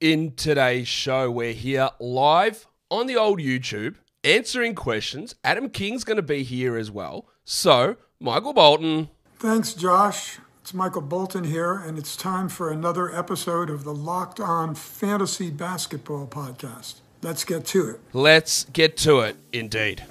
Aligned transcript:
in 0.00 0.32
today's 0.34 0.88
show. 0.88 1.30
We're 1.30 1.52
here 1.52 1.90
live 2.00 2.66
on 2.90 3.06
the 3.06 3.16
old 3.16 3.38
YouTube 3.38 3.96
answering 4.24 4.74
questions. 4.74 5.34
Adam 5.44 5.68
King's 5.68 6.04
going 6.04 6.16
to 6.16 6.22
be 6.22 6.42
here 6.42 6.76
as 6.76 6.90
well. 6.90 7.26
So, 7.44 7.96
Michael 8.18 8.52
Bolton. 8.52 9.10
Thanks, 9.38 9.74
Josh. 9.74 10.38
It's 10.62 10.74
Michael 10.74 11.02
Bolton 11.02 11.44
here, 11.44 11.74
and 11.74 11.98
it's 11.98 12.16
time 12.16 12.48
for 12.48 12.70
another 12.70 13.14
episode 13.14 13.70
of 13.70 13.84
the 13.84 13.94
Locked 13.94 14.40
On 14.40 14.74
Fantasy 14.74 15.50
Basketball 15.50 16.26
Podcast. 16.26 17.00
Let's 17.22 17.44
get 17.44 17.66
to 17.66 17.90
it. 17.90 18.00
Let's 18.12 18.64
get 18.64 18.96
to 18.98 19.20
it, 19.20 19.36
indeed. 19.52 20.04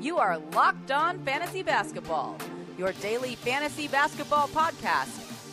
You 0.00 0.18
are 0.18 0.38
Locked 0.54 0.90
On 0.90 1.18
Fantasy 1.24 1.62
Basketball, 1.62 2.36
your 2.78 2.92
daily 2.94 3.34
fantasy 3.36 3.88
basketball 3.88 4.48
podcast 4.48 5.29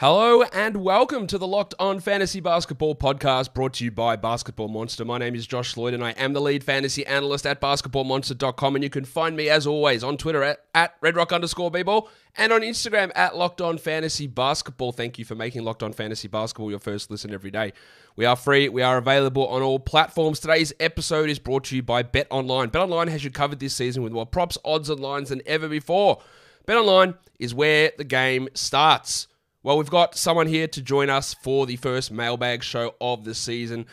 Hello 0.00 0.40
and 0.54 0.78
welcome 0.78 1.26
to 1.26 1.36
the 1.36 1.46
Locked 1.46 1.74
On 1.78 2.00
Fantasy 2.00 2.40
Basketball 2.40 2.94
podcast 2.94 3.52
brought 3.52 3.74
to 3.74 3.84
you 3.84 3.90
by 3.90 4.16
Basketball 4.16 4.68
Monster. 4.68 5.04
My 5.04 5.18
name 5.18 5.34
is 5.34 5.46
Josh 5.46 5.76
Lloyd 5.76 5.92
and 5.92 6.02
I 6.02 6.12
am 6.12 6.32
the 6.32 6.40
lead 6.40 6.64
fantasy 6.64 7.04
analyst 7.04 7.46
at 7.46 7.60
basketballmonster.com. 7.60 8.76
And 8.76 8.82
you 8.82 8.88
can 8.88 9.04
find 9.04 9.36
me 9.36 9.50
as 9.50 9.66
always 9.66 10.02
on 10.02 10.16
Twitter 10.16 10.42
at, 10.42 10.64
at 10.74 10.98
redrock 11.02 11.34
underscore 11.34 11.70
bball 11.70 12.08
and 12.34 12.50
on 12.50 12.62
Instagram 12.62 13.12
at 13.14 13.36
Locked 13.36 13.60
On 13.60 13.76
Fantasy 13.76 14.26
Basketball. 14.26 14.92
Thank 14.92 15.18
you 15.18 15.26
for 15.26 15.34
making 15.34 15.64
Locked 15.64 15.82
On 15.82 15.92
Fantasy 15.92 16.28
Basketball 16.28 16.70
your 16.70 16.78
first 16.78 17.10
listen 17.10 17.34
every 17.34 17.50
day. 17.50 17.74
We 18.16 18.24
are 18.24 18.36
free. 18.36 18.70
We 18.70 18.80
are 18.80 18.96
available 18.96 19.48
on 19.48 19.60
all 19.60 19.78
platforms. 19.78 20.40
Today's 20.40 20.72
episode 20.80 21.28
is 21.28 21.38
brought 21.38 21.64
to 21.64 21.76
you 21.76 21.82
by 21.82 22.04
Bet 22.04 22.26
Online. 22.30 22.70
Bet 22.70 22.80
Online 22.80 23.08
has 23.08 23.22
you 23.22 23.30
covered 23.30 23.58
this 23.60 23.74
season 23.74 24.02
with 24.02 24.14
more 24.14 24.24
props, 24.24 24.56
odds, 24.64 24.88
and 24.88 24.98
lines 24.98 25.28
than 25.28 25.42
ever 25.44 25.68
before. 25.68 26.22
Bet 26.64 26.78
Online 26.78 27.16
is 27.38 27.54
where 27.54 27.92
the 27.98 28.04
game 28.04 28.48
starts. 28.54 29.26
Well, 29.62 29.76
we've 29.76 29.90
got 29.90 30.16
someone 30.16 30.46
here 30.46 30.66
to 30.68 30.80
join 30.80 31.10
us 31.10 31.34
for 31.34 31.66
the 31.66 31.76
first 31.76 32.10
mailbag 32.10 32.62
show 32.62 32.94
of 32.98 33.24
the 33.24 33.34
season. 33.34 33.84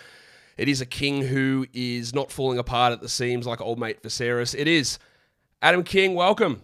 It 0.55 0.69
is 0.69 0.79
a 0.79 0.85
king 0.85 1.23
who 1.23 1.67
is 1.73 2.15
not 2.15 2.31
falling 2.31 2.57
apart 2.57 2.93
at 2.93 3.01
the 3.01 3.09
seams 3.09 3.45
like 3.45 3.59
old 3.59 3.77
mate 3.77 4.01
Viserys. 4.01 4.55
It 4.57 4.69
is 4.69 4.97
Adam 5.61 5.83
King. 5.83 6.15
Welcome. 6.15 6.61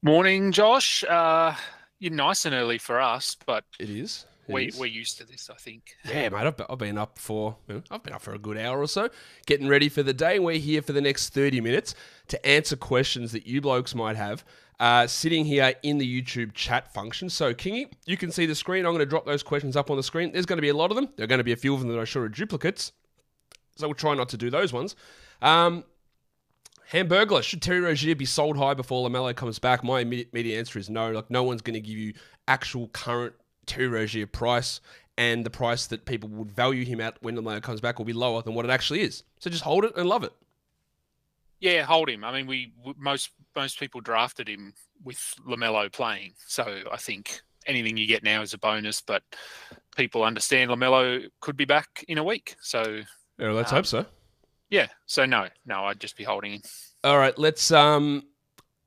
Morning, 0.00 0.52
Josh. 0.52 1.02
Uh, 1.02 1.54
you're 1.98 2.12
nice 2.12 2.44
and 2.44 2.54
early 2.54 2.78
for 2.78 3.00
us, 3.00 3.36
but 3.44 3.64
it 3.80 3.90
is 3.90 4.26
we, 4.52 4.70
we're 4.78 4.86
used 4.86 5.18
to 5.18 5.26
this, 5.26 5.50
I 5.50 5.56
think. 5.56 5.96
Yeah, 6.04 6.28
mate. 6.28 6.46
I've, 6.46 6.60
I've 6.68 6.78
been 6.78 6.98
up 6.98 7.18
for 7.18 7.56
you 7.68 7.74
know, 7.74 7.82
I've 7.90 8.02
been 8.02 8.12
up 8.12 8.22
for 8.22 8.34
a 8.34 8.38
good 8.38 8.58
hour 8.58 8.80
or 8.80 8.86
so, 8.86 9.10
getting 9.46 9.68
ready 9.68 9.88
for 9.88 10.02
the 10.02 10.12
day. 10.12 10.38
We're 10.38 10.58
here 10.58 10.82
for 10.82 10.92
the 10.92 11.00
next 11.00 11.30
thirty 11.30 11.60
minutes 11.60 11.94
to 12.28 12.46
answer 12.46 12.76
questions 12.76 13.32
that 13.32 13.46
you 13.46 13.60
blokes 13.60 13.94
might 13.94 14.16
have. 14.16 14.44
Uh, 14.80 15.06
sitting 15.06 15.44
here 15.44 15.74
in 15.82 15.98
the 15.98 16.22
YouTube 16.22 16.54
chat 16.54 16.92
function. 16.94 17.28
So, 17.28 17.52
Kingy, 17.52 17.92
you 18.06 18.16
can 18.16 18.32
see 18.32 18.46
the 18.46 18.54
screen. 18.54 18.86
I'm 18.86 18.92
going 18.92 19.00
to 19.00 19.06
drop 19.06 19.26
those 19.26 19.42
questions 19.42 19.76
up 19.76 19.90
on 19.90 19.98
the 19.98 20.02
screen. 20.02 20.32
There's 20.32 20.46
going 20.46 20.56
to 20.56 20.62
be 20.62 20.70
a 20.70 20.74
lot 20.74 20.90
of 20.90 20.96
them. 20.96 21.10
There 21.16 21.24
are 21.24 21.26
going 21.26 21.36
to 21.38 21.44
be 21.44 21.52
a 21.52 21.56
few 21.56 21.74
of 21.74 21.80
them 21.80 21.90
that 21.90 21.98
I'm 21.98 22.06
sure 22.06 22.22
are 22.22 22.30
duplicates. 22.30 22.92
So, 23.76 23.86
we'll 23.86 23.94
try 23.94 24.14
not 24.14 24.30
to 24.30 24.38
do 24.38 24.48
those 24.48 24.72
ones. 24.72 24.96
Um, 25.42 25.84
Hamburglar, 26.92 27.42
should 27.42 27.60
Terry 27.60 27.80
Rozier 27.80 28.16
be 28.16 28.24
sold 28.24 28.56
high 28.56 28.72
before 28.72 29.06
LaMelo 29.06 29.36
comes 29.36 29.58
back? 29.58 29.84
My 29.84 30.00
immediate, 30.00 30.30
immediate 30.32 30.58
answer 30.58 30.78
is 30.78 30.88
no. 30.88 31.10
Like, 31.10 31.30
no 31.30 31.42
one's 31.42 31.60
going 31.60 31.74
to 31.74 31.80
give 31.80 31.98
you 31.98 32.14
actual 32.48 32.88
current 32.88 33.34
Terry 33.66 33.88
Rozier 33.88 34.26
price, 34.26 34.80
and 35.18 35.44
the 35.44 35.50
price 35.50 35.86
that 35.88 36.06
people 36.06 36.30
would 36.30 36.50
value 36.50 36.86
him 36.86 37.02
at 37.02 37.22
when 37.22 37.36
LaMelo 37.36 37.62
comes 37.62 37.82
back 37.82 37.98
will 37.98 38.06
be 38.06 38.14
lower 38.14 38.40
than 38.40 38.54
what 38.54 38.64
it 38.64 38.70
actually 38.70 39.02
is. 39.02 39.24
So 39.40 39.50
just 39.50 39.62
hold 39.62 39.84
it 39.84 39.92
and 39.96 40.08
love 40.08 40.24
it. 40.24 40.32
Yeah, 41.60 41.82
hold 41.82 42.08
him. 42.08 42.24
I 42.24 42.32
mean, 42.32 42.46
we 42.46 42.72
most 42.98 43.30
most 43.54 43.78
people 43.78 44.00
drafted 44.00 44.48
him 44.48 44.72
with 45.04 45.34
LaMelo 45.46 45.92
playing, 45.92 46.32
so 46.46 46.82
I 46.90 46.96
think 46.96 47.40
anything 47.66 47.96
you 47.96 48.06
get 48.06 48.24
now 48.24 48.42
is 48.42 48.54
a 48.54 48.58
bonus. 48.58 49.00
But 49.00 49.22
people 49.94 50.22
understand 50.22 50.70
LaMelo 50.70 51.26
could 51.40 51.56
be 51.56 51.66
back 51.66 52.04
in 52.08 52.18
a 52.18 52.24
week, 52.24 52.56
so 52.62 53.00
yeah, 53.38 53.50
let's 53.50 53.72
um, 53.72 53.76
hope 53.76 53.86
so. 53.86 54.06
Yeah, 54.70 54.86
so 55.06 55.26
no, 55.26 55.48
no, 55.66 55.84
I'd 55.84 56.00
just 56.00 56.16
be 56.16 56.24
holding 56.24 56.54
him. 56.54 56.62
All 57.04 57.18
right, 57.18 57.36
let's 57.38 57.70
um 57.70 58.22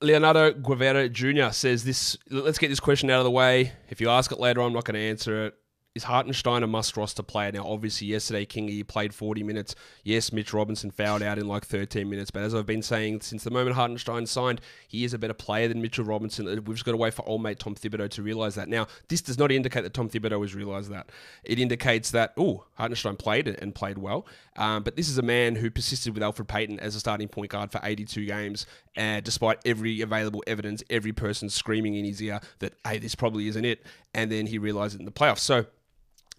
Leonardo 0.02 0.52
Guevara 0.54 1.10
Jr. 1.10 1.52
says 1.52 1.84
this. 1.84 2.18
Let's 2.30 2.58
get 2.58 2.70
this 2.70 2.80
question 2.80 3.10
out 3.10 3.20
of 3.20 3.24
the 3.24 3.32
way. 3.32 3.72
If 3.90 4.02
you 4.02 4.10
ask 4.10 4.32
it 4.32 4.40
later, 4.40 4.62
I'm 4.62 4.74
not 4.74 4.86
going 4.86 4.96
to 4.96 5.00
answer 5.00 5.46
it. 5.46 5.56
Is 5.96 6.06
Hartenstein 6.06 6.64
a 6.64 6.68
must 6.68 6.98
roster 6.98 7.22
player? 7.22 7.52
Now, 7.52 7.68
obviously, 7.68 8.08
yesterday, 8.08 8.48
Kingy 8.48 8.86
played 8.88 9.14
40 9.14 9.44
minutes. 9.44 9.76
Yes, 10.04 10.34
Mitch 10.34 10.52
Robinson 10.52 10.90
fouled 10.90 11.22
out 11.22 11.38
in 11.38 11.48
like 11.48 11.66
13 11.66 12.10
minutes, 12.10 12.32
but 12.32 12.42
as 12.42 12.56
I've 12.56 12.66
been 12.66 12.82
saying 12.82 13.22
since 13.22 13.44
the 13.44 13.52
moment 13.52 13.76
Hartenstein 13.76 14.26
signed, 14.26 14.60
he 14.88 15.04
is 15.04 15.14
a 15.14 15.20
better 15.20 15.36
player 15.36 15.68
than 15.68 15.84
Mitchell 15.84 16.04
Robinson. 16.04 16.48
We've 16.48 16.78
just 16.78 16.84
got 16.84 16.94
to 16.94 16.98
wait 16.98 17.14
for 17.14 17.24
old 17.30 17.44
mate 17.44 17.60
Tom 17.60 17.76
Thibodeau 17.76 18.10
to 18.10 18.24
realise 18.24 18.56
that. 18.56 18.70
Now, 18.70 18.88
this 19.08 19.22
does 19.22 19.38
not 19.38 19.52
indicate 19.52 19.84
that 19.84 19.94
Tom 19.94 20.10
Thibodeau 20.10 20.42
has 20.42 20.56
realised 20.56 20.90
that. 20.90 21.12
It 21.44 21.60
indicates 21.60 22.10
that, 22.10 22.34
oh, 22.38 22.66
Hartenstein 22.74 23.16
played 23.16 23.48
and 23.48 23.76
played 23.76 24.00
well, 24.00 24.26
um, 24.56 24.82
but 24.82 24.96
this 24.96 25.08
is 25.08 25.20
a 25.20 25.24
man 25.24 25.58
who 25.58 25.70
persisted 25.70 26.16
with 26.16 26.24
Elfrid 26.24 26.48
Payton 26.48 26.80
as 26.80 26.96
a 26.96 27.00
starting 27.00 27.28
point 27.28 27.52
guard 27.52 27.72
for 27.72 27.80
82 27.84 28.26
games, 28.26 28.66
uh, 28.98 29.20
despite 29.20 29.60
every 29.64 30.02
available 30.02 30.44
evidence, 30.48 30.84
every 30.90 31.14
person 31.14 31.50
screaming 31.50 31.94
in 31.94 32.04
his 32.04 32.20
ear 32.20 32.40
that, 32.58 32.74
hey, 32.84 32.98
this 32.98 33.14
probably 33.14 33.48
isn't 33.48 33.64
it, 33.64 33.86
and 34.16 34.32
then 34.32 34.48
he 34.48 34.58
realised 34.58 34.96
it 34.96 35.00
in 35.00 35.06
the 35.06 35.12
playoffs. 35.12 35.38
So, 35.38 35.68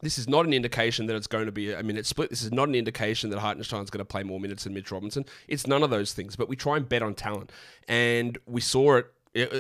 this 0.01 0.19
is 0.19 0.29
not 0.29 0.47
an 0.47 0.53
indication 0.53 1.07
that 1.07 1.17
it's 1.17 1.27
going 1.27 1.47
to 1.47 1.53
be 1.53 1.73
a 1.73 1.83
minute 1.83 2.07
split. 2.07 2.31
This 2.31 2.43
is 2.43 2.53
not 2.53 2.69
an 2.69 2.75
indication 2.75 3.31
that 3.31 3.39
Hartenstein's 3.39 3.91
going 3.91 4.01
to 4.01 4.05
play 4.05 4.23
more 4.23 4.41
minutes 4.41 4.65
than 4.65 4.75
Mitch 4.75 4.91
Robinson. 4.91 5.25
It's 5.49 5.67
none 5.67 5.83
of 5.83 5.91
those 5.91 6.13
things. 6.13 6.37
But 6.37 6.49
we 6.49 6.57
try 6.57 6.77
and 6.77 6.89
bet 6.89 7.03
on 7.03 7.15
talent, 7.15 7.53
and 7.89 8.37
we 8.47 8.61
saw 8.61 8.97
it. 8.97 9.07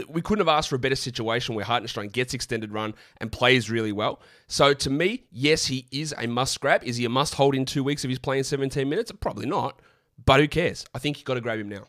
We 0.08 0.22
couldn't 0.22 0.46
have 0.46 0.56
asked 0.56 0.68
for 0.68 0.76
a 0.76 0.78
better 0.78 0.94
situation 0.94 1.56
where 1.56 1.64
Hartenstein 1.64 2.08
gets 2.08 2.32
extended 2.32 2.72
run 2.72 2.94
and 3.20 3.32
plays 3.32 3.68
really 3.68 3.90
well. 3.90 4.20
So 4.46 4.72
to 4.72 4.90
me, 4.90 5.24
yes, 5.32 5.66
he 5.66 5.88
is 5.90 6.14
a 6.16 6.28
must 6.28 6.60
grab. 6.60 6.84
Is 6.84 6.96
he 6.96 7.04
a 7.04 7.08
must 7.08 7.34
hold 7.34 7.56
in 7.56 7.64
two 7.64 7.82
weeks 7.82 8.04
if 8.04 8.08
he's 8.08 8.20
playing 8.20 8.44
17 8.44 8.88
minutes? 8.88 9.10
Probably 9.18 9.46
not. 9.46 9.80
But 10.24 10.38
who 10.38 10.46
cares? 10.46 10.86
I 10.94 11.00
think 11.00 11.18
you've 11.18 11.24
got 11.24 11.34
to 11.34 11.40
grab 11.40 11.58
him 11.58 11.68
now. 11.68 11.86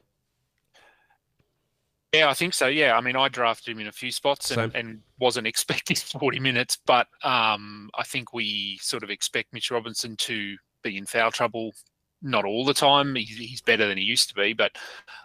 Yeah, 2.18 2.30
I 2.30 2.34
think 2.34 2.54
so. 2.54 2.68
Yeah, 2.68 2.98
I 2.98 3.02
mean, 3.02 3.16
I 3.16 3.30
drafted 3.30 3.72
him 3.74 3.80
in 3.80 3.88
a 3.88 3.92
few 3.92 4.12
spots 4.12 4.52
and, 4.52 4.74
and 4.76 5.02
wasn't 5.20 5.48
expecting 5.48 5.98
40 5.98 6.40
minutes, 6.40 6.78
but 6.86 7.08
um, 7.24 7.90
I 7.98 8.04
think 8.04 8.34
we 8.34 8.78
sort 8.82 9.04
of 9.04 9.10
expect 9.10 9.54
Mitch 9.54 9.72
Robinson 9.72 10.16
to 10.18 10.56
be 10.84 10.98
in 10.98 11.06
foul 11.06 11.32
trouble 11.32 11.74
not 12.22 12.46
all 12.46 12.66
the 12.66 12.74
time. 12.74 13.16
He's, 13.16 13.38
he's 13.38 13.62
better 13.62 13.88
than 13.88 13.98
he 13.98 14.04
used 14.04 14.30
to 14.30 14.36
be, 14.36 14.54
but 14.54 14.72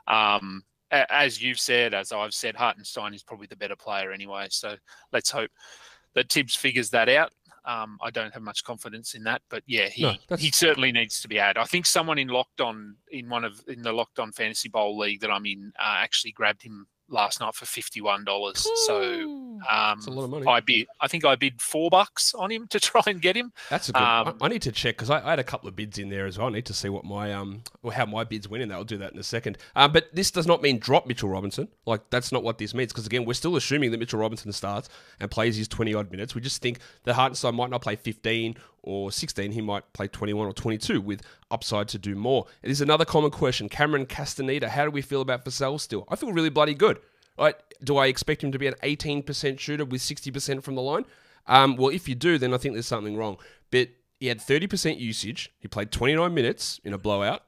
um, 0.07 0.63
as 0.91 1.43
you've 1.43 1.61
said, 1.61 1.95
as 1.95 2.13
I've 2.13 2.35
said, 2.35 2.57
Hartenstein 2.57 3.15
is 3.15 3.23
probably 3.23 3.47
the 3.47 3.57
better 3.57 3.77
player 3.77 4.13
anyway. 4.13 4.47
So 4.51 4.75
let's 5.13 5.31
hope 5.31 5.51
that 6.15 6.31
Thibs 6.31 6.57
figures 6.57 6.91
that 6.91 7.09
out. 7.09 7.33
Um, 7.65 7.99
I 8.03 8.11
don't 8.11 8.33
have 8.33 8.43
much 8.43 8.65
confidence 8.65 9.15
in 9.15 9.25
that, 9.25 9.43
but 9.49 9.63
yeah, 9.67 9.89
he 9.89 10.03
no, 10.03 10.37
he 10.37 10.51
certainly 10.51 10.93
needs 10.93 11.21
to 11.21 11.29
be 11.29 11.39
added. 11.39 11.61
I 11.61 11.65
think 11.65 11.87
someone 11.87 12.19
in 12.19 12.29
locked 12.29 12.61
on 12.61 12.97
in 13.11 13.29
one 13.29 13.45
of 13.45 13.63
in 13.69 13.83
the 13.83 13.93
locked 13.93 14.19
on 14.19 14.33
fantasy 14.33 14.69
bowl 14.69 14.99
league 14.99 15.21
that 15.21 15.31
I'm 15.31 15.47
in 15.47 15.73
uh, 15.79 15.97
actually 15.99 16.33
grabbed 16.33 16.63
him 16.63 16.87
last 17.11 17.41
night 17.41 17.55
for 17.55 17.67
fifty 17.67 18.01
one 18.01 18.25
dollars. 18.25 18.67
So 18.87 19.03
um, 19.69 19.97
That's 19.97 20.07
a 20.07 20.11
lot 20.11 20.25
of 20.25 20.31
money. 20.31 20.47
I 20.47 20.61
bid. 20.61 20.87
I 21.01 21.09
think 21.09 21.25
I 21.25 21.37
bid 21.37 21.61
four 21.61 21.91
bucks 21.91 22.35
on 22.35 22.51
him 22.51 22.67
to 22.71 22.81
try 22.81 23.03
and 23.07 23.21
get 23.21 23.37
him. 23.37 23.53
That's 23.69 23.89
a 23.89 23.93
good. 23.93 24.03
Um, 24.03 24.39
I, 24.41 24.47
I, 24.47 24.49
need 24.49 24.63
to 24.63 24.73
check 24.73 24.97
because 24.97 25.11
I, 25.11 25.25
I, 25.25 25.31
had 25.31 25.39
a 25.39 25.45
couple 25.45 25.69
of 25.69 25.77
bids 25.77 25.99
in 25.99 26.09
there 26.09 26.27
as 26.27 26.39
well. 26.39 26.49
I 26.49 26.51
need 26.51 26.67
to 26.67 26.75
see 26.75 26.89
what 26.89 27.05
my 27.05 27.33
um 27.33 27.63
or 27.83 27.93
how 27.93 28.07
my 28.07 28.25
bids 28.25 28.49
went 28.49 28.63
in. 28.63 28.73
I'll 28.73 28.85
do 28.85 28.99
that 28.99 29.13
in 29.13 29.19
a 29.19 29.25
second. 29.25 29.59
Um, 29.77 29.93
but 29.93 30.15
this 30.15 30.31
does 30.31 30.47
not 30.47 30.63
mean 30.63 30.79
drop 30.79 31.07
Mitchell 31.07 31.29
Robinson. 31.29 31.69
Like 31.87 32.09
that's 32.11 32.33
not 32.33 32.43
what 32.43 32.59
this 32.59 32.75
means 32.75 32.93
because 32.93 33.07
again 33.07 33.25
we're 33.25 33.35
still 33.35 33.57
assuming 33.57 33.91
that 33.91 33.99
Mitchell 33.99 34.21
Robinson 34.21 34.53
starts 34.53 34.89
and 35.19 35.31
plays 35.31 35.57
his 35.57 35.69
twenty 35.69 35.95
odd 35.95 36.11
minutes. 36.11 36.35
We 36.35 36.41
just 36.41 36.63
think 36.63 36.79
that 37.05 37.15
Hartenstein 37.15 37.55
might 37.55 37.71
not 37.71 37.83
play 37.83 37.97
fifteen 37.97 38.57
or 38.83 39.13
16, 39.13 39.53
he 39.53 39.61
might 39.61 39.93
play 39.93 40.09
21 40.09 40.47
or 40.47 40.53
22 40.53 41.01
with 41.01 41.23
upside 41.51 41.89
to 41.89 41.99
do 41.99 42.15
more. 42.15 42.47
It 42.63 42.71
is 42.71 42.81
another 42.81 43.05
common 43.05 43.31
question. 43.31 43.69
Cameron 43.69 44.07
Castaneda, 44.07 44.69
how 44.69 44.85
do 44.85 44.91
we 44.91 45.03
feel 45.03 45.21
about 45.21 45.45
Vassell 45.45 45.81
still? 45.81 46.05
I 46.09 46.17
feel 46.17 46.33
really 46.33 46.51
bloody 46.51 46.75
good. 46.75 46.99
Right? 47.39 47.55
Do 47.83 47.97
I 47.97 48.07
expect 48.07 48.45
him 48.45 48.53
to 48.53 48.59
be 48.59 48.67
an 48.67 48.75
18% 48.83 49.59
shooter 49.59 49.85
with 49.85 50.03
60% 50.03 50.63
from 50.63 50.75
the 50.75 50.83
line? 50.83 51.07
Um, 51.47 51.77
well, 51.77 51.89
if 51.89 52.09
you 52.09 52.15
do, 52.15 52.37
then 52.39 52.53
I 52.53 52.59
think 52.59 52.75
there's 52.75 52.87
something 52.87 53.17
wrong. 53.17 53.39
But 53.71 53.89
he 54.19 54.27
had 54.27 54.39
30% 54.39 55.01
usage. 55.01 55.51
He 55.59 55.67
played 55.67 55.91
29 55.91 56.33
minutes 56.35 56.81
in 56.85 56.93
a 56.93 56.99
blowout. 56.99 57.43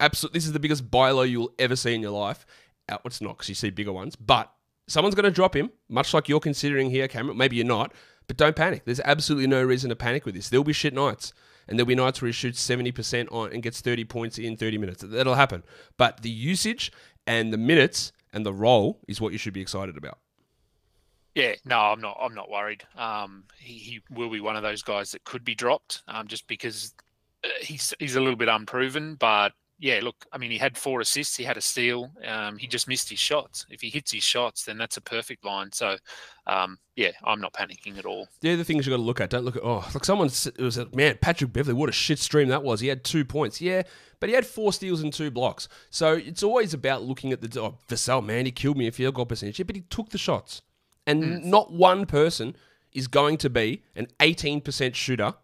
Absolutely, 0.00 0.36
this 0.38 0.46
is 0.46 0.52
the 0.52 0.60
biggest 0.60 0.90
buy 0.90 1.10
low 1.10 1.22
you'll 1.22 1.52
ever 1.58 1.76
see 1.76 1.94
in 1.94 2.02
your 2.02 2.10
life. 2.10 2.44
Uh, 2.88 2.98
it's 3.04 3.20
not 3.20 3.36
because 3.36 3.48
you 3.48 3.54
see 3.54 3.70
bigger 3.70 3.92
ones, 3.92 4.16
but 4.16 4.52
someone's 4.88 5.14
going 5.14 5.24
to 5.24 5.30
drop 5.30 5.54
him, 5.54 5.70
much 5.88 6.12
like 6.12 6.28
you're 6.28 6.40
considering 6.40 6.90
here, 6.90 7.08
Cameron. 7.08 7.36
Maybe 7.36 7.56
you're 7.56 7.64
not, 7.64 7.92
but 8.26 8.36
don't 8.36 8.56
panic. 8.56 8.84
There's 8.84 9.00
absolutely 9.00 9.46
no 9.46 9.62
reason 9.62 9.90
to 9.90 9.96
panic 9.96 10.24
with 10.24 10.34
this. 10.34 10.48
There'll 10.48 10.64
be 10.64 10.72
shit 10.72 10.94
nights, 10.94 11.32
and 11.68 11.78
there'll 11.78 11.86
be 11.86 11.94
nights 11.94 12.20
where 12.20 12.26
he 12.26 12.32
shoots 12.32 12.66
70% 12.66 13.30
on 13.32 13.52
and 13.52 13.62
gets 13.62 13.80
30 13.80 14.04
points 14.04 14.38
in 14.38 14.56
30 14.56 14.78
minutes. 14.78 15.04
That'll 15.06 15.34
happen. 15.34 15.62
But 15.96 16.22
the 16.22 16.30
usage 16.30 16.92
and 17.26 17.52
the 17.52 17.58
minutes 17.58 18.12
and 18.32 18.44
the 18.44 18.52
role 18.52 19.00
is 19.08 19.20
what 19.20 19.32
you 19.32 19.38
should 19.38 19.54
be 19.54 19.60
excited 19.60 19.96
about. 19.96 20.18
Yeah, 21.34 21.54
no, 21.66 21.78
I'm 21.78 22.00
not. 22.00 22.16
I'm 22.18 22.34
not 22.34 22.50
worried. 22.50 22.82
Um, 22.96 23.44
he, 23.58 23.74
he, 23.74 24.00
will 24.10 24.30
be 24.30 24.40
one 24.40 24.56
of 24.56 24.62
those 24.62 24.82
guys 24.82 25.10
that 25.10 25.22
could 25.24 25.44
be 25.44 25.54
dropped, 25.54 26.02
um, 26.08 26.28
just 26.28 26.46
because 26.46 26.94
uh, 27.44 27.48
he's 27.60 27.92
he's 27.98 28.16
a 28.16 28.20
little 28.20 28.36
bit 28.36 28.48
unproven. 28.48 29.16
But 29.16 29.52
yeah, 29.78 30.00
look, 30.02 30.24
I 30.32 30.38
mean, 30.38 30.50
he 30.50 30.56
had 30.56 30.76
four 30.76 31.00
assists, 31.00 31.36
he 31.36 31.44
had 31.44 31.58
a 31.58 31.60
steal. 31.60 32.10
Um, 32.26 32.56
he 32.56 32.66
just 32.66 32.88
missed 32.88 33.10
his 33.10 33.18
shots. 33.18 33.66
If 33.68 33.82
he 33.82 33.90
hits 33.90 34.10
his 34.10 34.22
shots, 34.22 34.64
then 34.64 34.78
that's 34.78 34.96
a 34.96 35.02
perfect 35.02 35.44
line. 35.44 35.70
So, 35.72 35.96
um, 36.46 36.78
yeah, 36.94 37.10
I'm 37.24 37.42
not 37.42 37.52
panicking 37.52 37.98
at 37.98 38.06
all. 38.06 38.26
Yeah, 38.40 38.56
the 38.56 38.64
things 38.64 38.86
you've 38.86 38.92
got 38.92 38.96
to 38.96 39.02
look 39.02 39.20
at. 39.20 39.28
Don't 39.28 39.44
look 39.44 39.56
at 39.56 39.62
oh, 39.62 39.86
like 39.92 40.04
someone 40.06 40.28
it 40.28 40.58
was 40.58 40.78
a, 40.78 40.88
man, 40.94 41.18
Patrick 41.20 41.52
Beverley. 41.52 41.74
What 41.74 41.90
a 41.90 41.92
shit 41.92 42.18
stream 42.18 42.48
that 42.48 42.62
was. 42.62 42.80
He 42.80 42.88
had 42.88 43.04
two 43.04 43.24
points. 43.24 43.60
Yeah, 43.60 43.82
but 44.18 44.30
he 44.30 44.34
had 44.34 44.46
four 44.46 44.72
steals 44.72 45.02
and 45.02 45.12
two 45.12 45.30
blocks. 45.30 45.68
So 45.90 46.14
it's 46.14 46.42
always 46.42 46.72
about 46.72 47.02
looking 47.02 47.32
at 47.32 47.42
the 47.42 47.60
oh, 47.60 47.78
Vassell, 47.88 48.24
man, 48.24 48.46
he 48.46 48.52
killed 48.52 48.78
me 48.78 48.86
a 48.86 48.92
field 48.92 49.14
goal 49.14 49.26
percentage. 49.26 49.58
Yeah, 49.58 49.64
but 49.64 49.76
he 49.76 49.82
took 49.82 50.08
the 50.08 50.18
shots, 50.18 50.62
and 51.06 51.22
mm. 51.22 51.44
not 51.44 51.72
one 51.72 52.06
person 52.06 52.56
is 52.92 53.08
going 53.08 53.36
to 53.36 53.50
be 53.50 53.82
an 53.94 54.06
18% 54.20 54.94
shooter 54.94 55.34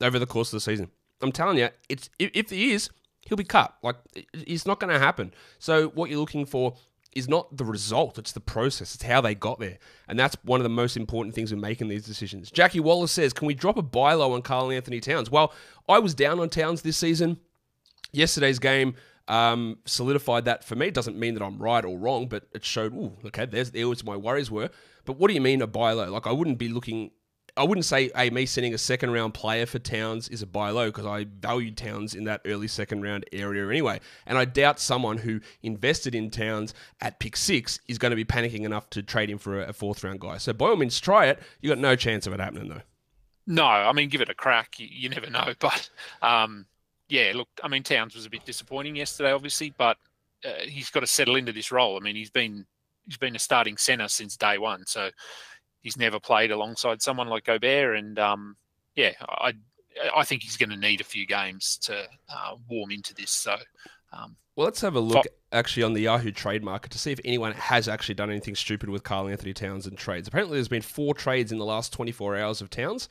over 0.00 0.20
the 0.20 0.26
course 0.26 0.52
of 0.52 0.58
the 0.58 0.60
season. 0.60 0.90
I'm 1.20 1.32
telling 1.32 1.58
you, 1.58 1.70
it's 1.88 2.08
if, 2.20 2.30
if 2.34 2.50
he 2.50 2.72
is, 2.72 2.88
he'll 3.26 3.36
be 3.36 3.44
cut. 3.44 3.74
Like 3.82 3.96
it's 4.32 4.66
not 4.66 4.80
going 4.80 4.92
to 4.92 4.98
happen. 4.98 5.32
So 5.58 5.88
what 5.88 6.10
you're 6.10 6.20
looking 6.20 6.46
for 6.46 6.74
is 7.12 7.28
not 7.28 7.56
the 7.56 7.64
result; 7.64 8.18
it's 8.18 8.32
the 8.32 8.40
process. 8.40 8.94
It's 8.94 9.04
how 9.04 9.20
they 9.20 9.34
got 9.34 9.60
there, 9.60 9.78
and 10.08 10.18
that's 10.18 10.36
one 10.42 10.60
of 10.60 10.64
the 10.64 10.70
most 10.70 10.96
important 10.96 11.34
things 11.34 11.52
in 11.52 11.60
making 11.60 11.88
these 11.88 12.04
decisions. 12.04 12.50
Jackie 12.50 12.80
Wallace 12.80 13.12
says, 13.12 13.32
"Can 13.32 13.46
we 13.46 13.54
drop 13.54 13.76
a 13.76 13.82
buy 13.82 14.14
low 14.14 14.32
on 14.32 14.42
Karl-Anthony 14.42 15.00
Towns?" 15.00 15.30
Well, 15.30 15.52
I 15.88 15.98
was 15.98 16.14
down 16.14 16.40
on 16.40 16.48
Towns 16.48 16.82
this 16.82 16.96
season. 16.96 17.38
Yesterday's 18.12 18.60
game 18.60 18.94
um, 19.28 19.78
solidified 19.84 20.44
that 20.44 20.64
for 20.64 20.74
me. 20.76 20.88
It 20.88 20.94
doesn't 20.94 21.18
mean 21.18 21.34
that 21.34 21.42
I'm 21.42 21.58
right 21.58 21.84
or 21.84 21.98
wrong, 21.98 22.28
but 22.28 22.46
it 22.52 22.64
showed, 22.64 22.92
ooh, 22.94 23.16
okay, 23.26 23.46
there's 23.46 23.70
there 23.70 23.88
was 23.88 24.04
my 24.04 24.16
worries 24.16 24.50
were. 24.50 24.70
But 25.04 25.18
what 25.18 25.28
do 25.28 25.34
you 25.34 25.40
mean 25.40 25.62
a 25.62 25.66
buy 25.66 25.92
low? 25.92 26.10
Like 26.10 26.26
I 26.26 26.32
wouldn't 26.32 26.58
be 26.58 26.68
looking 26.68 27.10
I 27.56 27.62
wouldn't 27.62 27.84
say, 27.84 28.10
hey, 28.16 28.30
me 28.30 28.46
sending 28.46 28.74
a 28.74 28.78
second 28.78 29.12
round 29.12 29.32
player 29.32 29.64
for 29.64 29.78
Towns 29.78 30.28
is 30.28 30.42
a 30.42 30.46
buy 30.46 30.70
low 30.70 30.86
because 30.86 31.06
I 31.06 31.24
valued 31.24 31.76
Towns 31.76 32.14
in 32.14 32.24
that 32.24 32.40
early 32.44 32.66
second 32.66 33.02
round 33.02 33.24
area 33.32 33.68
anyway. 33.68 34.00
And 34.26 34.36
I 34.36 34.44
doubt 34.44 34.80
someone 34.80 35.18
who 35.18 35.40
invested 35.62 36.16
in 36.16 36.30
Towns 36.30 36.74
at 37.00 37.20
pick 37.20 37.36
six 37.36 37.78
is 37.86 37.96
going 37.98 38.10
to 38.10 38.16
be 38.16 38.24
panicking 38.24 38.64
enough 38.64 38.90
to 38.90 39.02
trade 39.04 39.30
him 39.30 39.38
for 39.38 39.62
a, 39.62 39.72
fourth 39.72 40.02
round 40.02 40.20
guy. 40.20 40.38
So 40.38 40.52
by 40.52 40.66
all 40.66 40.76
means, 40.76 40.98
try 40.98 41.26
it. 41.26 41.38
You 41.60 41.68
got 41.68 41.78
no 41.78 41.94
chance 41.94 42.26
of 42.26 42.32
it 42.32 42.40
happening 42.40 42.68
though. 42.68 42.82
No, 43.46 43.66
I 43.66 43.92
mean, 43.92 44.08
give 44.08 44.20
it 44.20 44.30
a 44.30 44.34
crack. 44.34 44.80
You, 44.80 44.88
you 44.90 45.08
never 45.08 45.30
know. 45.30 45.52
But 45.60 45.90
um, 46.22 46.66
yeah, 47.08 47.32
look, 47.36 47.48
I 47.62 47.68
mean, 47.68 47.84
Towns 47.84 48.16
was 48.16 48.26
a 48.26 48.30
bit 48.30 48.44
disappointing 48.44 48.96
yesterday, 48.96 49.30
obviously, 49.30 49.72
but 49.76 49.96
uh, 50.44 50.64
he's 50.66 50.90
got 50.90 51.00
to 51.00 51.06
settle 51.06 51.36
into 51.36 51.52
this 51.52 51.70
role. 51.70 51.96
I 51.96 52.00
mean, 52.00 52.16
he's 52.16 52.30
been 52.30 52.66
he's 53.06 53.16
been 53.16 53.36
a 53.36 53.38
starting 53.38 53.76
center 53.76 54.08
since 54.08 54.36
day 54.36 54.58
one. 54.58 54.84
So 54.86 55.10
he's 55.84 55.96
never 55.96 56.18
played 56.18 56.50
alongside 56.50 57.00
someone 57.02 57.28
like 57.28 57.44
Gobert, 57.44 57.96
and 57.96 58.18
um, 58.18 58.56
yeah, 58.96 59.12
I 59.28 59.52
I 60.16 60.24
think 60.24 60.42
he's 60.42 60.56
going 60.56 60.70
to 60.70 60.76
need 60.76 61.00
a 61.00 61.04
few 61.04 61.26
games 61.26 61.78
to 61.82 62.08
uh, 62.28 62.56
warm 62.68 62.90
into 62.90 63.14
this. 63.14 63.30
So. 63.30 63.56
Um, 64.12 64.36
well, 64.56 64.66
let's 64.66 64.80
have 64.82 64.94
a 64.94 65.00
look 65.00 65.26
actually 65.50 65.82
on 65.82 65.94
the 65.94 66.02
Yahoo 66.02 66.30
trade 66.30 66.62
market 66.62 66.92
to 66.92 66.98
see 67.00 67.10
if 67.10 67.18
anyone 67.24 67.52
has 67.54 67.88
actually 67.88 68.14
done 68.14 68.30
anything 68.30 68.54
stupid 68.54 68.88
with 68.88 69.02
Karl-Anthony 69.02 69.52
Towns 69.52 69.84
and 69.84 69.98
trades. 69.98 70.28
Apparently, 70.28 70.56
there's 70.56 70.68
been 70.68 70.80
four 70.80 71.12
trades 71.12 71.50
in 71.50 71.58
the 71.58 71.64
last 71.64 71.92
24 71.92 72.36
hours 72.36 72.60
of 72.60 72.70
Towns, 72.70 73.08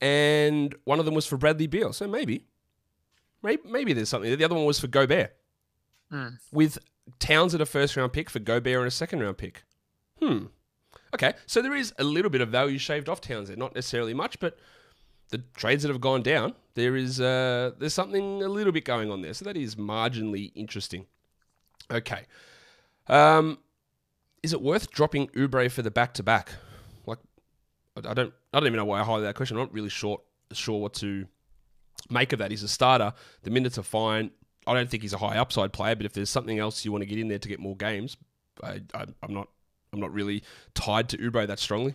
and 0.00 0.76
one 0.84 1.00
of 1.00 1.04
them 1.04 1.14
was 1.14 1.26
for 1.26 1.36
Bradley 1.36 1.66
Beal. 1.66 1.92
So 1.92 2.06
maybe, 2.06 2.44
maybe, 3.42 3.62
maybe 3.68 3.92
there's 3.94 4.08
something. 4.08 4.36
The 4.38 4.44
other 4.44 4.54
one 4.54 4.64
was 4.64 4.78
for 4.78 4.86
Gobert, 4.86 5.34
mm. 6.12 6.38
with 6.52 6.78
Towns 7.18 7.52
at 7.52 7.60
a 7.60 7.66
first 7.66 7.96
round 7.96 8.12
pick 8.12 8.30
for 8.30 8.38
Gobert 8.38 8.78
and 8.78 8.86
a 8.86 8.92
second 8.92 9.20
round 9.20 9.38
pick. 9.38 9.64
Hmm. 10.22 10.46
Okay, 11.16 11.32
so 11.46 11.62
there 11.62 11.74
is 11.74 11.94
a 11.98 12.04
little 12.04 12.30
bit 12.30 12.42
of 12.42 12.50
value 12.50 12.76
shaved 12.76 13.08
off 13.08 13.22
Towns 13.22 13.48
there, 13.48 13.56
not 13.56 13.74
necessarily 13.74 14.12
much, 14.12 14.38
but 14.38 14.58
the 15.30 15.38
trades 15.56 15.82
that 15.82 15.88
have 15.88 16.00
gone 16.00 16.22
down, 16.22 16.54
there 16.74 16.94
is 16.94 17.22
uh, 17.22 17.70
there's 17.78 17.94
something 17.94 18.42
a 18.42 18.48
little 18.48 18.70
bit 18.70 18.84
going 18.84 19.10
on 19.10 19.22
there. 19.22 19.32
So 19.32 19.46
that 19.46 19.56
is 19.56 19.76
marginally 19.76 20.52
interesting. 20.54 21.06
Okay, 21.90 22.24
um, 23.06 23.58
is 24.42 24.52
it 24.52 24.60
worth 24.60 24.90
dropping 24.90 25.28
Oubre 25.28 25.70
for 25.70 25.80
the 25.80 25.90
back 25.90 26.12
to 26.14 26.22
back? 26.22 26.50
Like, 27.06 27.20
I 27.96 28.12
don't, 28.12 28.34
I 28.52 28.60
don't 28.60 28.66
even 28.66 28.76
know 28.76 28.84
why 28.84 29.00
I 29.00 29.04
highlighted 29.04 29.22
that 29.22 29.36
question. 29.36 29.56
I'm 29.56 29.62
not 29.62 29.72
really 29.72 29.88
sure 29.88 30.20
sure 30.52 30.82
what 30.82 30.92
to 30.94 31.26
make 32.10 32.34
of 32.34 32.40
that. 32.40 32.50
He's 32.50 32.62
a 32.62 32.68
starter. 32.68 33.14
The 33.42 33.50
minutes 33.50 33.78
are 33.78 33.82
fine. 33.82 34.32
I 34.66 34.74
don't 34.74 34.90
think 34.90 35.02
he's 35.02 35.14
a 35.14 35.18
high 35.18 35.38
upside 35.38 35.72
player, 35.72 35.96
but 35.96 36.04
if 36.04 36.12
there's 36.12 36.28
something 36.28 36.58
else 36.58 36.84
you 36.84 36.92
want 36.92 37.00
to 37.00 37.06
get 37.06 37.18
in 37.18 37.28
there 37.28 37.38
to 37.38 37.48
get 37.48 37.58
more 37.58 37.74
games, 37.74 38.18
I, 38.62 38.82
I, 38.92 39.06
I'm 39.22 39.32
not 39.32 39.48
I'm 39.92 40.00
not 40.00 40.12
really 40.12 40.42
tied 40.74 41.08
to 41.10 41.18
Oubre 41.18 41.46
that 41.46 41.58
strongly. 41.58 41.94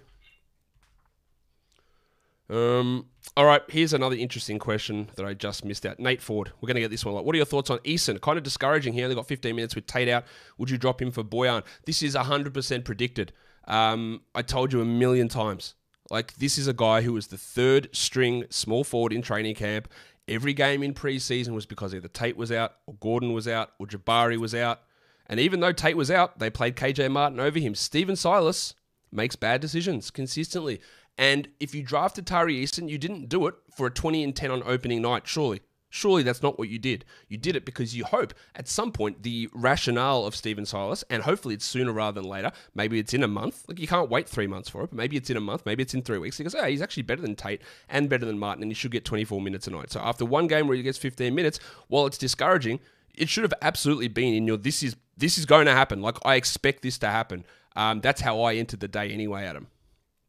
Um, 2.51 3.05
all 3.37 3.45
right, 3.45 3.61
here's 3.69 3.93
another 3.93 4.17
interesting 4.17 4.59
question 4.59 5.09
that 5.15 5.25
I 5.25 5.33
just 5.33 5.63
missed 5.63 5.85
out. 5.85 5.99
Nate 5.99 6.21
Ford, 6.21 6.51
we're 6.59 6.67
going 6.67 6.75
to 6.75 6.81
get 6.81 6.91
this 6.91 7.05
one. 7.05 7.15
Like, 7.15 7.23
what 7.23 7.33
are 7.33 7.37
your 7.37 7.45
thoughts 7.45 7.69
on 7.69 7.79
Eason? 7.79 8.19
Kind 8.19 8.37
of 8.37 8.43
discouraging. 8.43 8.91
He 8.91 9.01
only 9.03 9.15
got 9.15 9.27
15 9.27 9.55
minutes 9.55 9.73
with 9.73 9.87
Tate 9.87 10.09
out. 10.09 10.25
Would 10.57 10.69
you 10.69 10.77
drop 10.77 11.01
him 11.01 11.11
for 11.11 11.23
Bojan? 11.23 11.63
This 11.85 12.03
is 12.03 12.13
100% 12.13 12.83
predicted. 12.83 13.31
Um, 13.67 14.21
I 14.35 14.41
told 14.41 14.73
you 14.73 14.81
a 14.81 14.85
million 14.85 15.29
times. 15.29 15.75
Like, 16.09 16.35
this 16.35 16.57
is 16.57 16.67
a 16.67 16.73
guy 16.73 17.03
who 17.03 17.13
was 17.13 17.27
the 17.27 17.37
third 17.37 17.87
string 17.93 18.43
small 18.49 18.83
forward 18.83 19.13
in 19.13 19.21
training 19.21 19.55
camp. 19.55 19.87
Every 20.27 20.53
game 20.53 20.83
in 20.83 20.93
preseason 20.93 21.53
was 21.53 21.65
because 21.65 21.95
either 21.95 22.09
Tate 22.09 22.35
was 22.35 22.51
out, 22.51 22.73
or 22.85 22.95
Gordon 22.95 23.31
was 23.31 23.47
out, 23.47 23.71
or 23.79 23.87
Jabari 23.87 24.37
was 24.37 24.53
out. 24.53 24.81
And 25.31 25.39
even 25.39 25.61
though 25.61 25.71
Tate 25.71 25.95
was 25.95 26.11
out, 26.11 26.39
they 26.39 26.49
played 26.49 26.75
KJ 26.75 27.09
Martin 27.09 27.39
over 27.39 27.57
him. 27.57 27.73
Stephen 27.73 28.17
Silas 28.17 28.75
makes 29.13 29.37
bad 29.37 29.61
decisions 29.61 30.11
consistently. 30.11 30.81
And 31.17 31.47
if 31.57 31.73
you 31.73 31.83
drafted 31.83 32.27
Tari 32.27 32.61
Eason, 32.61 32.89
you 32.89 32.97
didn't 32.97 33.29
do 33.29 33.47
it 33.47 33.55
for 33.75 33.87
a 33.87 33.91
20 33.91 34.25
and 34.25 34.35
10 34.35 34.51
on 34.51 34.61
opening 34.65 35.01
night, 35.01 35.25
surely. 35.25 35.61
Surely 35.89 36.21
that's 36.23 36.41
not 36.41 36.59
what 36.59 36.67
you 36.67 36.79
did. 36.79 37.05
You 37.29 37.37
did 37.37 37.55
it 37.55 37.63
because 37.65 37.95
you 37.95 38.03
hope 38.03 38.33
at 38.55 38.67
some 38.67 38.91
point 38.91 39.23
the 39.23 39.49
rationale 39.53 40.25
of 40.25 40.35
Stephen 40.35 40.65
Silas, 40.65 41.03
and 41.09 41.23
hopefully 41.23 41.53
it's 41.53 41.65
sooner 41.65 41.93
rather 41.93 42.19
than 42.19 42.29
later, 42.29 42.51
maybe 42.75 42.99
it's 42.99 43.13
in 43.13 43.23
a 43.23 43.27
month. 43.27 43.63
Like 43.67 43.79
you 43.79 43.87
can't 43.87 44.09
wait 44.09 44.27
three 44.27 44.47
months 44.47 44.69
for 44.69 44.83
it, 44.83 44.89
but 44.89 44.97
maybe 44.97 45.15
it's 45.15 45.29
in 45.29 45.37
a 45.37 45.41
month, 45.41 45.65
maybe 45.65 45.83
it's 45.83 45.93
in 45.93 46.01
three 46.01 46.17
weeks. 46.17 46.37
He 46.37 46.43
goes, 46.43 46.55
oh, 46.55 46.65
he's 46.65 46.81
actually 46.81 47.03
better 47.03 47.21
than 47.21 47.35
Tate 47.35 47.61
and 47.87 48.09
better 48.09 48.25
than 48.25 48.39
Martin, 48.39 48.63
and 48.63 48.71
he 48.71 48.75
should 48.75 48.91
get 48.91 49.05
24 49.05 49.41
minutes 49.41 49.67
a 49.67 49.71
night. 49.71 49.91
So 49.91 50.01
after 50.01 50.25
one 50.25 50.47
game 50.47 50.67
where 50.67 50.75
he 50.75 50.83
gets 50.83 50.97
15 50.97 51.33
minutes, 51.35 51.59
while 51.87 52.05
it's 52.05 52.17
discouraging, 52.17 52.79
it 53.15 53.29
should 53.29 53.43
have 53.43 53.53
absolutely 53.61 54.07
been 54.07 54.33
in 54.33 54.47
your 54.47 54.57
this 54.57 54.83
is 54.83 54.95
this 55.17 55.37
is 55.37 55.45
going 55.45 55.65
to 55.65 55.73
happen. 55.73 56.01
Like 56.01 56.17
I 56.25 56.35
expect 56.35 56.81
this 56.81 56.97
to 56.99 57.07
happen. 57.07 57.45
Um, 57.75 58.01
that's 58.01 58.21
how 58.21 58.41
I 58.41 58.55
entered 58.55 58.79
the 58.79 58.87
day 58.87 59.11
anyway, 59.11 59.45
Adam. 59.45 59.67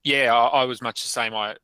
Yeah, 0.05 0.35
I, 0.35 0.63
I, 0.63 0.65
was 0.65 0.83
much 0.83 1.03
the 1.03 1.09
same. 1.09 1.35
I, 1.35 1.57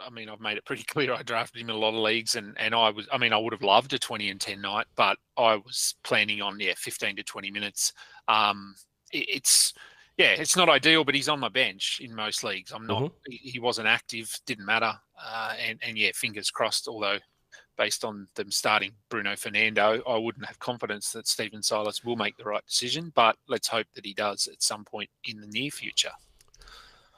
I 0.00 0.10
mean, 0.10 0.28
I've 0.28 0.40
made 0.40 0.56
it 0.56 0.64
pretty 0.64 0.82
clear. 0.86 1.12
I 1.12 1.22
drafted 1.22 1.60
him 1.60 1.70
in 1.70 1.76
a 1.76 1.78
lot 1.78 1.94
of 1.94 2.00
leagues, 2.00 2.34
and 2.34 2.56
and 2.58 2.74
I 2.74 2.90
was, 2.90 3.06
I 3.12 3.18
mean, 3.18 3.32
I 3.32 3.38
would 3.38 3.52
have 3.52 3.62
loved 3.62 3.92
a 3.92 3.98
twenty 3.98 4.30
and 4.30 4.40
ten 4.40 4.60
night, 4.60 4.86
but 4.96 5.18
I 5.36 5.56
was 5.56 5.94
planning 6.02 6.40
on 6.42 6.60
yeah, 6.60 6.74
fifteen 6.76 7.16
to 7.16 7.22
twenty 7.22 7.50
minutes. 7.50 7.92
Um, 8.26 8.74
it, 9.12 9.26
it's 9.28 9.74
yeah, 10.16 10.32
it's 10.32 10.56
not 10.56 10.68
ideal, 10.68 11.04
but 11.04 11.14
he's 11.14 11.28
on 11.28 11.40
my 11.40 11.48
bench 11.48 12.00
in 12.02 12.14
most 12.14 12.42
leagues. 12.42 12.72
I'm 12.72 12.86
not. 12.86 13.02
Mm-hmm. 13.02 13.30
He, 13.30 13.36
he 13.50 13.58
wasn't 13.60 13.88
active, 13.88 14.34
didn't 14.46 14.66
matter, 14.66 14.92
uh, 15.22 15.54
and 15.66 15.78
and 15.82 15.96
yeah, 15.96 16.10
fingers 16.14 16.50
crossed. 16.50 16.88
Although 16.88 17.18
based 17.78 18.04
on 18.04 18.26
them 18.34 18.50
starting 18.50 18.92
Bruno 19.08 19.36
Fernando, 19.36 20.02
I 20.06 20.18
wouldn't 20.18 20.44
have 20.44 20.58
confidence 20.58 21.12
that 21.12 21.26
Stephen 21.26 21.62
Silas 21.62 22.04
will 22.04 22.16
make 22.16 22.36
the 22.36 22.44
right 22.44 22.66
decision, 22.66 23.12
but 23.14 23.36
let's 23.48 23.68
hope 23.68 23.86
that 23.94 24.04
he 24.04 24.12
does 24.12 24.46
at 24.48 24.62
some 24.62 24.84
point 24.84 25.08
in 25.24 25.40
the 25.40 25.46
near 25.46 25.70
future. 25.70 26.10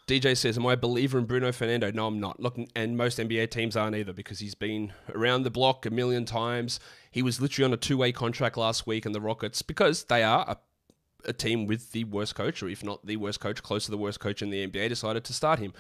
DJ 0.07 0.37
says, 0.37 0.59
Am 0.59 0.67
I 0.67 0.73
a 0.73 0.77
believer 0.77 1.19
in 1.19 1.25
Bruno 1.25 1.53
Fernando? 1.53 1.91
No, 1.93 2.09
I'm 2.09 2.19
not. 2.19 2.41
Look, 2.41 2.59
and 2.75 2.97
most 2.97 3.19
NBA 3.19 3.51
teams 3.51 3.77
aren't 3.77 3.95
either 3.95 4.13
because 4.13 4.41
he's 4.41 4.57
been 4.57 4.93
around 5.15 5.45
the 5.45 5.51
block 5.51 5.87
a 5.87 5.91
million 5.91 6.25
times. 6.25 6.81
He 7.13 7.23
was 7.23 7.41
literally 7.41 7.67
on 7.67 7.73
a 7.73 7.77
two 7.77 7.97
way 7.97 8.11
contract 8.11 8.57
last 8.57 8.87
week, 8.87 9.07
and 9.07 9.15
the 9.15 9.21
Rockets, 9.21 9.63
because 9.63 10.05
they 10.05 10.25
are 10.25 10.45
a, 10.49 10.57
a 11.27 11.33
team 11.33 11.67
with 11.67 11.93
the 11.93 12.05
worst 12.05 12.35
coach, 12.35 12.61
or 12.61 12.69
if 12.69 12.83
not 12.83 13.07
the 13.07 13.19
worst 13.19 13.39
coach, 13.39 13.63
close 13.63 13.85
to 13.85 13.93
the 13.93 13.99
worst 13.99 14.19
coach 14.19 14.43
in 14.43 14.51
the 14.51 14.67
NBA, 14.67 14.89
decided 14.89 15.23
to 15.25 15.33
start 15.33 15.61
him. 15.61 15.73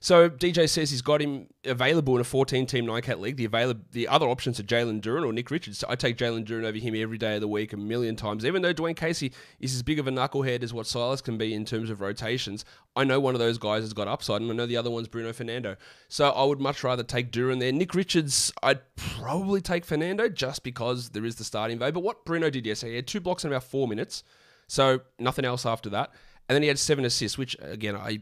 So 0.00 0.30
DJ 0.30 0.68
says 0.68 0.90
he's 0.90 1.02
got 1.02 1.20
him 1.20 1.48
available 1.64 2.14
in 2.14 2.20
a 2.20 2.24
14-team 2.24 2.86
nine-cat 2.86 3.20
league. 3.20 3.36
The 3.36 3.46
available, 3.46 3.80
the 3.90 4.06
other 4.06 4.26
options 4.26 4.60
are 4.60 4.62
Jalen 4.62 5.00
Duren 5.00 5.26
or 5.26 5.32
Nick 5.32 5.50
Richards. 5.50 5.78
So 5.78 5.88
I 5.90 5.96
take 5.96 6.16
Jalen 6.16 6.46
Duren 6.46 6.64
over 6.64 6.78
him 6.78 6.94
every 6.94 7.18
day 7.18 7.34
of 7.34 7.40
the 7.40 7.48
week 7.48 7.72
a 7.72 7.76
million 7.76 8.14
times. 8.14 8.44
Even 8.44 8.62
though 8.62 8.72
Dwane 8.72 8.94
Casey 8.94 9.32
is 9.58 9.74
as 9.74 9.82
big 9.82 9.98
of 9.98 10.06
a 10.06 10.10
knucklehead 10.12 10.62
as 10.62 10.72
what 10.72 10.86
Silas 10.86 11.20
can 11.20 11.36
be 11.36 11.52
in 11.52 11.64
terms 11.64 11.90
of 11.90 12.00
rotations, 12.00 12.64
I 12.94 13.02
know 13.02 13.18
one 13.18 13.34
of 13.34 13.40
those 13.40 13.58
guys 13.58 13.82
has 13.82 13.92
got 13.92 14.06
upside, 14.06 14.40
and 14.40 14.50
I 14.50 14.54
know 14.54 14.66
the 14.66 14.76
other 14.76 14.90
one's 14.90 15.08
Bruno 15.08 15.32
Fernando. 15.32 15.76
So 16.08 16.30
I 16.30 16.44
would 16.44 16.60
much 16.60 16.84
rather 16.84 17.02
take 17.02 17.32
Duren 17.32 17.58
there. 17.58 17.72
Nick 17.72 17.94
Richards, 17.94 18.52
I'd 18.62 18.80
probably 18.94 19.60
take 19.60 19.84
Fernando 19.84 20.28
just 20.28 20.62
because 20.62 21.10
there 21.10 21.24
is 21.24 21.36
the 21.36 21.44
starting 21.44 21.78
value. 21.78 21.92
But 21.92 22.04
what 22.04 22.24
Bruno 22.24 22.50
did 22.50 22.66
yesterday, 22.66 22.92
he 22.92 22.96
had 22.96 23.08
two 23.08 23.20
blocks 23.20 23.44
in 23.44 23.50
about 23.50 23.64
four 23.64 23.88
minutes, 23.88 24.22
so 24.68 25.00
nothing 25.18 25.44
else 25.44 25.66
after 25.66 25.90
that. 25.90 26.12
And 26.48 26.54
then 26.54 26.62
he 26.62 26.68
had 26.68 26.78
seven 26.78 27.04
assists, 27.04 27.36
which 27.36 27.56
again, 27.60 27.96
I 27.96 28.20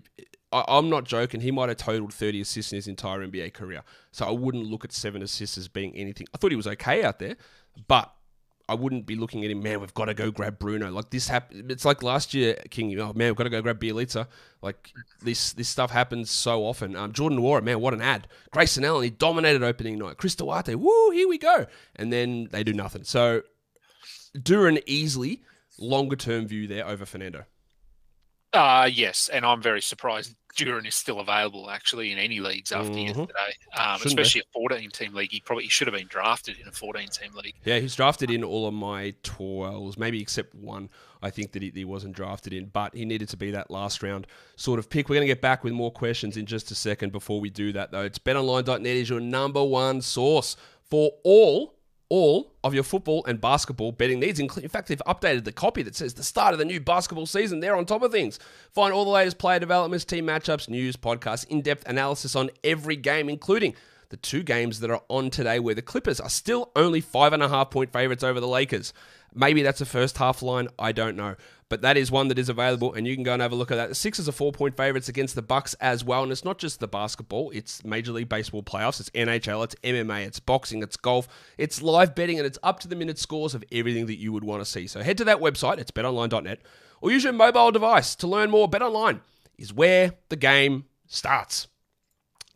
I, 0.64 0.78
am 0.78 0.90
not 0.90 1.04
joking. 1.04 1.40
He 1.40 1.50
might 1.50 1.68
have 1.68 1.78
totaled 1.78 2.12
30 2.12 2.40
assists 2.40 2.72
in 2.72 2.76
his 2.76 2.88
entire 2.88 3.26
NBA 3.26 3.52
career. 3.52 3.82
So 4.12 4.26
I 4.26 4.30
wouldn't 4.30 4.66
look 4.66 4.84
at 4.84 4.92
seven 4.92 5.22
assists 5.22 5.58
as 5.58 5.68
being 5.68 5.94
anything. 5.94 6.26
I 6.34 6.38
thought 6.38 6.50
he 6.50 6.56
was 6.56 6.66
okay 6.66 7.02
out 7.04 7.18
there, 7.18 7.36
but 7.88 8.12
I 8.68 8.74
wouldn't 8.74 9.06
be 9.06 9.14
looking 9.14 9.44
at 9.44 9.50
him, 9.50 9.62
man, 9.62 9.80
we've 9.80 9.94
got 9.94 10.06
to 10.06 10.14
go 10.14 10.30
grab 10.30 10.58
Bruno. 10.58 10.90
Like 10.90 11.10
this 11.10 11.28
happened. 11.28 11.70
It's 11.70 11.84
like 11.84 12.02
last 12.02 12.34
year, 12.34 12.56
King, 12.70 12.98
oh 12.98 13.12
man, 13.12 13.28
we've 13.28 13.36
got 13.36 13.44
to 13.44 13.50
go 13.50 13.62
grab 13.62 13.78
Bjelica. 13.78 14.26
Like 14.60 14.92
this 15.22 15.52
this 15.52 15.68
stuff 15.68 15.92
happens 15.92 16.30
so 16.30 16.64
often. 16.64 16.96
Um, 16.96 17.12
Jordan 17.12 17.38
Nwora, 17.38 17.62
man, 17.62 17.80
what 17.80 17.94
an 17.94 18.02
ad. 18.02 18.26
Grayson 18.50 18.84
Allen, 18.84 19.04
he 19.04 19.10
dominated 19.10 19.62
opening 19.62 19.98
night. 19.98 20.16
Chris 20.16 20.34
Duarte, 20.34 20.74
woo, 20.74 21.10
here 21.10 21.28
we 21.28 21.38
go. 21.38 21.66
And 21.94 22.12
then 22.12 22.48
they 22.50 22.64
do 22.64 22.72
nothing. 22.72 23.04
So 23.04 23.42
Duren 24.36 24.82
easily 24.86 25.42
longer 25.78 26.16
term 26.16 26.48
view 26.48 26.66
there 26.66 26.86
over 26.86 27.06
Fernando. 27.06 27.44
Uh, 28.52 28.88
yes, 28.92 29.28
and 29.32 29.44
I'm 29.44 29.60
very 29.60 29.82
surprised 29.82 30.34
Duren 30.56 30.86
is 30.86 30.94
still 30.94 31.20
available 31.20 31.70
actually 31.70 32.12
in 32.12 32.18
any 32.18 32.40
leagues 32.40 32.72
after 32.72 32.90
mm-hmm. 32.90 33.20
yesterday, 33.20 33.56
um, 33.78 34.00
especially 34.04 34.40
be. 34.40 34.46
a 34.60 34.60
14 34.60 34.90
team 34.90 35.14
league. 35.14 35.30
He 35.30 35.40
probably 35.40 35.64
he 35.64 35.70
should 35.70 35.86
have 35.86 35.94
been 35.96 36.08
drafted 36.08 36.58
in 36.58 36.66
a 36.66 36.72
14 36.72 37.08
team 37.08 37.32
league. 37.34 37.54
Yeah, 37.64 37.78
he's 37.78 37.94
drafted 37.94 38.30
in 38.30 38.42
all 38.42 38.66
of 38.66 38.74
my 38.74 39.14
12s, 39.22 39.98
maybe 39.98 40.20
except 40.20 40.54
one. 40.54 40.88
I 41.22 41.30
think 41.30 41.52
that 41.52 41.62
he, 41.62 41.70
he 41.74 41.84
wasn't 41.84 42.14
drafted 42.14 42.52
in, 42.52 42.66
but 42.66 42.94
he 42.94 43.04
needed 43.04 43.28
to 43.30 43.36
be 43.36 43.50
that 43.52 43.70
last 43.70 44.02
round 44.02 44.26
sort 44.56 44.78
of 44.78 44.90
pick. 44.90 45.08
We're 45.08 45.16
going 45.16 45.26
to 45.26 45.32
get 45.32 45.40
back 45.40 45.64
with 45.64 45.72
more 45.72 45.90
questions 45.90 46.36
in 46.36 46.46
just 46.46 46.70
a 46.70 46.74
second. 46.74 47.12
Before 47.12 47.40
we 47.40 47.50
do 47.50 47.72
that, 47.72 47.90
though, 47.90 48.02
it's 48.02 48.18
betonline.net 48.18 48.84
is 48.86 49.08
your 49.08 49.20
number 49.20 49.62
one 49.62 50.02
source 50.02 50.56
for 50.88 51.12
all 51.24 51.75
all 52.08 52.54
of 52.62 52.74
your 52.74 52.82
football 52.82 53.24
and 53.26 53.40
basketball 53.40 53.92
betting 53.92 54.20
needs. 54.20 54.38
In 54.38 54.48
fact, 54.48 54.88
they've 54.88 55.02
updated 55.06 55.44
the 55.44 55.52
copy 55.52 55.82
that 55.82 55.96
says 55.96 56.14
the 56.14 56.22
start 56.22 56.52
of 56.52 56.58
the 56.58 56.64
new 56.64 56.80
basketball 56.80 57.26
season. 57.26 57.60
They're 57.60 57.76
on 57.76 57.84
top 57.84 58.02
of 58.02 58.12
things. 58.12 58.38
Find 58.72 58.92
all 58.92 59.04
the 59.04 59.10
latest 59.10 59.38
player 59.38 59.58
developments, 59.58 60.04
team 60.04 60.26
matchups, 60.26 60.68
news, 60.68 60.96
podcasts, 60.96 61.46
in 61.48 61.62
depth 61.62 61.88
analysis 61.88 62.36
on 62.36 62.50
every 62.62 62.96
game, 62.96 63.28
including 63.28 63.74
the 64.08 64.16
two 64.16 64.42
games 64.42 64.80
that 64.80 64.90
are 64.90 65.02
on 65.08 65.30
today 65.30 65.58
where 65.58 65.74
the 65.74 65.82
Clippers 65.82 66.20
are 66.20 66.28
still 66.28 66.70
only 66.76 67.00
five 67.00 67.32
and 67.32 67.42
a 67.42 67.48
half 67.48 67.70
point 67.70 67.92
favorites 67.92 68.22
over 68.22 68.40
the 68.40 68.48
Lakers. 68.48 68.92
Maybe 69.36 69.62
that's 69.62 69.82
a 69.82 69.86
first 69.86 70.16
half 70.16 70.40
line. 70.42 70.68
I 70.78 70.92
don't 70.92 71.14
know. 71.14 71.36
But 71.68 71.82
that 71.82 71.96
is 71.96 72.12
one 72.12 72.28
that 72.28 72.38
is 72.38 72.48
available, 72.48 72.94
and 72.94 73.06
you 73.08 73.14
can 73.14 73.24
go 73.24 73.32
and 73.32 73.42
have 73.42 73.50
a 73.50 73.56
look 73.56 73.72
at 73.72 73.74
that. 73.74 73.88
The 73.88 73.94
Sixers 73.96 74.28
are 74.28 74.32
four 74.32 74.52
point 74.52 74.76
favorites 74.76 75.08
against 75.08 75.34
the 75.34 75.42
Bucks 75.42 75.74
as 75.74 76.04
well, 76.04 76.22
and 76.22 76.30
it's 76.30 76.44
not 76.44 76.58
just 76.58 76.78
the 76.78 76.86
basketball; 76.86 77.50
it's 77.50 77.84
Major 77.84 78.12
League 78.12 78.28
Baseball 78.28 78.62
playoffs, 78.62 79.00
it's 79.00 79.10
NHL, 79.10 79.64
it's 79.64 79.74
MMA, 79.82 80.26
it's 80.26 80.38
boxing, 80.38 80.82
it's 80.82 80.96
golf, 80.96 81.26
it's 81.58 81.82
live 81.82 82.14
betting, 82.14 82.38
and 82.38 82.46
it's 82.46 82.58
up 82.62 82.78
to 82.80 82.88
the 82.88 82.94
minute 82.94 83.18
scores 83.18 83.52
of 83.52 83.64
everything 83.72 84.06
that 84.06 84.16
you 84.16 84.32
would 84.32 84.44
want 84.44 84.60
to 84.60 84.64
see. 84.64 84.86
So 84.86 85.02
head 85.02 85.18
to 85.18 85.24
that 85.24 85.38
website; 85.38 85.78
it's 85.78 85.90
betonline.net, 85.90 86.60
or 87.00 87.10
use 87.10 87.24
your 87.24 87.32
mobile 87.32 87.72
device 87.72 88.14
to 88.16 88.28
learn 88.28 88.48
more. 88.48 88.70
BetOnline 88.70 89.20
is 89.58 89.72
where 89.72 90.12
the 90.28 90.36
game 90.36 90.84
starts. 91.08 91.66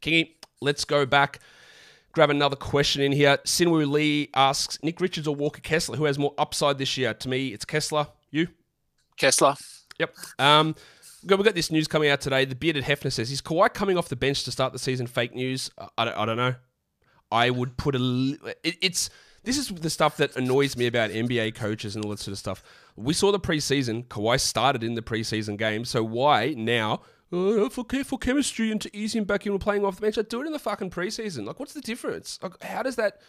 Kingy, 0.00 0.34
let's 0.60 0.84
go 0.84 1.04
back 1.04 1.40
grab 2.12 2.30
another 2.30 2.56
question 2.56 3.02
in 3.02 3.12
here. 3.12 3.38
Sinwu 3.44 3.90
Lee 3.90 4.30
asks 4.34 4.78
Nick 4.82 5.00
Richards 5.00 5.26
or 5.26 5.34
Walker 5.34 5.60
Kessler, 5.60 5.96
who 5.96 6.04
has 6.04 6.18
more 6.18 6.34
upside 6.38 6.78
this 6.78 6.96
year? 6.96 7.14
To 7.14 7.28
me, 7.28 7.48
it's 7.48 7.64
Kessler. 7.64 8.06
You? 8.30 8.48
Kessler. 9.16 9.54
Yep. 9.98 10.14
Um, 10.38 10.74
we've 11.22 11.44
got 11.44 11.54
this 11.54 11.70
news 11.70 11.86
coming 11.86 12.08
out 12.08 12.20
today. 12.20 12.44
The 12.44 12.54
bearded 12.54 12.84
Hefner 12.84 13.12
says, 13.12 13.30
Is 13.30 13.42
Kawhi 13.42 13.72
coming 13.72 13.98
off 13.98 14.08
the 14.08 14.16
bench 14.16 14.44
to 14.44 14.52
start 14.52 14.72
the 14.72 14.78
season 14.78 15.06
fake 15.06 15.34
news? 15.34 15.70
I 15.96 16.04
don't, 16.04 16.16
I 16.16 16.26
don't 16.26 16.36
know. 16.36 16.54
I 17.30 17.50
would 17.50 17.76
put 17.76 17.94
a. 17.94 18.36
It, 18.64 18.76
it's. 18.80 19.10
This 19.42 19.56
is 19.56 19.68
the 19.68 19.88
stuff 19.88 20.18
that 20.18 20.36
annoys 20.36 20.76
me 20.76 20.86
about 20.86 21.10
NBA 21.10 21.54
coaches 21.54 21.96
and 21.96 22.04
all 22.04 22.10
that 22.10 22.18
sort 22.18 22.32
of 22.32 22.38
stuff. 22.38 22.62
We 22.96 23.14
saw 23.14 23.32
the 23.32 23.40
preseason. 23.40 24.04
Kawhi 24.06 24.38
started 24.38 24.82
in 24.82 24.94
the 24.94 25.02
preseason 25.02 25.56
game. 25.56 25.86
So 25.86 26.04
why 26.04 26.54
now 26.58 27.00
oh, 27.32 27.68
for, 27.68 27.84
for 28.04 28.18
chemistry 28.18 28.70
and 28.70 28.80
to 28.80 28.96
ease 28.96 29.14
him 29.14 29.24
back 29.24 29.46
in 29.46 29.52
we're 29.52 29.58
playing 29.58 29.84
off 29.84 29.96
the 29.96 30.02
bench. 30.02 30.18
I 30.18 30.22
do 30.22 30.42
it 30.42 30.46
in 30.46 30.52
the 30.52 30.58
fucking 30.58 30.90
preseason. 30.90 31.46
Like, 31.46 31.60
what's 31.60 31.72
the 31.72 31.80
difference? 31.80 32.38
Like, 32.42 32.62
how 32.62 32.82
does 32.82 32.96
that? 32.96 33.20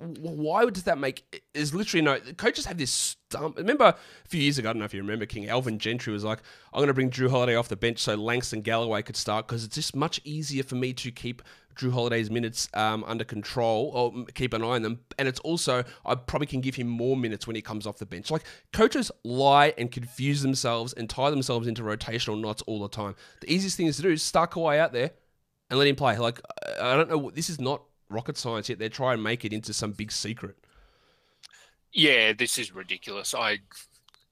Why 0.00 0.64
does 0.70 0.84
that 0.84 0.98
make? 0.98 1.42
There's 1.54 1.74
literally 1.74 2.02
no. 2.02 2.20
Coaches 2.36 2.66
have 2.66 2.78
this 2.78 2.90
stump. 2.92 3.56
Remember 3.58 3.84
a 3.84 4.28
few 4.28 4.40
years 4.40 4.56
ago, 4.56 4.70
I 4.70 4.72
don't 4.72 4.78
know 4.78 4.84
if 4.84 4.94
you 4.94 5.00
remember, 5.00 5.26
King 5.26 5.48
Alvin 5.48 5.78
Gentry 5.80 6.12
was 6.12 6.22
like, 6.22 6.38
"I'm 6.72 6.78
going 6.78 6.86
to 6.86 6.94
bring 6.94 7.10
Jrue 7.10 7.28
Holiday 7.28 7.56
off 7.56 7.68
the 7.68 7.76
bench 7.76 7.98
so 7.98 8.14
Langston 8.14 8.62
Galloway 8.62 9.02
could 9.02 9.16
start 9.16 9.48
because 9.48 9.64
it's 9.64 9.74
just 9.74 9.96
much 9.96 10.20
easier 10.22 10.62
for 10.62 10.76
me 10.76 10.92
to 10.92 11.10
keep 11.10 11.42
Jrue 11.78 11.92
Holiday's 11.92 12.30
minutes 12.30 12.68
um, 12.74 13.02
under 13.08 13.24
control 13.24 13.90
or 13.94 14.24
keep 14.34 14.52
an 14.52 14.62
eye 14.62 14.76
on 14.76 14.82
them. 14.82 15.00
And 15.18 15.26
it's 15.26 15.40
also, 15.40 15.84
I 16.04 16.14
probably 16.14 16.46
can 16.46 16.60
give 16.60 16.74
him 16.74 16.88
more 16.88 17.16
minutes 17.16 17.46
when 17.46 17.56
he 17.56 17.62
comes 17.62 17.86
off 17.86 17.98
the 17.98 18.06
bench. 18.06 18.30
Like 18.30 18.44
coaches 18.72 19.10
lie 19.24 19.74
and 19.78 19.90
confuse 19.90 20.42
themselves 20.42 20.92
and 20.92 21.08
tie 21.08 21.30
themselves 21.30 21.66
into 21.66 21.82
rotational 21.82 22.40
knots 22.40 22.62
all 22.62 22.80
the 22.80 22.88
time. 22.88 23.14
The 23.40 23.52
easiest 23.52 23.76
thing 23.76 23.86
is 23.86 23.96
to 23.96 24.02
do 24.02 24.10
is 24.10 24.22
start 24.22 24.50
Kawhi 24.50 24.78
out 24.78 24.92
there 24.92 25.12
and 25.70 25.78
let 25.78 25.88
him 25.88 25.96
play. 25.96 26.18
Like, 26.18 26.40
I 26.80 26.96
don't 26.96 27.08
know, 27.08 27.30
this 27.30 27.48
is 27.48 27.60
not 27.60 27.82
rocket 28.08 28.36
science 28.36 28.68
yet. 28.68 28.78
They 28.78 28.88
try 28.88 29.14
and 29.14 29.22
make 29.22 29.44
it 29.44 29.52
into 29.52 29.72
some 29.72 29.92
big 29.92 30.12
secret. 30.12 30.56
Yeah, 31.92 32.32
this 32.32 32.58
is 32.58 32.74
ridiculous. 32.74 33.34
I 33.34 33.58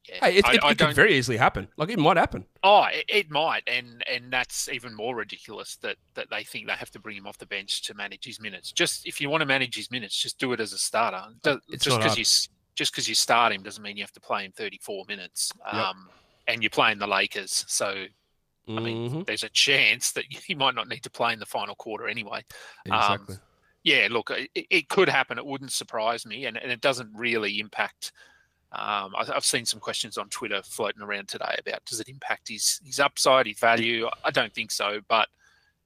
yeah, 0.09 0.19
hey, 0.21 0.37
it, 0.37 0.47
I, 0.47 0.55
it, 0.55 0.65
I 0.65 0.71
it 0.71 0.79
could 0.79 0.95
very 0.95 1.15
easily 1.15 1.37
happen. 1.37 1.69
Like 1.77 1.91
it 1.91 1.99
might 1.99 2.17
happen. 2.17 2.45
Oh, 2.63 2.85
it, 2.93 3.05
it, 3.09 3.31
might, 3.31 3.63
and 3.67 4.05
and 4.07 4.33
that's 4.33 4.69
even 4.69 4.95
more 4.95 5.17
ridiculous 5.17 5.77
that 5.77 5.97
that 6.15 6.29
they 6.31 6.45
think 6.45 6.67
they 6.67 6.75
have 6.75 6.91
to 6.93 7.01
bring 7.01 7.17
him 7.17 7.27
off 7.27 7.39
the 7.39 7.47
bench 7.47 7.83
to 7.83 7.95
manage 7.95 8.25
his 8.25 8.41
minutes. 8.41 8.73
Just 8.73 9.07
if 9.07 9.21
you 9.21 9.31
want 9.31 9.41
to 9.41 9.47
manage 9.47 9.75
his 9.75 9.91
minutes, 9.91 10.17
just 10.17 10.39
do 10.39 10.53
it 10.53 10.61
as 10.61 10.73
a 10.73 10.79
starter. 10.79 11.25
It's 11.69 11.85
just 11.85 11.99
because 11.99 12.19
you 12.19 12.25
just 12.75 12.93
because 12.93 13.09
you 13.09 13.15
start 13.15 13.53
him 13.53 13.63
doesn't 13.63 13.83
mean 13.83 13.97
you 13.97 14.03
have 14.03 14.13
to 14.13 14.21
play 14.21 14.45
him 14.45 14.53
34 14.53 15.05
minutes. 15.09 15.51
Yep. 15.65 15.75
Um, 15.75 16.09
and 16.47 16.63
you're 16.63 16.71
playing 16.71 16.99
the 16.99 17.07
Lakers, 17.09 17.65
so 17.67 18.05
I 18.69 18.81
mean, 18.81 19.11
mm-hmm. 19.11 19.23
there's 19.23 19.45
a 19.45 19.49
chance 19.49 20.13
that 20.13 20.25
he 20.47 20.55
might 20.55 20.75
not 20.75 20.89
need 20.89 21.03
to 21.03 21.11
play 21.11 21.33
in 21.33 21.39
the 21.39 21.47
final 21.47 21.75
quarter 21.75 22.09
anyway. 22.09 22.45
Um, 22.91 22.99
exactly. 22.99 23.35
Um, 23.35 23.41
yeah, 23.87 24.09
look, 24.11 24.31
it, 24.31 24.51
it, 24.55 24.89
could 24.89 25.09
happen. 25.09 25.39
It 25.39 25.47
wouldn't 25.47 25.71
surprise 25.71 26.27
me, 26.27 26.47
and, 26.47 26.57
and 26.57 26.73
it 26.73 26.81
doesn't 26.81 27.11
really 27.15 27.61
impact 27.61 28.13
um, 28.73 29.15
I, 29.17 29.25
have 29.33 29.45
seen 29.45 29.65
some 29.65 29.81
questions 29.81 30.19
on 30.19 30.29
Twitter 30.29 30.61
floating 30.63 31.03
around 31.03 31.29
today 31.29 31.55
about 31.59 31.85
does 31.85 32.01
it 32.01 32.09
impact 32.09 32.49
his 32.49 32.81
his 32.85 32.99
upside, 32.99 33.47
his 33.47 33.59
value? 33.59 34.09
I 34.25 34.31
don't 34.31 34.53
think 34.53 34.71
so, 34.71 35.01
but 35.09 35.29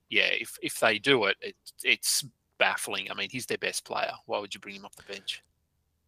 yeah, 0.09 0.29
if 0.33 0.57
if 0.63 0.81
they 0.81 0.99
do 0.99 1.27
it, 1.27 1.37
it 1.41 1.57
it's 1.85 2.25
baffling. 2.59 3.11
I 3.11 3.15
mean, 3.15 3.29
he's 3.31 3.47
their 3.47 3.59
best 3.59 3.85
player. 3.85 4.13
Why 4.27 4.39
would 4.39 4.55
you 4.55 4.61
bring 4.61 4.77
him 4.77 4.87
off 4.87 4.97
the 4.97 5.13
bench? 5.13 5.43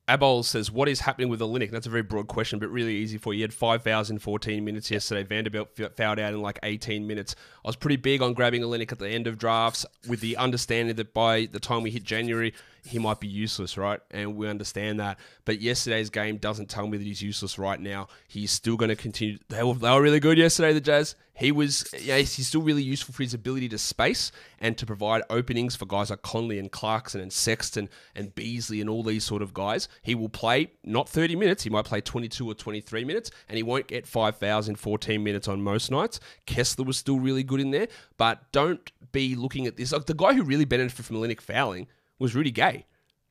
Abol 0.09 0.45
says, 0.45 0.71
What 0.71 0.89
is 0.89 1.01
happening 1.01 1.29
with 1.29 1.41
Olynyk? 1.41 1.71
That's 1.71 1.87
a 1.87 1.91
very 1.91 2.03
broad 2.03 2.27
question, 2.27 2.59
but 2.59 2.69
really 2.69 2.97
easy 2.97 3.19
for 3.19 3.33
you. 3.33 3.39
He 3.39 3.43
had 3.43 3.55
5,014 3.55 4.65
minutes 4.65 4.91
yesterday. 4.91 5.23
Vanderbilt 5.23 5.77
fouled 5.97 6.19
out 6.19 6.35
in 6.35 6.43
like 6.43 6.59
18 6.63 7.07
minutes. 7.07 7.37
I 7.65 7.69
was 7.69 7.77
pretty 7.77 7.97
big 7.97 8.21
on 8.21 8.35
grabbing 8.35 8.63
Olynyk 8.63 8.91
at 8.91 8.99
the 8.99 9.09
end 9.09 9.27
of 9.27 9.39
drafts 9.39 9.87
with 10.09 10.21
the 10.21 10.37
understanding 10.37 10.97
that 10.97 11.15
by 11.15 11.47
the 11.47 11.61
time 11.61 11.83
we 11.83 11.93
hit 11.93 12.03
January, 12.03 12.53
he 12.85 12.99
might 12.99 13.21
be 13.21 13.29
useless, 13.29 13.79
right? 13.79 14.01
And 14.11 14.37
we 14.37 14.49
understand 14.49 14.99
that. 14.99 15.19
But 15.45 15.61
yesterday's 15.61 16.11
game 16.11 16.39
doesn't 16.39 16.69
tell 16.69 16.89
me 16.89 16.99
that 16.99 17.05
he's 17.05 17.23
useless 17.23 17.59
right 17.59 17.79
now. 17.79 18.09
He's 18.27 18.51
still 18.51 18.77
going 18.77 18.89
to 18.89 18.97
continue. 18.97 19.39
They 19.49 19.63
were, 19.63 19.75
they 19.75 19.91
were 19.91 20.03
really 20.03 20.19
good 20.19 20.37
yesterday, 20.37 20.73
the 20.73 20.81
Jazz. 20.81 21.15
He 21.35 21.53
was, 21.53 21.87
yeah, 21.99 22.19
he's 22.19 22.49
still 22.49 22.61
really 22.61 22.83
useful 22.83 23.15
for 23.15 23.23
his 23.23 23.35
ability 23.35 23.69
to 23.71 23.79
space 23.79 24.33
and 24.59 24.77
to 24.79 24.85
provide 24.85 25.23
openings 25.31 25.77
for 25.77 25.87
guys 25.87 26.11
like 26.11 26.23
Conley 26.23 26.59
and 26.59 26.71
Clarkson 26.71 27.21
and 27.21 27.33
Sexton 27.33 27.89
and 28.15 28.35
Beasley 28.35 28.81
and 28.81 28.91
all 28.91 29.03
these 29.03 29.25
sort 29.25 29.43
of 29.43 29.55
guys. 29.55 29.89
He 30.03 30.15
will 30.15 30.29
play 30.29 30.73
not 30.85 31.09
30 31.09 31.37
minutes, 31.37 31.63
he 31.63 31.71
might 31.71 31.87
play 31.87 32.01
22 32.01 32.51
or 32.51 32.55
23 32.55 33.05
minutes, 33.05 33.31
and 33.49 33.57
he 33.57 33.63
won't 33.63 33.87
get 33.87 34.07
5,014 34.07 35.23
minutes 35.23 35.49
on 35.49 35.63
most 35.63 35.91
nights. 35.91 36.21
Kessler 36.47 36.85
was 36.85 36.99
still 36.99 37.19
really 37.19 37.45
good 37.45 37.61
in 37.61 37.71
there, 37.71 37.89
but 38.19 38.53
don't 38.53 38.93
be 39.13 39.35
looking 39.35 39.67
at 39.67 39.77
this. 39.77 39.93
Like 39.93 40.07
the 40.07 40.15
guy 40.15 40.35
who 40.35 40.43
really 40.43 40.65
benefited 40.67 41.07
from 41.07 41.17
Olynyk 41.17 41.41
fouling 41.41 41.87
was 42.23 42.35
Rudy 42.35 42.51
Gay 42.51 42.87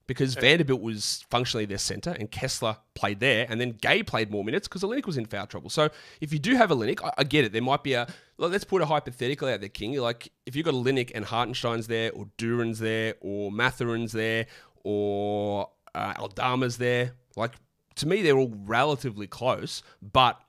because. 0.08 0.36
Vanderbilt 0.36 0.82
was 0.82 1.26
functionally 1.30 1.66
their 1.66 1.78
center 1.78 2.12
and 2.12 2.30
Kessler 2.30 2.78
played 2.96 3.20
there, 3.20 3.46
and 3.50 3.62
then 3.62 3.72
Gay 3.72 4.04
played 4.04 4.30
more 4.30 4.44
minutes 4.44 4.68
because 4.68 4.84
Olynyk 4.84 5.06
was 5.06 5.18
in 5.18 5.26
foul 5.26 5.48
trouble. 5.48 5.70
So 5.70 5.90
if 6.20 6.34
you 6.34 6.40
do 6.40 6.56
have 6.56 6.70
Olynyk, 6.70 7.04
I, 7.04 7.12
I 7.20 7.24
get 7.24 7.46
it. 7.46 7.54
There 7.54 7.62
might 7.62 7.84
be 7.84 7.94
a 7.94 8.08
let's 8.38 8.64
put 8.64 8.82
a 8.82 8.86
hypothetical 8.86 9.48
out 9.48 9.62
there, 9.62 9.70
King. 9.70 9.98
Like 10.00 10.32
if 10.46 10.56
you've 10.56 10.66
got 10.66 10.74
Olynyk 10.74 11.12
and 11.16 11.26
Hartenstein's 11.26 11.88
there, 11.88 12.12
or 12.12 12.28
Duren's 12.38 12.80
there, 12.80 13.16
or 13.22 13.52
Mathurin's 13.52 14.12
there, 14.12 14.48
or 14.84 15.70
uh, 15.96 16.14
Aldama's 16.20 16.78
there, 16.78 17.14
like 17.36 17.54
to 17.96 18.08
me 18.08 18.22
they're 18.22 18.38
all 18.38 18.54
relatively 18.66 19.28
close, 19.28 19.84
but 20.02 20.40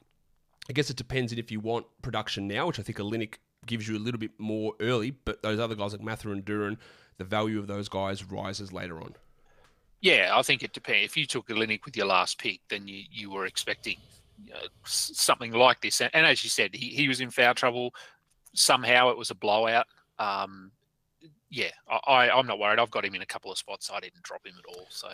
I 0.69 0.73
guess 0.73 0.91
it 0.91 0.97
depends 0.97 1.33
if 1.33 1.51
you 1.51 1.61
want 1.61 1.87
production 2.03 2.49
now, 2.49 2.67
which 2.67 2.79
I 2.79 2.83
think 2.83 2.99
Olynyk 2.99 3.35
gives 3.67 3.87
you 3.87 3.97
a 3.97 4.01
little 4.01 4.19
bit 4.19 4.33
more 4.39 4.75
early, 4.81 5.11
but 5.11 5.43
those 5.43 5.59
other 5.61 5.75
guys 5.75 5.93
like 5.93 6.03
Mathurin, 6.03 6.43
Duren, 6.43 6.79
the 7.19 7.25
value 7.25 7.59
of 7.59 7.66
those 7.66 7.88
guys 7.88 8.25
rises 8.25 8.73
later 8.73 9.00
on. 9.00 9.14
Yeah, 10.00 10.33
I 10.35 10.42
think 10.42 10.62
it 10.62 10.73
depends. 10.73 11.04
If 11.04 11.16
you 11.16 11.26
took 11.26 11.49
Olynyk 11.49 11.85
with 11.85 11.97
your 11.97 12.07
last 12.07 12.38
pick, 12.38 12.61
then 12.69 12.88
you, 12.88 13.04
you 13.11 13.31
were 13.31 13.47
expecting 13.47 13.99
uh, 14.52 14.66
something 14.85 15.52
like 15.52 15.81
this. 15.81 16.00
And, 16.00 16.11
and, 16.12 16.26
as 16.26 16.42
you 16.42 16.50
said, 16.50 16.75
he, 16.75 16.88
he 16.88 17.07
was 17.07 17.21
in 17.21 17.31
foul 17.31 17.54
trouble. 17.54 17.95
Somehow 18.52 19.11
it 19.11 19.16
was 19.16 19.31
a 19.31 19.37
blowout. 19.37 19.87
Um, 20.19 20.73
yeah, 21.50 21.71
I, 21.88 22.31
I'm 22.31 22.47
not 22.47 22.59
worried. 22.59 22.81
I've 22.81 22.90
got 22.90 23.04
him 23.04 23.14
in 23.14 23.23
a 23.23 23.26
couple 23.26 23.52
of 23.52 23.59
spots. 23.59 23.90
I 23.92 24.00
didn't 24.00 24.23
drop 24.23 24.45
him 24.45 24.54
at 24.59 24.76
all. 24.76 24.87
So 24.88 25.09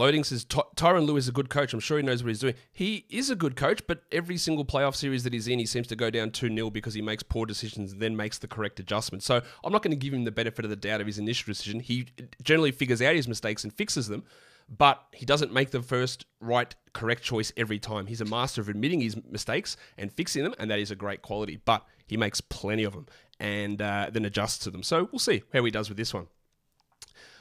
Loading 0.00 0.24
says 0.24 0.46
Tyronn 0.46 1.04
Lue 1.04 1.18
is 1.18 1.28
a 1.28 1.32
good 1.32 1.50
coach. 1.50 1.74
I'm 1.74 1.78
sure 1.78 1.98
he 1.98 2.02
knows 2.02 2.24
what 2.24 2.28
he's 2.28 2.38
doing. 2.38 2.54
He 2.72 3.04
is 3.10 3.28
a 3.28 3.36
good 3.36 3.54
coach, 3.54 3.86
but 3.86 4.02
every 4.10 4.38
single 4.38 4.64
playoff 4.64 4.96
series 4.96 5.24
that 5.24 5.34
he's 5.34 5.46
in, 5.46 5.58
he 5.58 5.66
seems 5.66 5.86
to 5.88 5.94
go 5.94 6.08
down 6.08 6.30
2 6.30 6.48
0 6.48 6.70
because 6.70 6.94
he 6.94 7.02
makes 7.02 7.22
poor 7.22 7.44
decisions 7.44 7.92
and 7.92 8.00
then 8.00 8.16
makes 8.16 8.38
the 8.38 8.48
correct 8.48 8.80
adjustment. 8.80 9.22
So 9.22 9.42
I'm 9.62 9.70
not 9.70 9.82
going 9.82 9.90
to 9.90 9.98
give 9.98 10.14
him 10.14 10.24
the 10.24 10.30
benefit 10.30 10.64
of 10.64 10.70
the 10.70 10.76
doubt 10.76 11.02
of 11.02 11.06
his 11.06 11.18
initial 11.18 11.52
decision. 11.52 11.80
He 11.80 12.06
generally 12.42 12.72
figures 12.72 13.02
out 13.02 13.14
his 13.14 13.28
mistakes 13.28 13.62
and 13.62 13.74
fixes 13.74 14.08
them, 14.08 14.24
but 14.74 15.04
he 15.12 15.26
doesn't 15.26 15.52
make 15.52 15.70
the 15.70 15.82
first 15.82 16.24
right, 16.40 16.74
correct 16.94 17.22
choice 17.22 17.52
every 17.58 17.78
time. 17.78 18.06
He's 18.06 18.22
a 18.22 18.24
master 18.24 18.62
of 18.62 18.70
admitting 18.70 19.02
his 19.02 19.22
mistakes 19.30 19.76
and 19.98 20.10
fixing 20.10 20.44
them, 20.44 20.54
and 20.58 20.70
that 20.70 20.78
is 20.78 20.90
a 20.90 20.96
great 20.96 21.20
quality. 21.20 21.60
But 21.62 21.84
he 22.06 22.16
makes 22.16 22.40
plenty 22.40 22.84
of 22.84 22.94
them 22.94 23.04
and 23.38 23.82
uh, 23.82 24.08
then 24.10 24.24
adjusts 24.24 24.60
to 24.60 24.70
them. 24.70 24.82
So 24.82 25.10
we'll 25.12 25.18
see 25.18 25.42
how 25.52 25.62
he 25.62 25.70
does 25.70 25.90
with 25.90 25.98
this 25.98 26.14
one. 26.14 26.28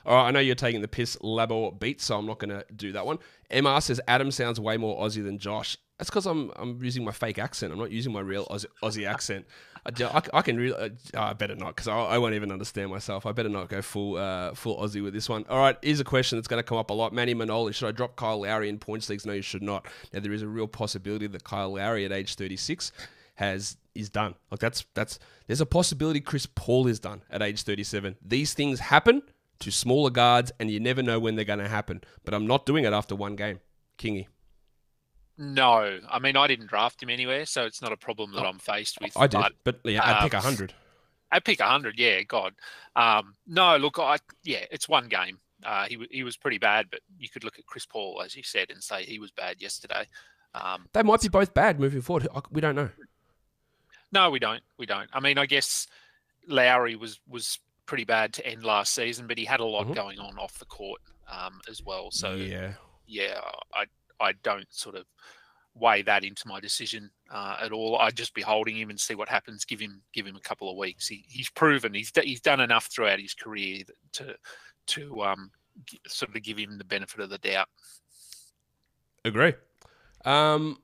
All 0.05 0.15
right, 0.15 0.27
I 0.27 0.31
know 0.31 0.39
you're 0.39 0.55
taking 0.55 0.81
the 0.81 0.87
piss 0.87 1.15
Labo 1.17 1.77
beat, 1.77 2.01
so 2.01 2.17
I'm 2.17 2.25
not 2.25 2.39
going 2.39 2.49
to 2.49 2.65
do 2.75 2.91
that 2.93 3.05
one. 3.05 3.19
MR 3.51 3.81
says 3.81 4.01
Adam 4.07 4.31
sounds 4.31 4.59
way 4.59 4.77
more 4.77 4.99
Aussie 5.03 5.23
than 5.23 5.39
Josh. 5.39 5.77
That's 5.97 6.09
because 6.09 6.25
I'm 6.25 6.51
I'm 6.55 6.81
using 6.81 7.03
my 7.03 7.11
fake 7.11 7.37
accent. 7.37 7.73
I'm 7.73 7.79
not 7.79 7.91
using 7.91 8.13
my 8.13 8.21
real 8.21 8.45
Aussie, 8.45 8.67
Aussie 8.81 9.05
accent. 9.05 9.45
I, 9.85 10.03
I, 10.03 10.21
I, 10.39 10.41
can 10.41 10.57
really. 10.57 10.75
Uh, 10.75 10.89
I 11.13 11.33
better 11.33 11.55
not 11.55 11.75
because 11.75 11.89
I, 11.89 11.97
I, 11.97 12.17
won't 12.17 12.35
even 12.35 12.51
understand 12.51 12.89
myself. 12.89 13.25
I 13.25 13.33
better 13.33 13.49
not 13.49 13.67
go 13.67 13.81
full 13.81 14.15
uh, 14.15 14.53
full 14.53 14.77
Aussie 14.77 15.03
with 15.03 15.13
this 15.13 15.27
one. 15.27 15.45
All 15.49 15.59
right, 15.59 15.77
here's 15.81 15.99
a 15.99 16.05
question 16.05 16.37
that's 16.37 16.47
going 16.47 16.59
to 16.59 16.67
come 16.67 16.77
up 16.77 16.89
a 16.89 16.93
lot. 16.93 17.11
Manny 17.11 17.35
Manoli, 17.35 17.73
should 17.73 17.87
I 17.87 17.91
drop 17.91 18.15
Kyle 18.15 18.41
Lowry 18.41 18.69
in 18.69 18.79
points 18.79 19.09
leagues? 19.09 19.25
No, 19.25 19.33
you 19.33 19.41
should 19.41 19.61
not. 19.61 19.87
Now 20.13 20.21
there 20.21 20.31
is 20.31 20.41
a 20.41 20.47
real 20.47 20.67
possibility 20.67 21.27
that 21.27 21.43
Kyle 21.43 21.73
Lowry 21.73 22.05
at 22.05 22.13
age 22.13 22.35
36 22.35 22.93
has 23.35 23.75
is 23.93 24.09
done. 24.09 24.35
Like 24.51 24.61
that's 24.61 24.85
that's 24.93 25.19
there's 25.47 25.61
a 25.61 25.65
possibility 25.65 26.21
Chris 26.21 26.45
Paul 26.45 26.87
is 26.87 26.99
done 26.99 27.23
at 27.29 27.41
age 27.41 27.63
37. 27.63 28.15
These 28.21 28.53
things 28.53 28.79
happen 28.79 29.23
to 29.59 29.71
smaller 29.71 30.09
guards, 30.09 30.51
and 30.59 30.71
you 30.71 30.79
never 30.79 31.03
know 31.03 31.19
when 31.19 31.35
they're 31.35 31.45
going 31.45 31.59
to 31.59 31.67
happen. 31.67 32.01
But 32.25 32.33
I'm 32.33 32.47
not 32.47 32.65
doing 32.65 32.85
it 32.85 32.93
after 32.93 33.15
one 33.15 33.35
game, 33.35 33.59
Kingy. 33.97 34.27
No, 35.41 35.99
I 36.09 36.19
mean 36.19 36.35
I 36.35 36.47
didn't 36.47 36.67
draft 36.67 37.01
him 37.01 37.09
anywhere, 37.09 37.45
so 37.45 37.65
it's 37.65 37.81
not 37.81 37.93
a 37.93 37.97
problem 37.97 38.33
that 38.33 38.45
oh, 38.45 38.49
I'm 38.49 38.59
faced 38.59 38.99
with. 38.99 39.15
I 39.15 39.25
did, 39.25 39.41
but, 39.63 39.81
but 39.83 39.91
yeah, 39.91 40.03
I'd 40.03 40.23
pick 40.23 40.31
pick 40.31 40.41
hundred. 40.41 40.73
I'd 41.31 41.45
pick 41.45 41.61
hundred. 41.61 41.97
Yeah, 41.97 42.23
God. 42.23 42.53
Um, 42.97 43.35
no, 43.47 43.77
look, 43.77 43.99
I 43.99 44.17
yeah, 44.43 44.65
it's 44.69 44.89
one 44.89 45.07
game. 45.07 45.39
Uh, 45.65 45.85
he 45.85 45.97
he 46.11 46.23
was 46.23 46.35
pretty 46.35 46.57
bad, 46.57 46.87
but 46.91 46.99
you 47.17 47.29
could 47.29 47.45
look 47.45 47.57
at 47.57 47.65
Chris 47.65 47.85
Paul 47.85 48.21
as 48.23 48.35
you 48.35 48.43
said 48.43 48.69
and 48.69 48.83
say 48.83 49.03
he 49.03 49.17
was 49.17 49.31
bad 49.31 49.61
yesterday. 49.61 50.05
Um, 50.53 50.87
they 50.91 51.03
might 51.03 51.21
be 51.21 51.29
both 51.29 51.53
bad 51.53 51.79
moving 51.79 52.01
forward. 52.01 52.27
We 52.51 52.59
don't 52.59 52.75
know. 52.75 52.89
No, 54.11 54.29
we 54.29 54.39
don't. 54.39 54.63
We 54.77 54.85
don't. 54.85 55.09
I 55.13 55.21
mean, 55.21 55.37
I 55.37 55.45
guess 55.45 55.87
Lowry 56.47 56.97
was 56.97 57.21
was 57.29 57.59
pretty 57.89 58.05
bad 58.05 58.31
to 58.31 58.45
end 58.45 58.63
last 58.63 58.93
season, 58.93 59.25
but 59.25 59.35
he 59.35 59.43
had 59.43 59.59
a 59.59 59.65
lot 59.65 59.85
mm-hmm. 59.85 59.93
going 59.93 60.19
on 60.19 60.37
off 60.37 60.59
the 60.59 60.65
court 60.65 61.01
um, 61.27 61.59
as 61.67 61.83
well. 61.83 62.11
So 62.11 62.35
yeah, 62.35 62.73
yeah, 63.07 63.41
I 63.73 63.85
I 64.23 64.33
don't 64.43 64.67
sort 64.69 64.95
of 64.95 65.05
weigh 65.73 66.03
that 66.03 66.23
into 66.23 66.47
my 66.47 66.59
decision 66.59 67.09
uh, 67.31 67.57
at 67.59 67.71
all. 67.71 67.97
I'd 67.97 68.15
just 68.15 68.35
be 68.35 68.43
holding 68.43 68.77
him 68.77 68.91
and 68.91 68.99
see 68.99 69.15
what 69.15 69.27
happens. 69.27 69.65
Give 69.65 69.79
him 69.79 70.03
give 70.13 70.27
him 70.27 70.35
a 70.35 70.41
couple 70.41 70.69
of 70.69 70.77
weeks. 70.77 71.07
He, 71.07 71.25
he's 71.27 71.49
proven 71.49 71.95
he's 71.95 72.11
he's 72.21 72.41
done 72.41 72.59
enough 72.59 72.89
throughout 72.91 73.19
his 73.19 73.33
career 73.33 73.81
to 74.13 74.35
to 74.85 75.23
um, 75.23 75.49
sort 76.07 76.35
of 76.35 76.43
give 76.43 76.59
him 76.59 76.77
the 76.77 76.83
benefit 76.83 77.21
of 77.21 77.31
the 77.31 77.39
doubt. 77.39 77.69
Agree. 79.25 79.55
Um, 80.25 80.77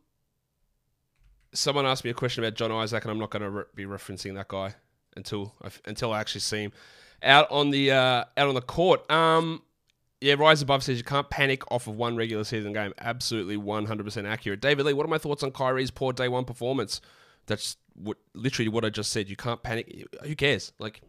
someone 1.54 1.86
asked 1.86 2.04
me 2.04 2.10
a 2.10 2.16
question 2.16 2.44
about 2.44 2.56
John 2.56 2.72
Isaac, 2.72 3.04
and 3.04 3.12
I'm 3.12 3.20
not 3.20 3.30
going 3.30 3.44
to 3.44 3.50
re- 3.52 3.64
be 3.76 3.86
referencing 3.86 4.34
that 4.36 4.48
guy 4.48 4.74
until 5.16 5.54
I, 5.64 5.70
until 5.86 6.14
I 6.14 6.20
actually 6.20 6.42
see 6.42 6.64
him 6.64 6.72
out 7.24 7.50
on 7.52 7.72
the 7.72 7.92
uh, 7.92 8.26
out 8.38 8.48
on 8.48 8.56
the 8.56 8.62
court. 8.62 9.10
Um, 9.12 9.62
yeah, 10.22 10.36
Rise 10.36 10.62
Above 10.62 10.84
says 10.84 10.98
you 10.98 11.04
can't 11.04 11.30
panic 11.30 11.70
off 11.72 11.88
of 11.88 11.96
one 11.96 12.16
regular 12.16 12.44
season 12.44 12.74
game. 12.74 12.94
Absolutely 13.00 13.58
100% 13.58 14.28
accurate. 14.28 14.62
David 14.62 14.86
Lee, 14.86 14.94
what 14.94 15.06
are 15.06 15.10
my 15.10 15.18
thoughts 15.18 15.44
on 15.44 15.52
Kyrie's 15.52 15.92
poor 15.92 16.14
day 16.14 16.28
one 16.28 16.46
performance? 16.46 17.02
That's 17.48 17.78
what, 17.94 18.18
literally 18.34 18.70
what 18.70 18.86
I 18.86 18.90
just 18.90 19.12
said. 19.12 19.30
You 19.30 19.36
can't 19.36 19.62
panic. 19.62 20.08
Who 20.24 20.36
cares? 20.36 20.72
Like, 20.80 21.02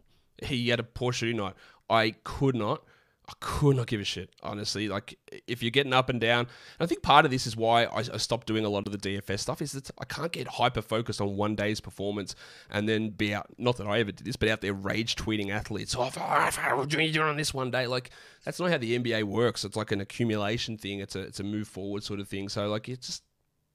he 0.43 0.69
had 0.69 0.81
a 0.81 0.83
poor 0.83 1.13
shooting 1.13 1.39
night. 1.39 1.55
I 1.89 2.15
could 2.25 2.57
not 2.57 2.83
I 3.29 3.33
could 3.41 3.75
not 3.75 3.89
give 3.89 4.01
a 4.01 4.05
shit, 4.05 4.31
honestly. 4.41 4.89
Like, 4.89 5.19
if 5.49 5.61
you're 5.61 5.73
getting 5.73 5.93
up 5.93 6.09
and 6.09 6.21
down, 6.21 6.41
and 6.41 6.49
I 6.79 6.87
think 6.87 7.03
part 7.03 7.25
of 7.25 7.33
this 7.33 7.45
is 7.45 7.57
why 7.57 7.85
I, 7.85 7.99
I, 7.99 8.19
stopped 8.19 8.47
doing 8.47 8.65
a 8.65 8.69
lot 8.69 8.87
of 8.87 8.93
the 8.93 8.99
DFS 8.99 9.41
stuff 9.41 9.61
is 9.61 9.73
that 9.73 9.91
I 9.99 10.05
can't 10.05 10.31
get 10.31 10.47
hyper 10.47 10.81
focused 10.81 11.21
on 11.21 11.37
one 11.37 11.57
day's 11.57 11.81
performance 11.81 12.37
and 12.71 12.89
then 12.89 13.11
be 13.11 13.35
out. 13.35 13.47
Not 13.59 13.79
that 13.79 13.89
I 13.89 13.99
ever 13.99 14.13
did 14.13 14.25
this, 14.25 14.37
but 14.37 14.49
out 14.49 14.61
there 14.61 14.75
rage 14.75 15.17
tweeting 15.17 15.51
athletes. 15.51 15.97
Oh, 15.99 16.05
what 16.05 16.93
you 16.93 17.13
doing 17.13 17.27
on 17.27 17.37
this 17.37 17.53
one 17.53 17.73
day? 17.73 17.89
Like, 17.89 18.11
that's 18.45 18.61
not 18.61 18.71
how 18.71 18.79
the 18.79 18.97
NBA 18.97 19.25
works. 19.25 19.65
It's 19.65 19.77
like 19.77 19.91
an 19.91 20.01
accumulation 20.01 20.79
thing. 20.79 21.01
It's 21.01 21.17
a 21.17 21.21
it's 21.21 21.41
a 21.41 21.45
move 21.45 21.67
forward 21.67 22.05
sort 22.05 22.21
of 22.21 22.29
thing. 22.29 22.49
So 22.49 22.69
like, 22.69 22.89
it's 22.89 23.09
just 23.09 23.23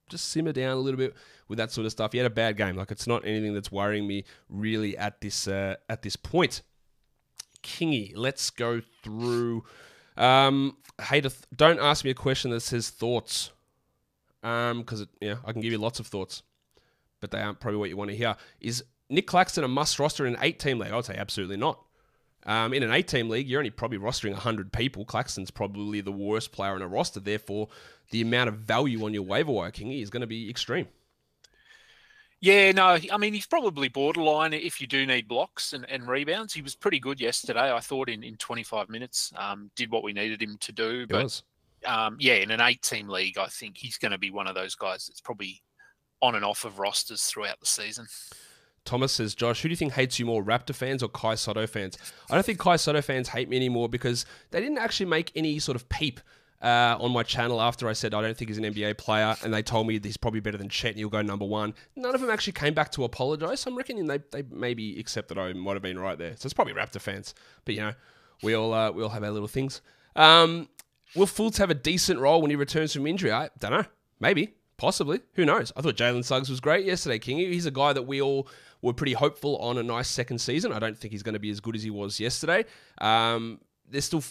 just 0.08 0.30
simmer 0.30 0.54
down 0.54 0.78
a 0.78 0.80
little 0.80 0.98
bit 0.98 1.14
with 1.50 1.58
that 1.58 1.72
sort 1.72 1.86
of 1.86 1.92
stuff. 1.92 2.14
You 2.14 2.22
had 2.22 2.32
a 2.32 2.34
bad 2.34 2.56
game. 2.56 2.78
Like, 2.78 2.92
it's 2.92 3.08
not 3.08 3.26
anything 3.26 3.54
that's 3.54 3.72
worrying 3.72 4.08
me 4.08 4.24
really 4.48 4.98
at 4.98 5.20
this 5.20 5.50
uh, 5.50 5.76
at 5.90 6.04
this 6.04 6.16
point. 6.16 6.62
Kingy. 7.63 8.13
Let's 8.15 8.50
go 8.50 8.82
through. 9.04 9.63
Um, 10.17 10.78
hey, 11.02 11.21
don't 11.56 11.80
ask 11.80 12.04
me 12.04 12.12
a 12.12 12.15
question 12.15 12.52
that 12.52 12.62
says 12.62 12.89
thoughts, 12.89 13.52
um, 14.43 14.80
because 14.80 15.06
yeah, 15.19 15.36
I 15.45 15.52
can 15.52 15.62
give 15.62 15.71
you 15.71 15.78
lots 15.78 16.00
of 16.00 16.08
thoughts, 16.08 16.43
but 17.19 17.32
they 17.32 17.39
aren't 17.39 17.60
probably 17.60 17.80
what 17.80 17.89
you 17.89 17.97
want 17.97 18.10
to 18.12 18.15
hear. 18.15 18.36
Is 18.60 18.84
Nick 19.10 19.28
Claxton 19.28 19.63
a 19.63 19.67
must 19.67 20.00
roster 20.00 20.26
in 20.26 20.36
an 20.36 20.39
eight-team 20.41 20.80
league? 20.80 20.91
I 20.91 20.95
would 20.95 21.06
say 21.06 21.15
absolutely 21.15 21.58
not. 21.58 21.80
Um, 22.45 22.74
in 22.74 22.82
an 22.82 22.91
eight-team 22.91 23.30
league, 23.30 23.47
you're 23.47 23.60
only 23.60 23.69
probably 23.69 24.00
rostering 24.00 24.32
100 24.32 24.74
people. 24.74 25.06
Claxton's 25.06 25.52
probably 25.52 26.02
the 26.02 26.12
worst 26.12 26.52
player 26.52 26.76
in 26.76 26.82
a 26.82 26.88
roster. 26.88 27.19
Therefore, 27.19 27.67
the 28.10 28.21
amount 28.21 28.50
of 28.50 28.56
value 28.56 29.06
on 29.06 29.13
your 29.13 29.24
waiver 29.24 29.52
wire, 29.52 29.71
Kingy, 29.71 30.02
is 30.02 30.10
going 30.10 30.21
to 30.21 30.28
be 30.28 30.50
extreme. 30.50 30.88
Yeah, 32.42 32.72
no, 32.72 32.98
I 33.12 33.18
mean 33.18 33.36
he's 33.36 33.46
probably 33.46 33.88
borderline 33.88 34.54
if 34.54 34.82
you 34.82 34.88
do 34.88 35.06
need 35.06 35.28
blocks 35.28 35.74
and, 35.74 35.88
and 35.90 36.08
rebounds. 36.08 36.54
He 36.54 36.64
was 36.64 36.74
pretty 36.74 37.00
good 37.00 37.22
yesterday, 37.22 37.72
I 37.72 37.80
thought, 37.80 38.10
in, 38.10 38.24
in 38.24 38.36
25 38.38 38.90
minutes. 38.90 39.32
Um, 39.38 39.70
did 39.76 39.92
what 39.92 40.04
we 40.04 40.12
needed 40.12 40.42
him 40.42 40.58
to 40.60 40.72
do. 40.72 41.06
But 41.06 41.40
um, 41.86 42.18
yeah, 42.20 42.36
in 42.36 42.50
an 42.50 42.60
eight 42.60 42.82
team 42.82 43.08
league, 43.10 43.38
I 43.38 43.46
think 43.46 43.78
he's 43.78 43.98
going 43.98 44.12
to 44.12 44.18
be 44.18 44.32
one 44.32 44.48
of 44.48 44.56
those 44.56 44.74
guys 44.74 45.06
that's 45.06 45.22
probably 45.22 45.62
on 46.20 46.34
and 46.34 46.44
off 46.44 46.66
of 46.66 46.80
rosters 46.80 47.24
throughout 47.26 47.60
the 47.60 47.68
season. 47.68 48.08
Thomas 48.86 49.14
says, 49.14 49.36
Josh, 49.36 49.62
who 49.62 49.70
do 49.70 49.74
you 49.74 49.78
think 49.78 49.94
hates 49.94 50.18
you 50.18 50.26
more, 50.26 50.44
Raptor 50.44 50.74
fans 50.74 51.04
or 51.04 51.10
Kai 51.10 51.36
Sotto 51.36 51.68
fans? 51.68 51.98
I 52.30 52.34
don't 52.34 52.46
think 52.46 52.58
Kai 52.58 52.78
Sotto 52.78 53.02
fans 53.02 53.30
hate 53.30 53.50
me 53.50 53.56
anymore 53.56 53.88
because 53.90 54.26
they 54.50 54.60
didn't 54.60 54.80
actually 54.80 55.06
make 55.06 55.32
any 55.36 55.60
sort 55.60 55.76
of 55.76 55.88
peep 55.90 56.20
uh, 56.62 56.97
on 57.00 57.12
my 57.12 57.24
channel 57.24 57.62
after 57.62 57.88
I 57.88 57.93
said 57.93 58.13
I 58.13 58.21
don't 58.21 58.38
think 58.38 58.50
he's 58.50 58.58
an 58.58 58.63
NBA 58.63 58.97
player, 58.97 59.36
and 59.43 59.54
they 59.54 59.63
told 59.63 59.88
me 59.88 60.00
he's 60.02 60.17
probably 60.17 60.39
better 60.39 60.58
than 60.58 60.69
Chet 60.69 60.91
and 60.91 61.00
he'll 61.00 61.10
go 61.10 61.21
number 61.21 61.45
one. 61.45 61.74
None 61.95 62.13
of 62.13 62.21
them 62.21 62.30
actually 62.30 62.54
came 62.54 62.74
back 62.74 62.91
to 62.91 63.04
apologise. 63.04 63.62
So 63.62 63.71
I'm 63.71 63.78
reckoning 63.78 64.08
they, 64.08 64.19
they 64.32 64.43
maybe 64.52 65.00
accept 65.00 65.30
that 65.30 65.38
I 65.38 65.54
might 65.54 65.74
have 65.74 65.82
been 65.82 66.00
right 66.00 66.17
there. 66.17 66.36
So 66.38 66.47
it's 66.47 66.54
probably 66.54 66.74
Raptor 66.74 67.02
fans, 67.02 67.34
but 67.65 67.76
you 67.76 67.82
know, 67.82 67.93
we 68.43 68.56
all 68.56 68.74
uh, 68.74 68.91
we 68.91 69.04
all 69.04 69.10
have 69.10 69.24
our 69.24 69.32
little 69.32 69.47
things. 69.47 69.82
Um, 70.15 70.69
will 71.15 71.28
Fultz 71.28 71.58
have 71.58 71.69
a 71.69 71.76
decent 71.76 72.19
role 72.19 72.41
when 72.41 72.50
he 72.50 72.56
returns 72.56 72.93
from 72.93 73.08
injury? 73.08 73.32
I 73.32 73.50
don't 73.60 73.71
know. 73.71 73.86
Maybe, 74.19 74.54
possibly. 74.78 75.21
Who 75.34 75.45
knows? 75.45 75.71
I 75.76 75.82
thought 75.82 75.95
Jalen 75.95 76.24
Suggs 76.24 76.50
was 76.50 76.60
great 76.60 76.86
yesterday, 76.86 77.19
King. 77.19 77.38
He's 77.38 77.65
a 77.65 77.71
guy 77.71 77.93
that 77.93 78.04
we 78.04 78.21
all 78.21 78.47
were 78.82 78.93
pretty 78.93 79.13
hopeful 79.13 79.58
on 79.58 79.78
a 79.78 79.84
nice 79.84 80.08
second 80.08 80.39
season. 80.39 80.71
I 80.71 80.80
don't 80.80 80.97
think 80.97 81.12
he's 81.12 81.24
going 81.24 81.34
to 81.34 81.39
be 81.39 81.50
as 81.50 81.60
good 81.60 81.76
as 81.76 81.84
he 81.84 81.89
was 81.89 82.19
yesterday. 82.19 82.65
Um, 83.00 83.60
there's 83.88 84.06
still 84.06 84.24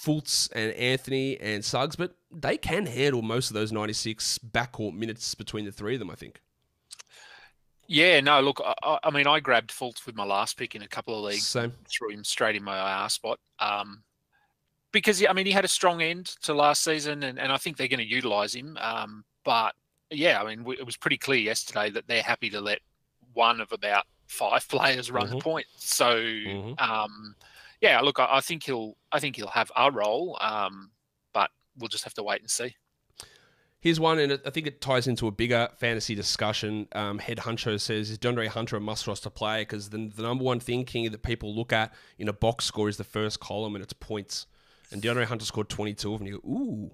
Fultz 0.00 0.48
and 0.52 0.72
Anthony 0.72 1.38
and 1.40 1.64
Suggs, 1.64 1.96
but 1.96 2.16
they 2.30 2.56
can 2.56 2.86
handle 2.86 3.22
most 3.22 3.50
of 3.50 3.54
those 3.54 3.72
96 3.72 4.38
backcourt 4.38 4.94
minutes 4.94 5.34
between 5.34 5.64
the 5.64 5.72
three 5.72 5.94
of 5.94 5.98
them, 5.98 6.10
I 6.10 6.14
think. 6.14 6.40
Yeah, 7.86 8.20
no, 8.20 8.40
look, 8.40 8.62
I, 8.64 8.98
I 9.02 9.10
mean, 9.10 9.26
I 9.26 9.40
grabbed 9.40 9.70
Fultz 9.70 10.06
with 10.06 10.14
my 10.14 10.24
last 10.24 10.56
pick 10.56 10.74
in 10.74 10.82
a 10.82 10.88
couple 10.88 11.16
of 11.16 11.24
leagues. 11.24 11.46
Same. 11.46 11.72
Threw 11.88 12.10
him 12.10 12.24
straight 12.24 12.56
in 12.56 12.62
my 12.62 13.02
IR 13.02 13.08
spot. 13.08 13.40
Um, 13.58 14.02
because, 14.92 15.24
I 15.28 15.32
mean, 15.32 15.46
he 15.46 15.52
had 15.52 15.64
a 15.64 15.68
strong 15.68 16.00
end 16.00 16.26
to 16.42 16.54
last 16.54 16.82
season, 16.82 17.24
and, 17.24 17.38
and 17.38 17.52
I 17.52 17.56
think 17.56 17.76
they're 17.76 17.88
going 17.88 17.98
to 17.98 18.06
utilise 18.06 18.54
him. 18.54 18.78
Um, 18.80 19.24
but, 19.44 19.74
yeah, 20.10 20.40
I 20.40 20.54
mean, 20.54 20.64
it 20.78 20.86
was 20.86 20.96
pretty 20.96 21.18
clear 21.18 21.40
yesterday 21.40 21.90
that 21.90 22.06
they're 22.06 22.22
happy 22.22 22.48
to 22.50 22.60
let 22.60 22.78
one 23.34 23.60
of 23.60 23.72
about 23.72 24.04
five 24.28 24.66
players 24.68 25.10
run 25.10 25.26
mm-hmm. 25.26 25.38
the 25.38 25.42
point. 25.42 25.66
So, 25.76 26.16
mm-hmm. 26.16 26.72
um, 26.78 27.34
yeah, 27.80 28.00
look, 28.00 28.18
I, 28.18 28.28
I, 28.30 28.40
think 28.40 28.64
he'll, 28.64 28.96
I 29.10 29.20
think 29.20 29.36
he'll 29.36 29.48
have 29.48 29.70
a 29.76 29.90
role, 29.90 30.38
um, 30.40 30.90
but 31.32 31.50
we'll 31.78 31.88
just 31.88 32.04
have 32.04 32.14
to 32.14 32.22
wait 32.22 32.40
and 32.40 32.50
see. 32.50 32.74
Here's 33.80 33.98
one, 33.98 34.18
and 34.18 34.38
I 34.44 34.50
think 34.50 34.66
it 34.66 34.82
ties 34.82 35.06
into 35.06 35.26
a 35.26 35.30
bigger 35.30 35.70
fantasy 35.78 36.14
discussion. 36.14 36.86
Um, 36.92 37.18
Head 37.18 37.38
Huncho 37.38 37.80
says, 37.80 38.10
Is 38.10 38.18
DeAndre 38.18 38.48
Hunter 38.48 38.76
a 38.76 38.80
must 38.80 39.06
roster 39.06 39.30
player? 39.30 39.62
Because 39.62 39.88
the, 39.88 40.10
the 40.14 40.22
number 40.22 40.44
one 40.44 40.60
thinking 40.60 41.10
that 41.10 41.22
people 41.22 41.56
look 41.56 41.72
at 41.72 41.94
in 42.18 42.28
a 42.28 42.32
box 42.34 42.66
score 42.66 42.90
is 42.90 42.98
the 42.98 43.04
first 43.04 43.40
column 43.40 43.74
and 43.74 43.82
it's 43.82 43.94
points. 43.94 44.46
And 44.92 45.00
DeAndre 45.00 45.24
Hunter 45.24 45.46
scored 45.46 45.70
22 45.70 46.12
of 46.12 46.18
them. 46.18 46.28
You 46.28 46.40
go, 46.44 46.48
Ooh, 46.48 46.90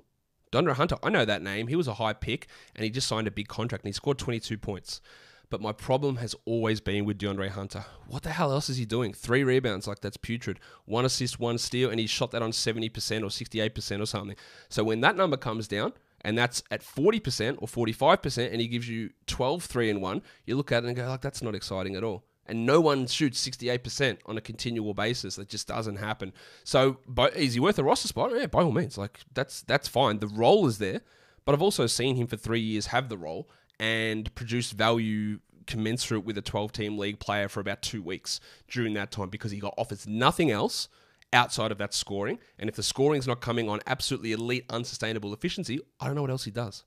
DeAndre 0.52 0.74
Hunter, 0.74 0.96
I 1.02 1.10
know 1.10 1.24
that 1.24 1.42
name. 1.42 1.66
He 1.66 1.74
was 1.74 1.88
a 1.88 1.94
high 1.94 2.12
pick 2.12 2.46
and 2.76 2.84
he 2.84 2.90
just 2.90 3.08
signed 3.08 3.26
a 3.26 3.32
big 3.32 3.48
contract 3.48 3.82
and 3.82 3.88
he 3.88 3.92
scored 3.92 4.18
22 4.18 4.56
points. 4.56 5.00
But 5.48 5.60
my 5.60 5.72
problem 5.72 6.16
has 6.16 6.34
always 6.44 6.80
been 6.80 7.04
with 7.04 7.18
DeAndre 7.18 7.50
Hunter. 7.50 7.84
What 8.08 8.24
the 8.24 8.30
hell 8.30 8.52
else 8.52 8.68
is 8.68 8.78
he 8.78 8.84
doing? 8.84 9.12
Three 9.12 9.44
rebounds, 9.44 9.86
like 9.86 10.00
that's 10.00 10.16
putrid. 10.16 10.58
One 10.86 11.04
assist, 11.04 11.38
one 11.38 11.58
steal, 11.58 11.90
and 11.90 12.00
he 12.00 12.06
shot 12.06 12.32
that 12.32 12.42
on 12.42 12.50
70% 12.50 12.88
or 13.22 13.26
68% 13.26 14.00
or 14.00 14.06
something. 14.06 14.36
So 14.68 14.82
when 14.82 15.00
that 15.02 15.16
number 15.16 15.36
comes 15.36 15.68
down, 15.68 15.92
and 16.22 16.36
that's 16.36 16.64
at 16.72 16.82
40% 16.82 17.58
or 17.60 17.88
45%, 17.88 18.50
and 18.50 18.60
he 18.60 18.66
gives 18.66 18.88
you 18.88 19.10
12, 19.26 19.62
3 19.62 19.90
and 19.90 20.02
1, 20.02 20.22
you 20.44 20.56
look 20.56 20.72
at 20.72 20.82
it 20.82 20.88
and 20.88 20.96
go, 20.96 21.06
like, 21.06 21.20
that's 21.20 21.42
not 21.42 21.54
exciting 21.54 21.94
at 21.94 22.02
all. 22.02 22.24
And 22.46 22.66
no 22.66 22.80
one 22.80 23.06
shoots 23.06 23.46
68% 23.46 24.18
on 24.26 24.36
a 24.36 24.40
continual 24.40 24.94
basis. 24.94 25.36
That 25.36 25.48
just 25.48 25.68
doesn't 25.68 25.96
happen. 25.96 26.32
So, 26.64 26.98
but 27.06 27.36
is 27.36 27.54
he 27.54 27.60
worth 27.60 27.78
a 27.78 27.84
roster 27.84 28.08
spot? 28.08 28.32
Yeah, 28.34 28.46
by 28.46 28.62
all 28.62 28.72
means. 28.72 28.98
Like, 28.98 29.20
that's 29.34 29.62
that's 29.62 29.88
fine. 29.88 30.20
The 30.20 30.28
role 30.28 30.66
is 30.66 30.78
there. 30.78 31.00
But 31.44 31.54
I've 31.54 31.62
also 31.62 31.86
seen 31.86 32.16
him 32.16 32.26
for 32.26 32.36
three 32.36 32.60
years 32.60 32.86
have 32.86 33.08
the 33.08 33.16
role 33.16 33.48
and 33.78 34.34
produced 34.34 34.72
value 34.72 35.38
commensurate 35.66 36.24
with 36.24 36.38
a 36.38 36.42
12 36.42 36.72
team 36.72 36.98
league 36.98 37.18
player 37.18 37.48
for 37.48 37.60
about 37.60 37.82
two 37.82 38.02
weeks 38.02 38.40
during 38.68 38.94
that 38.94 39.10
time 39.10 39.28
because 39.28 39.50
he 39.50 39.58
got 39.58 39.74
offers 39.76 40.06
nothing 40.06 40.50
else 40.50 40.88
outside 41.32 41.72
of 41.72 41.78
that 41.78 41.92
scoring. 41.92 42.38
And 42.58 42.68
if 42.68 42.76
the 42.76 42.82
scoring's 42.82 43.26
not 43.26 43.40
coming 43.40 43.68
on 43.68 43.80
absolutely 43.86 44.32
elite, 44.32 44.64
unsustainable 44.70 45.34
efficiency, 45.34 45.80
I 46.00 46.06
don't 46.06 46.14
know 46.14 46.22
what 46.22 46.30
else 46.30 46.44
he 46.44 46.50
does. 46.50 46.84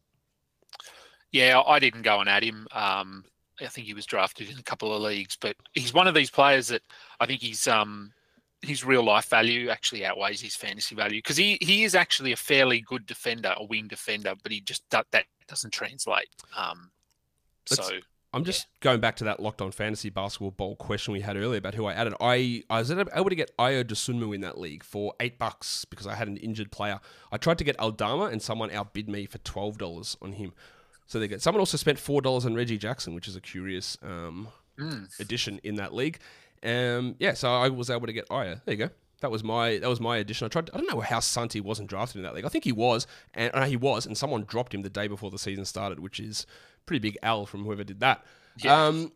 Yeah, 1.32 1.62
I 1.66 1.80
didn't 1.80 2.02
go 2.02 2.20
and 2.20 2.30
add 2.30 2.44
him. 2.44 2.68
Um, 2.72 3.26
I 3.62 3.68
think 3.68 3.86
he 3.86 3.94
was 3.94 4.06
drafted 4.06 4.50
in 4.50 4.58
a 4.58 4.64
couple 4.64 4.96
of 4.96 5.02
leagues, 5.02 5.38
but 5.40 5.56
he's 5.74 5.94
one 5.94 6.08
of 6.08 6.16
these 6.16 6.32
players 6.32 6.70
that 6.70 6.82
I 7.20 7.26
think 7.26 7.42
he's 7.42 7.68
um, 7.68 8.12
his 8.62 8.86
real 8.86 9.04
life 9.04 9.30
value 9.30 9.70
actually 9.70 10.06
outweighs 10.06 10.42
his 10.42 10.56
fantasy 10.56 10.96
value 10.96 11.20
because 11.20 11.38
he, 11.38 11.58
he 11.62 11.84
is 11.84 11.94
actually 11.94 12.32
a 12.32 12.38
fairly 12.38 12.82
good 12.82 13.06
defender, 13.06 13.54
a 13.58 13.66
wing 13.66 13.88
defender, 13.88 14.34
but 14.42 14.52
he 14.52 14.62
just 14.62 14.84
that 14.90 15.06
doesn't 15.50 15.72
translate. 15.72 16.30
Um, 16.56 16.92
so 17.66 18.00
I'm 18.34 18.44
just 18.44 18.68
yeah. 18.68 18.78
going 18.82 19.00
back 19.00 19.16
to 19.18 19.24
that 19.26 19.40
locked 19.40 19.62
on 19.62 19.72
fantasy 19.72 20.10
basketball 20.10 20.52
bowl 20.52 20.76
question 20.76 21.14
we 21.14 21.22
had 21.22 21.36
earlier 21.36 21.58
about 21.58 21.74
who 21.74 21.86
I 21.86 21.94
added. 21.94 22.14
I, 22.22 22.64
I 22.70 22.80
was 22.80 22.92
able 22.92 23.30
to 23.30 23.36
get 23.36 23.56
Ayo 23.58 23.84
Dosunmu 23.84 24.36
in 24.36 24.42
that 24.42 24.58
league 24.58 24.84
for 24.84 25.14
eight 25.20 25.40
bucks 25.40 25.86
because 25.86 26.06
I 26.06 26.16
had 26.16 26.28
an 26.28 26.38
injured 26.38 26.72
player. 26.72 27.00
I 27.32 27.38
tried 27.38 27.58
to 27.58 27.64
get 27.64 27.80
Aldama 27.80 28.26
and 28.26 28.42
someone 28.42 28.72
outbid 28.72 29.10
me 29.10 29.26
for 29.26 29.40
twelve 29.40 29.78
dollars 29.78 30.16
on 30.22 30.34
him. 30.34 30.54
So 31.08 31.20
they 31.20 31.28
get 31.28 31.42
someone 31.42 31.60
also 31.60 31.78
spent 31.78 31.98
four 31.98 32.22
dollars 32.22 32.46
on 32.46 32.54
Reggie 32.54 32.78
Jackson, 32.78 33.16
which 33.16 33.28
is 33.28 33.36
a 33.36 33.42
curious 33.42 33.98
um, 34.04 34.50
mm. 34.78 35.20
addition 35.20 35.60
in 35.64 35.76
that 35.76 35.94
league. 35.94 36.20
Um, 36.62 37.16
yeah, 37.20 37.34
so 37.34 37.52
I 37.52 37.70
was 37.70 37.90
able 37.90 38.06
to 38.06 38.14
get 38.14 38.30
Ayo. 38.30 38.62
There 38.66 38.76
you 38.76 38.86
go. 38.86 38.90
That 39.22 39.32
was 39.32 39.44
my 39.44 39.78
that 39.80 39.90
was 39.90 40.00
my 40.00 40.18
addition. 40.18 40.46
I 40.46 40.50
tried. 40.50 40.70
I 40.74 40.78
don't 40.78 40.90
know 40.90 41.02
how 41.02 41.20
Santi 41.20 41.60
wasn't 41.60 41.90
drafted 41.90 42.18
in 42.18 42.24
that 42.24 42.34
league. 42.34 42.46
I 42.46 42.50
think 42.50 42.64
he 42.64 42.72
was, 42.72 43.06
and 43.34 43.52
uh, 43.54 43.66
he 43.66 43.76
was, 43.76 44.06
and 44.06 44.18
someone 44.18 44.46
dropped 44.46 44.74
him 44.74 44.82
the 44.82 44.90
day 44.90 45.08
before 45.08 45.30
the 45.30 45.40
season 45.40 45.66
started, 45.66 46.00
which 46.00 46.20
is 46.20 46.46
pretty 46.86 47.00
big 47.00 47.18
L 47.22 47.46
from 47.46 47.64
whoever 47.66 47.84
did 47.84 48.00
that. 48.00 48.24
Yeah. 48.58 48.88
Um, 48.88 49.12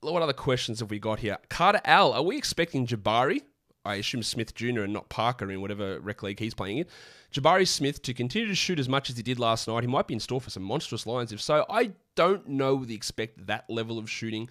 what 0.00 0.22
other 0.22 0.32
questions 0.32 0.80
have 0.80 0.90
we 0.90 0.98
got 0.98 1.20
here? 1.20 1.38
Carter 1.48 1.80
Al, 1.84 2.12
are 2.12 2.22
we 2.22 2.36
expecting 2.36 2.86
Jabari? 2.86 3.42
I 3.84 3.96
assume 3.96 4.22
Smith 4.22 4.54
Jr. 4.54 4.82
and 4.82 4.92
not 4.92 5.08
Parker 5.08 5.50
in 5.50 5.60
whatever 5.60 6.00
rec 6.00 6.22
league 6.22 6.38
he's 6.38 6.54
playing 6.54 6.78
in. 6.78 6.86
Jabari 7.32 7.66
Smith 7.66 8.02
to 8.02 8.12
continue 8.12 8.48
to 8.48 8.54
shoot 8.54 8.78
as 8.78 8.88
much 8.88 9.08
as 9.08 9.16
he 9.16 9.22
did 9.22 9.38
last 9.38 9.68
night. 9.68 9.82
He 9.82 9.86
might 9.86 10.06
be 10.06 10.14
in 10.14 10.20
store 10.20 10.40
for 10.40 10.50
some 10.50 10.62
monstrous 10.62 11.06
lines. 11.06 11.32
If 11.32 11.40
so, 11.40 11.64
I 11.70 11.92
don't 12.14 12.46
know 12.48 12.84
the 12.84 12.94
expect 12.94 13.46
that 13.46 13.68
level 13.70 13.98
of 13.98 14.10
shooting 14.10 14.48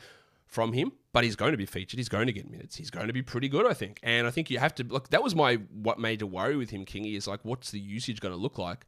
from 0.49 0.73
him, 0.73 0.91
but 1.13 1.23
he's 1.23 1.35
going 1.35 1.51
to 1.51 1.57
be 1.57 1.65
featured. 1.65 1.99
He's 1.99 2.09
going 2.09 2.25
to 2.25 2.33
get 2.33 2.49
minutes. 2.49 2.75
He's 2.75 2.89
going 2.89 3.07
to 3.07 3.13
be 3.13 3.21
pretty 3.21 3.47
good, 3.47 3.67
I 3.67 3.73
think. 3.73 3.99
And 4.01 4.25
I 4.25 4.31
think 4.31 4.49
you 4.49 4.57
have 4.57 4.73
to 4.75 4.83
look. 4.83 5.09
That 5.09 5.23
was 5.23 5.35
my 5.35 5.55
what 5.71 5.99
made 5.99 6.21
a 6.23 6.27
worry 6.27 6.57
with 6.57 6.71
him, 6.71 6.85
Kingy, 6.85 7.15
is 7.15 7.27
like, 7.27 7.39
what's 7.43 7.71
the 7.71 7.79
usage 7.79 8.19
going 8.19 8.33
to 8.33 8.39
look 8.39 8.57
like? 8.57 8.85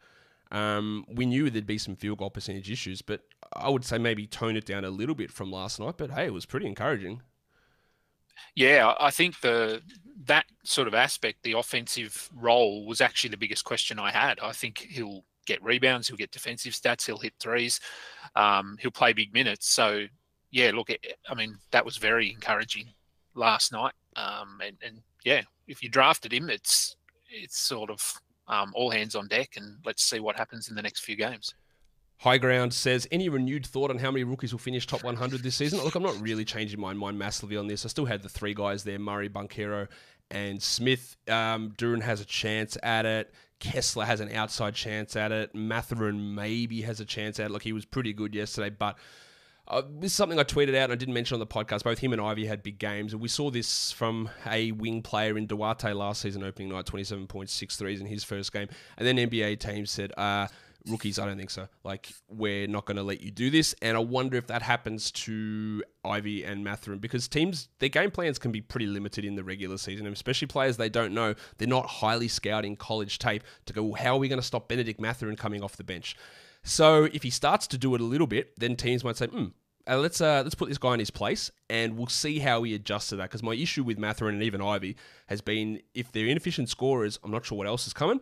Um, 0.52 1.06
we 1.08 1.26
knew 1.26 1.50
there'd 1.50 1.66
be 1.66 1.78
some 1.78 1.96
field 1.96 2.18
goal 2.18 2.32
percentage 2.32 2.70
issues, 2.70 3.02
but 3.02 3.22
I 3.54 3.70
would 3.70 3.86
say 3.86 3.98
maybe 4.00 4.28
tone 4.28 4.58
it 4.58 4.66
down 4.66 4.84
a 4.84 4.90
little 4.90 5.16
bit 5.16 5.32
from 5.32 5.52
last 5.52 5.80
night. 5.80 5.96
But 5.98 6.12
hey, 6.12 6.26
it 6.26 6.34
was 6.34 6.46
pretty 6.46 6.66
encouraging. 6.66 7.22
Yeah, 8.56 8.96
I 9.00 9.12
think 9.12 9.40
the 9.42 9.82
that 10.26 10.46
sort 10.64 10.88
of 10.88 10.96
aspect, 10.96 11.44
the 11.44 11.54
offensive 11.54 12.30
role, 12.36 12.88
was 12.88 13.02
actually 13.02 13.30
the 13.30 13.38
biggest 13.38 13.66
question 13.66 14.00
I 14.00 14.12
had. 14.12 14.40
I 14.40 14.52
think 14.52 14.80
he'll 14.80 15.24
get 15.46 15.64
rebounds, 15.64 16.08
he'll 16.08 16.18
get 16.18 16.32
defensive 16.32 16.74
stats, 16.74 17.06
he'll 17.06 17.18
hit 17.18 17.34
threes, 17.40 17.80
um, 18.36 18.78
he'll 18.80 18.92
play 18.92 19.14
big 19.14 19.34
minutes. 19.34 19.70
So 19.70 20.08
yeah, 20.52 20.72
look, 20.74 20.90
I 21.30 21.34
mean 21.34 21.58
that 21.72 21.86
was 21.86 21.98
very 21.98 22.32
encouraging 22.32 22.88
last 23.36 23.72
night. 23.72 23.94
Um, 24.16 24.60
and, 24.64 24.78
and 24.86 25.02
yeah, 25.24 25.42
if 25.68 25.82
you 25.82 25.90
drafted 25.90 26.34
him, 26.34 26.50
it's 26.50 26.96
it's 27.30 27.58
sort 27.58 27.90
of 27.90 28.14
um, 28.48 28.72
all 28.76 28.92
hands 28.92 29.16
on 29.16 29.28
deck, 29.28 29.54
and 29.56 29.78
let's 29.86 30.04
see 30.04 30.20
what 30.20 30.36
happens 30.36 30.70
in 30.70 30.76
the 30.76 30.82
next 30.82 31.02
few 31.02 31.16
games. 31.16 31.54
High 32.22 32.38
Ground 32.38 32.72
says, 32.72 33.08
any 33.12 33.30
renewed 33.30 33.66
thought 33.66 33.90
on 33.90 33.98
how 33.98 34.12
many 34.12 34.24
rookies 34.24 34.52
will 34.52 34.60
finish 34.60 34.86
top 34.86 35.04
100 35.04 35.42
this 35.42 35.56
season? 35.56 35.80
Look, 35.80 35.96
I'm 35.96 36.04
not 36.04 36.22
really 36.22 36.46
changing 36.46 36.80
my 36.80 36.94
mind 36.94 37.18
massively 37.18 37.58
on 37.58 37.66
this. 37.66 37.84
I 37.84 37.88
still 37.88 38.06
had 38.06 38.22
the 38.22 38.30
three 38.30 38.54
guys 38.54 38.84
there 38.84 39.00
Murray, 39.00 39.28
Banchero, 39.28 39.88
and 40.30 40.62
Smith. 40.62 41.18
Um, 41.28 41.74
Duren 41.80 42.04
has 42.04 42.22
a 42.22 42.26
chance 42.26 42.78
at 42.84 43.08
it. 43.08 43.34
Kessler 43.60 44.06
has 44.06 44.20
an 44.20 44.32
outside 44.34 44.76
chance 44.76 45.16
at 45.16 45.32
it. 45.32 45.56
Mathurin 45.56 46.36
maybe 46.36 46.82
has 46.82 47.00
a 47.00 47.06
chance 47.06 47.40
at 47.40 47.48
it. 47.48 47.52
Look, 47.52 47.64
he 47.64 47.74
was 47.74 47.86
pretty 47.86 48.14
good 48.14 48.36
yesterday, 48.36 48.70
but 48.70 49.00
uh, 49.68 49.82
this 50.00 50.12
is 50.12 50.16
something 50.16 50.40
I 50.40 50.44
tweeted 50.44 50.76
out 50.76 50.86
and 50.86 50.94
I 50.94 50.96
didn't 50.96 51.14
mention 51.14 51.36
on 51.36 51.40
the 51.40 51.48
podcast. 51.48 51.84
Both 51.84 52.00
him 52.00 52.14
and 52.14 52.22
Ivey 52.22 52.46
had 52.46 52.64
big 52.64 52.80
games, 52.80 53.14
and 53.14 53.22
we 53.22 53.28
saw 53.28 53.50
this 53.50 53.92
from 53.92 54.30
a 54.46 54.72
wing 54.72 55.02
player 55.02 55.38
in 55.38 55.48
Duarte 55.48 55.94
last 55.94 56.22
season, 56.22 56.44
opening 56.44 56.70
night, 56.70 56.86
27.6 56.86 57.78
threes 57.78 58.02
in 58.02 58.08
his 58.08 58.24
first 58.24 58.52
game. 58.52 58.68
And 58.98 59.08
then 59.08 59.18
NBA 59.18 59.60
teams 59.60 59.92
said, 59.92 60.12
uh, 60.18 60.48
rookies, 60.88 61.20
I 61.20 61.26
don't 61.26 61.38
think 61.38 61.52
so. 61.52 61.68
Like, 61.84 62.12
we're 62.28 62.68
not 62.68 62.86
going 62.86 62.98
to 62.98 63.04
let 63.04 63.22
you 63.22 63.32
do 63.32 63.50
this. 63.50 63.76
And 63.82 63.96
I 63.96 64.00
wonder 64.00 64.38
if 64.38 64.48
that 64.48 64.62
happens 64.62 65.12
to 65.12 65.84
Ivey 66.04 66.44
and 66.44 66.64
Mathurin 66.64 67.00
because 67.00 67.28
teams, 67.28 67.70
their 67.80 67.90
game 67.90 68.12
plans 68.12 68.40
can 68.40 68.52
be 68.52 68.62
pretty 68.62 68.88
limited 68.88 69.26
in 69.26 69.36
the 69.36 69.44
regular 69.44 69.78
season, 69.78 70.06
and 70.06 70.16
especially 70.16 70.48
players 70.48 70.78
they 70.78 70.90
don't 70.90 71.14
know. 71.14 71.36
They're 71.58 71.68
not 71.68 71.86
highly 71.86 72.28
scouting 72.28 72.76
college 72.76 73.20
tape 73.20 73.44
to 73.66 73.74
go, 73.74 73.84
well, 73.84 74.02
how 74.02 74.16
are 74.16 74.20
we 74.20 74.28
going 74.28 74.42
to 74.42 74.46
stop 74.46 74.68
Benedict 74.68 75.00
Mathurin 75.00 75.36
coming 75.36 75.64
off 75.64 75.78
the 75.78 75.84
bench? 75.84 76.16
So 76.64 77.06
if 77.06 77.24
he 77.24 77.30
starts 77.30 77.68
to 77.68 77.78
do 77.78 77.96
it 77.96 78.02
a 78.02 78.06
little 78.06 78.28
bit, 78.28 78.60
then 78.60 78.76
teams 78.76 79.04
might 79.04 79.18
say, 79.18 79.28
hmm, 79.28 79.48
uh, 79.88 79.98
let's 79.98 80.22
uh, 80.22 80.42
let's 80.44 80.56
put 80.56 80.70
this 80.70 80.78
guy 80.78 80.94
in 80.94 81.00
his 81.00 81.10
place, 81.10 81.52
and 81.70 81.98
we'll 81.98 82.08
see 82.08 82.40
how 82.40 82.64
he 82.64 82.76
adjusts 82.76 83.08
to 83.08 83.16
that. 83.16 83.30
Because 83.30 83.44
my 83.44 83.54
issue 83.54 83.84
with 83.84 83.98
Mathurin 83.98 84.36
and 84.36 84.44
even 84.44 84.62
Ivey 84.62 84.96
has 85.28 85.42
been 85.42 85.82
if 85.94 86.12
they're 86.12 86.28
inefficient 86.28 86.70
scorers, 86.70 87.20
I'm 87.24 87.32
not 87.32 87.46
sure 87.46 87.58
what 87.58 87.68
else 87.68 87.88
is 87.88 87.94
coming, 87.94 88.22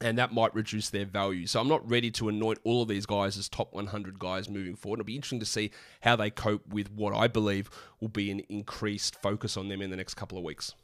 and 0.00 0.16
that 0.18 0.32
might 0.32 0.54
reduce 0.54 0.88
their 0.88 1.04
value. 1.04 1.46
So 1.46 1.60
I'm 1.60 1.68
not 1.68 1.88
ready 1.88 2.10
to 2.12 2.28
anoint 2.28 2.60
all 2.64 2.82
of 2.82 2.88
these 2.88 3.04
guys 3.04 3.36
as 3.36 3.48
top 3.48 3.74
100 3.74 4.18
guys 4.18 4.48
moving 4.48 4.74
forward. 4.74 5.00
It'll 5.00 5.06
be 5.06 5.16
interesting 5.16 5.40
to 5.40 5.46
see 5.46 5.70
how 6.00 6.16
they 6.16 6.30
cope 6.30 6.66
with 6.66 6.90
what 6.90 7.14
I 7.14 7.28
believe 7.28 7.68
will 8.00 8.08
be 8.08 8.30
an 8.30 8.40
increased 8.48 9.20
focus 9.20 9.56
on 9.56 9.68
them 9.68 9.82
in 9.82 9.90
the 9.90 9.96
next 9.96 10.14
couple 10.14 10.38
of 10.38 10.44
weeks. 10.44 10.74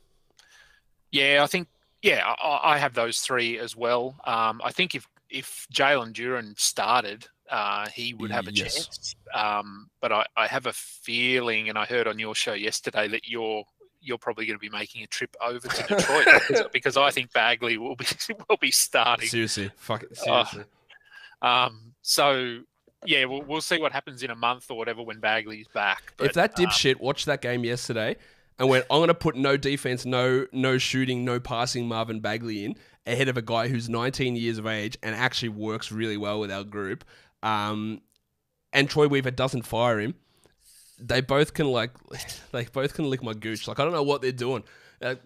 Yeah, 1.10 1.40
I 1.42 1.46
think 1.46 1.68
yeah, 2.02 2.22
I, 2.26 2.74
I 2.74 2.78
have 2.78 2.92
those 2.94 3.20
three 3.20 3.58
as 3.58 3.74
well. 3.74 4.16
Um, 4.24 4.60
I 4.62 4.72
think 4.72 4.94
if 4.94 5.08
if 5.30 5.66
Jalen 5.72 6.12
Duren 6.12 6.58
started, 6.58 7.26
uh, 7.50 7.88
he 7.88 8.14
would 8.14 8.30
have 8.30 8.48
a 8.48 8.52
yes. 8.52 8.74
chance. 8.74 9.16
Um, 9.34 9.90
but 10.00 10.12
I, 10.12 10.26
I, 10.36 10.46
have 10.46 10.66
a 10.66 10.72
feeling, 10.72 11.68
and 11.68 11.78
I 11.78 11.84
heard 11.84 12.06
on 12.08 12.18
your 12.18 12.34
show 12.34 12.54
yesterday 12.54 13.08
that 13.08 13.28
you're 13.28 13.64
you're 14.00 14.18
probably 14.18 14.46
going 14.46 14.58
to 14.58 14.60
be 14.60 14.68
making 14.68 15.02
a 15.02 15.06
trip 15.06 15.34
over 15.40 15.66
to 15.66 15.82
Detroit 15.82 16.26
because, 16.48 16.66
because, 16.72 16.96
I 16.96 17.10
think 17.10 17.32
Bagley 17.32 17.76
will 17.76 17.96
be 17.96 18.06
will 18.48 18.56
be 18.56 18.70
starting. 18.70 19.28
Seriously, 19.28 19.70
fuck 19.76 20.02
it, 20.04 20.16
seriously. 20.16 20.64
Uh, 21.42 21.46
um, 21.46 21.94
so 22.02 22.60
yeah, 23.04 23.24
we'll, 23.24 23.42
we'll 23.42 23.60
see 23.60 23.78
what 23.78 23.92
happens 23.92 24.22
in 24.22 24.30
a 24.30 24.34
month 24.34 24.70
or 24.70 24.76
whatever 24.76 25.02
when 25.02 25.20
Bagley's 25.20 25.68
back. 25.68 26.14
But, 26.16 26.28
if 26.28 26.32
that 26.34 26.56
dipshit 26.56 26.94
um, 26.94 27.02
watched 27.02 27.26
that 27.26 27.40
game 27.42 27.64
yesterday 27.64 28.16
and 28.58 28.68
went, 28.68 28.86
I'm 28.90 28.98
going 28.98 29.08
to 29.08 29.14
put 29.14 29.36
no 29.36 29.56
defense, 29.56 30.04
no 30.04 30.46
no 30.52 30.78
shooting, 30.78 31.24
no 31.24 31.40
passing 31.40 31.86
Marvin 31.86 32.20
Bagley 32.20 32.64
in 32.64 32.76
ahead 33.06 33.28
of 33.28 33.36
a 33.36 33.42
guy 33.42 33.68
who's 33.68 33.88
19 33.88 34.36
years 34.36 34.58
of 34.58 34.66
age 34.66 34.98
and 35.02 35.14
actually 35.14 35.48
works 35.48 35.92
really 35.92 36.16
well 36.16 36.40
with 36.40 36.50
our 36.50 36.64
group 36.64 37.04
um, 37.42 38.00
and 38.72 38.90
Troy 38.90 39.06
Weaver 39.08 39.30
doesn't 39.30 39.62
fire 39.62 40.00
him, 40.00 40.14
they 40.98 41.20
both 41.20 41.54
can 41.54 41.68
like 41.68 41.92
they 42.52 42.64
both 42.64 42.94
can 42.94 43.08
lick 43.08 43.22
my 43.22 43.34
gooch. 43.34 43.68
Like 43.68 43.80
I 43.80 43.84
don't 43.84 43.92
know 43.92 44.02
what 44.02 44.22
they're 44.22 44.32
doing. 44.32 44.64
Uh, 45.00 45.16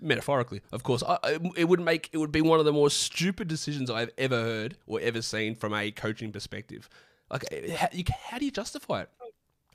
metaphorically, 0.00 0.62
of 0.72 0.82
course. 0.82 1.02
I, 1.06 1.38
it 1.56 1.68
would 1.68 1.80
make 1.80 2.10
it 2.12 2.18
would 2.18 2.32
be 2.32 2.40
one 2.40 2.58
of 2.58 2.64
the 2.64 2.72
more 2.72 2.90
stupid 2.90 3.48
decisions 3.48 3.90
I've 3.90 4.10
ever 4.18 4.36
heard 4.36 4.76
or 4.86 5.00
ever 5.00 5.22
seen 5.22 5.54
from 5.54 5.74
a 5.74 5.90
coaching 5.90 6.32
perspective. 6.32 6.88
Like, 7.30 7.44
how, 7.76 7.88
you, 7.92 8.04
how 8.30 8.38
do 8.38 8.46
you 8.46 8.50
justify 8.50 9.02
it? 9.02 9.10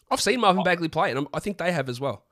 I've 0.09 0.21
seen 0.21 0.39
Marvin 0.39 0.63
Bagley 0.63 0.89
play, 0.89 1.11
and 1.11 1.19
I'm, 1.19 1.27
i 1.33 1.39
think 1.39 1.57
they 1.59 1.71
have 1.71 1.87
as 1.87 1.99
well. 1.99 2.25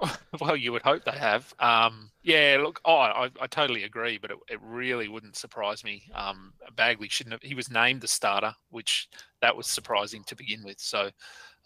well, 0.40 0.56
you 0.56 0.72
would 0.72 0.82
hope 0.82 1.04
they 1.04 1.12
have. 1.12 1.52
Um, 1.58 2.10
yeah, 2.22 2.58
look, 2.60 2.80
oh, 2.84 2.96
I, 2.96 3.30
I 3.40 3.46
totally 3.46 3.84
agree, 3.84 4.18
but 4.18 4.30
it, 4.30 4.36
it 4.50 4.60
really 4.62 5.08
wouldn't 5.08 5.36
surprise 5.36 5.84
me. 5.84 6.02
Um, 6.14 6.52
Bagley 6.76 7.08
shouldn't 7.08 7.32
have. 7.32 7.42
He 7.42 7.54
was 7.54 7.70
named 7.70 8.00
the 8.00 8.08
starter, 8.08 8.54
which 8.70 9.08
that 9.40 9.56
was 9.56 9.66
surprising 9.66 10.24
to 10.24 10.36
begin 10.36 10.62
with. 10.64 10.80
So, 10.80 11.10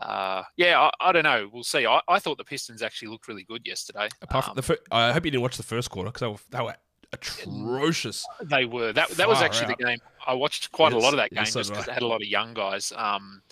uh, 0.01 0.43
yeah, 0.57 0.81
I, 0.81 1.09
I, 1.09 1.13
don't 1.13 1.25
know. 1.25 1.49
We'll 1.53 1.65
see. 1.65 1.87
I, 1.87 2.01
I 2.09 2.19
thought 2.19 2.39
the 2.39 2.45
Pistons 2.45 2.83
actually 2.83 3.09
looked 3.09 3.29
really 3.29 3.45
good 3.45 3.67
yesterday. 3.67 4.09
Apart 4.23 4.47
from 4.47 4.57
the, 4.57 4.63
fir- 4.63 4.79
I 4.91 5.13
hope 5.13 5.25
you 5.25 5.31
didn't 5.31 5.43
watch 5.43 5.57
the 5.57 5.63
first 5.63 5.91
quarter 5.91 6.11
because 6.11 6.21
they 6.21 6.29
were, 6.29 6.39
they 6.51 6.65
were 6.65 6.77
atrocious. 7.13 8.27
They 8.43 8.65
were. 8.65 8.93
That 8.93 9.11
that 9.11 9.29
was 9.29 9.43
actually 9.43 9.73
out. 9.73 9.79
the 9.79 9.85
game. 9.85 9.99
I 10.27 10.35
watched 10.35 10.73
quite 10.73 10.93
yes, 10.93 11.03
a 11.03 11.05
lot 11.05 11.13
of 11.13 11.19
that 11.19 11.31
game 11.31 11.45
yes, 11.45 11.55
just 11.55 11.71
because 11.71 11.89
it 11.89 11.93
had 11.93 12.03
a 12.03 12.07
lot 12.07 12.23
of 12.23 12.29
young 12.29 12.55
guys. 12.55 12.93
Um, 12.97 13.43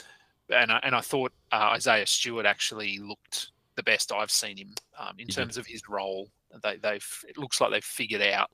and 0.49 0.73
I, 0.73 0.81
and 0.83 0.95
I 0.95 1.01
thought 1.01 1.33
uh, 1.53 1.71
Isaiah 1.75 2.07
Stewart 2.07 2.47
actually 2.47 2.99
looked 2.99 3.51
the 3.81 3.91
best 3.91 4.13
I've 4.13 4.31
seen 4.31 4.59
him 4.59 4.75
um, 4.99 5.15
in 5.19 5.27
terms 5.27 5.57
of 5.57 5.67
his 5.67 5.89
role. 5.89 6.29
They, 6.63 6.77
they've 6.77 7.25
it 7.27 7.39
looks 7.39 7.61
like 7.61 7.71
they've 7.71 7.83
figured 7.83 8.23
out, 8.23 8.51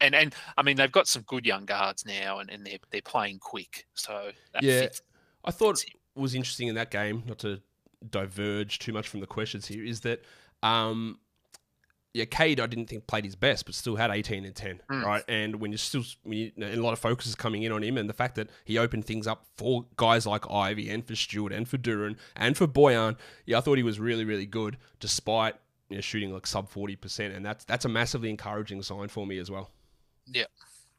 and 0.00 0.14
and 0.14 0.34
I 0.56 0.62
mean 0.62 0.76
they've 0.76 0.90
got 0.90 1.06
some 1.06 1.22
good 1.22 1.44
young 1.44 1.66
guards 1.66 2.06
now, 2.06 2.38
and, 2.38 2.48
and 2.50 2.64
they're 2.64 2.78
they're 2.90 3.02
playing 3.02 3.38
quick. 3.40 3.86
So 3.94 4.30
yeah, 4.60 4.80
fits, 4.80 5.02
I 5.44 5.50
thought 5.50 5.84
was 6.14 6.34
interesting 6.34 6.68
in 6.68 6.74
that 6.76 6.90
game. 6.90 7.22
Not 7.26 7.38
to 7.40 7.60
diverge 8.08 8.78
too 8.78 8.92
much 8.92 9.08
from 9.08 9.20
the 9.20 9.26
questions 9.26 9.66
here, 9.66 9.84
is 9.84 10.00
that 10.00 10.24
um, 10.62 11.18
yeah, 12.12 12.24
Cade, 12.24 12.58
I 12.58 12.66
didn't 12.66 12.86
think 12.86 13.06
played 13.06 13.24
his 13.24 13.36
best, 13.36 13.66
but 13.66 13.74
still 13.74 13.94
had 13.94 14.10
18 14.10 14.44
and 14.44 14.54
10, 14.54 14.80
mm. 14.90 15.04
right? 15.04 15.22
And 15.28 15.56
when 15.56 15.70
you're 15.70 15.78
still, 15.78 16.02
when 16.24 16.38
you, 16.38 16.52
a 16.60 16.76
lot 16.76 16.92
of 16.92 16.98
focus 16.98 17.26
is 17.26 17.36
coming 17.36 17.62
in 17.62 17.70
on 17.70 17.84
him, 17.84 17.96
and 17.96 18.08
the 18.08 18.14
fact 18.14 18.34
that 18.34 18.48
he 18.64 18.78
opened 18.78 19.04
things 19.04 19.26
up 19.28 19.46
for 19.56 19.86
guys 19.96 20.26
like 20.26 20.50
Ivey 20.50 20.90
and 20.90 21.06
for 21.06 21.14
Stewart 21.14 21.52
and 21.52 21.68
for 21.68 21.78
Duren 21.78 22.16
and 22.34 22.56
for 22.56 22.66
Bojan, 22.66 23.16
yeah, 23.46 23.58
I 23.58 23.60
thought 23.60 23.76
he 23.76 23.84
was 23.84 24.00
really, 24.00 24.24
really 24.24 24.46
good, 24.46 24.76
despite 24.98 25.54
you 25.88 25.96
know, 25.96 26.00
shooting 26.00 26.32
like 26.32 26.46
sub 26.46 26.68
forty 26.68 26.96
percent, 26.96 27.34
and 27.34 27.46
that's 27.46 27.64
that's 27.64 27.84
a 27.84 27.88
massively 27.88 28.30
encouraging 28.30 28.82
sign 28.82 29.08
for 29.08 29.26
me 29.26 29.38
as 29.38 29.50
well. 29.50 29.70
Yeah, 30.26 30.44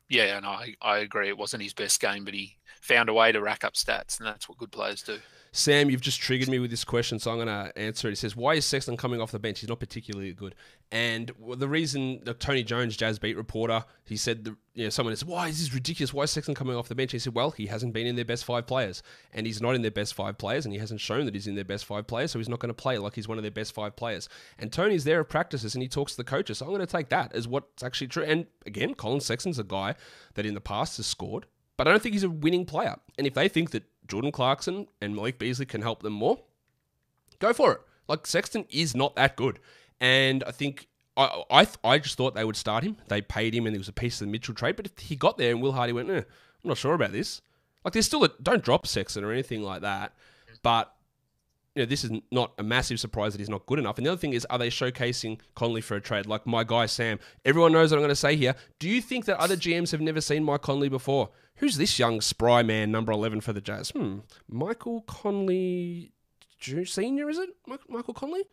yeah, 0.08 0.38
and 0.38 0.45
I 0.45 0.76
I 0.82 1.00
agree. 1.00 1.28
It 1.28 1.38
wasn't 1.38 1.63
his 1.63 1.74
best 1.74 2.00
game, 2.00 2.24
but 2.24 2.34
he 2.34 2.58
found 2.82 3.10
a 3.10 3.13
way 3.13 3.34
to 3.34 3.41
rack 3.41 3.65
up 3.65 3.74
stats, 3.74 4.17
and 4.19 4.28
that's 4.28 4.47
what 4.47 4.58
good 4.58 4.71
players 4.71 5.02
do. 5.02 5.19
Sam, 5.54 5.90
you've 5.90 6.00
just 6.00 6.22
triggered 6.22 6.48
me 6.48 6.60
with 6.60 6.72
this 6.72 6.86
question, 6.86 7.20
so 7.20 7.30
I'm 7.30 7.36
going 7.36 7.48
to 7.48 7.78
answer 7.78 8.08
it. 8.08 8.12
He 8.12 8.16
says, 8.16 8.38
"Why 8.38 8.54
is 8.54 8.66
Sexton 8.66 8.96
coming 8.96 9.20
off 9.20 9.32
the 9.32 9.40
bench? 9.40 9.60
He's 9.60 9.68
not 9.68 9.82
particularly 9.82 10.32
good." 10.32 10.56
And 10.94 11.30
the 11.58 11.68
reason, 11.68 12.22
the 12.24 12.34
Tony 12.34 12.64
Jones, 12.64 12.96
Jazz 12.96 13.20
beat 13.20 13.36
reporter, 13.36 13.84
he 14.06 14.16
said, 14.16 14.46
the, 14.46 14.56
you 14.74 14.86
know, 14.86 14.90
someone 14.90 15.14
said, 15.14 15.28
"Why 15.28 15.50
is 15.50 15.60
this 15.60 15.74
ridiculous? 15.74 16.14
Why 16.14 16.24
is 16.24 16.32
Sexton 16.32 16.56
coming 16.56 16.78
off 16.78 16.88
the 16.88 16.96
bench?" 16.96 17.12
He 17.12 17.20
said, 17.20 17.36
"Well, 17.36 17.52
he 17.52 17.66
hasn't 17.66 17.92
been 17.92 18.08
in 18.08 18.16
their 18.16 18.24
best 18.24 18.46
five 18.46 18.66
players, 18.66 19.04
and 19.34 19.46
he's 19.46 19.62
not 19.62 19.76
in 19.76 19.82
their 19.82 19.92
best 19.92 20.14
five 20.14 20.38
players, 20.38 20.66
and 20.66 20.72
he 20.74 20.80
hasn't 20.80 21.02
shown 21.02 21.26
that 21.26 21.36
he's 21.36 21.48
in 21.48 21.56
their 21.56 21.66
best 21.66 21.84
five 21.84 22.08
players, 22.08 22.32
so 22.32 22.40
he's 22.40 22.48
not 22.48 22.60
going 22.60 22.70
to 22.70 22.74
play 22.74 22.98
like 22.98 23.16
he's 23.16 23.28
one 23.28 23.38
of 23.38 23.44
their 23.44 23.52
best 23.52 23.74
five 23.74 23.98
players." 23.98 24.30
And 24.58 24.72
Tony's 24.72 25.04
there 25.04 25.20
at 25.20 25.28
practices, 25.28 25.76
and 25.76 25.82
he 25.82 25.90
talks 25.90 26.14
to 26.14 26.18
the 26.18 26.24
coaches, 26.24 26.60
so 26.60 26.66
I'm 26.66 26.72
going 26.72 26.80
to 26.80 26.88
take 26.88 27.10
that 27.10 27.36
as 27.36 27.46
what's 27.46 27.84
actually 27.84 28.08
true. 28.08 28.24
And 28.24 28.46
again, 28.66 28.94
Collin 28.94 29.20
Sexton's 29.20 29.60
a 29.60 29.66
guy 29.66 29.96
that 30.36 30.46
in 30.46 30.54
the 30.54 30.62
past 30.62 30.96
has 30.96 31.08
scored, 31.08 31.46
but 31.76 31.90
I 31.90 31.92
don't 31.92 32.02
think 32.02 32.14
he's 32.14 32.24
a 32.24 32.30
winning 32.30 32.66
player. 32.66 32.96
And 33.18 33.28
if 33.28 33.34
they 33.34 33.50
think 33.50 33.72
that 33.72 33.84
Jordan 34.08 34.32
Clarkson 34.32 34.88
and 35.02 35.16
Malik 35.16 35.40
Beasley 35.40 35.66
can 35.66 35.82
help 35.82 36.04
them 36.04 36.14
more, 36.14 36.40
go 37.40 37.54
for 37.54 37.74
it. 37.74 37.82
Like 38.08 38.28
Sexton 38.28 38.66
is 38.70 38.96
not 38.96 39.16
that 39.16 39.36
good, 39.36 39.60
and 40.00 40.44
I 40.44 40.52
think 40.52 40.88
I 41.16 41.44
I, 41.50 41.68
I 41.84 42.00
just 42.00 42.18
thought 42.18 42.36
they 42.36 42.44
would 42.44 42.58
start 42.58 42.84
him. 42.84 42.98
They 43.08 43.22
paid 43.22 43.54
him, 43.54 43.66
and 43.66 43.76
it 43.76 43.80
was 43.80 43.88
a 43.88 43.94
piece 43.94 44.20
of 44.20 44.28
the 44.28 44.32
Mitchell 44.32 44.56
trade. 44.56 44.76
But 44.76 44.88
if 44.88 44.98
he 44.98 45.16
got 45.16 45.38
there, 45.38 45.52
and 45.52 45.62
Will 45.62 45.72
Hardy 45.74 45.94
went, 45.94 46.10
eh, 46.10 46.18
I'm 46.18 46.68
not 46.68 46.78
sure 46.78 46.94
about 46.94 47.12
this. 47.12 47.42
Like 47.84 47.94
there's 47.94 48.06
still 48.06 48.24
a 48.24 48.30
don't 48.42 48.64
drop 48.64 48.86
Sexton 48.86 49.24
or 49.24 49.32
anything 49.32 49.62
like 49.64 49.82
that, 49.82 50.14
but 50.62 50.94
you 51.76 51.84
know, 51.84 51.86
this 51.86 52.04
is 52.04 52.12
not 52.32 52.52
a 52.58 52.64
massive 52.64 53.00
surprise 53.00 53.34
that 53.34 53.40
he's 53.40 53.50
not 53.50 53.66
good 53.66 53.80
enough. 53.80 53.98
And 53.98 54.06
the 54.06 54.12
other 54.12 54.20
thing 54.20 54.34
is, 54.34 54.46
are 54.46 54.58
they 54.58 54.70
showcasing 54.70 55.40
Conley 55.56 55.82
for 55.82 55.96
a 55.96 56.02
trade? 56.02 56.26
Like 56.26 56.46
my 56.46 56.64
guy 56.64 56.86
Sam, 56.86 57.20
everyone 57.46 57.72
knows 57.72 57.92
what 57.92 57.98
I'm 57.98 58.02
going 58.02 58.10
to 58.10 58.16
say 58.16 58.36
here. 58.36 58.56
Do 58.80 58.90
you 58.90 59.02
think 59.02 59.26
that 59.26 59.38
other 59.38 59.56
GMs 59.56 59.92
have 59.92 60.02
never 60.02 60.20
seen 60.20 60.44
Mike 60.44 60.62
Conley 60.62 60.90
before? 60.90 61.30
Who's 61.56 61.78
this 61.78 61.98
young 61.98 62.20
spry 62.20 62.62
man, 62.64 62.92
number 62.92 63.12
11 63.12 63.42
for 63.42 63.54
the 63.54 63.62
Jazz? 63.62 63.92
Hmm, 63.92 64.20
Michael 64.50 65.02
Conley 65.02 66.12
Senior, 66.60 67.30
is 67.30 67.38
it? 67.38 67.50
Michael 67.88 68.14
Conley? 68.14 68.44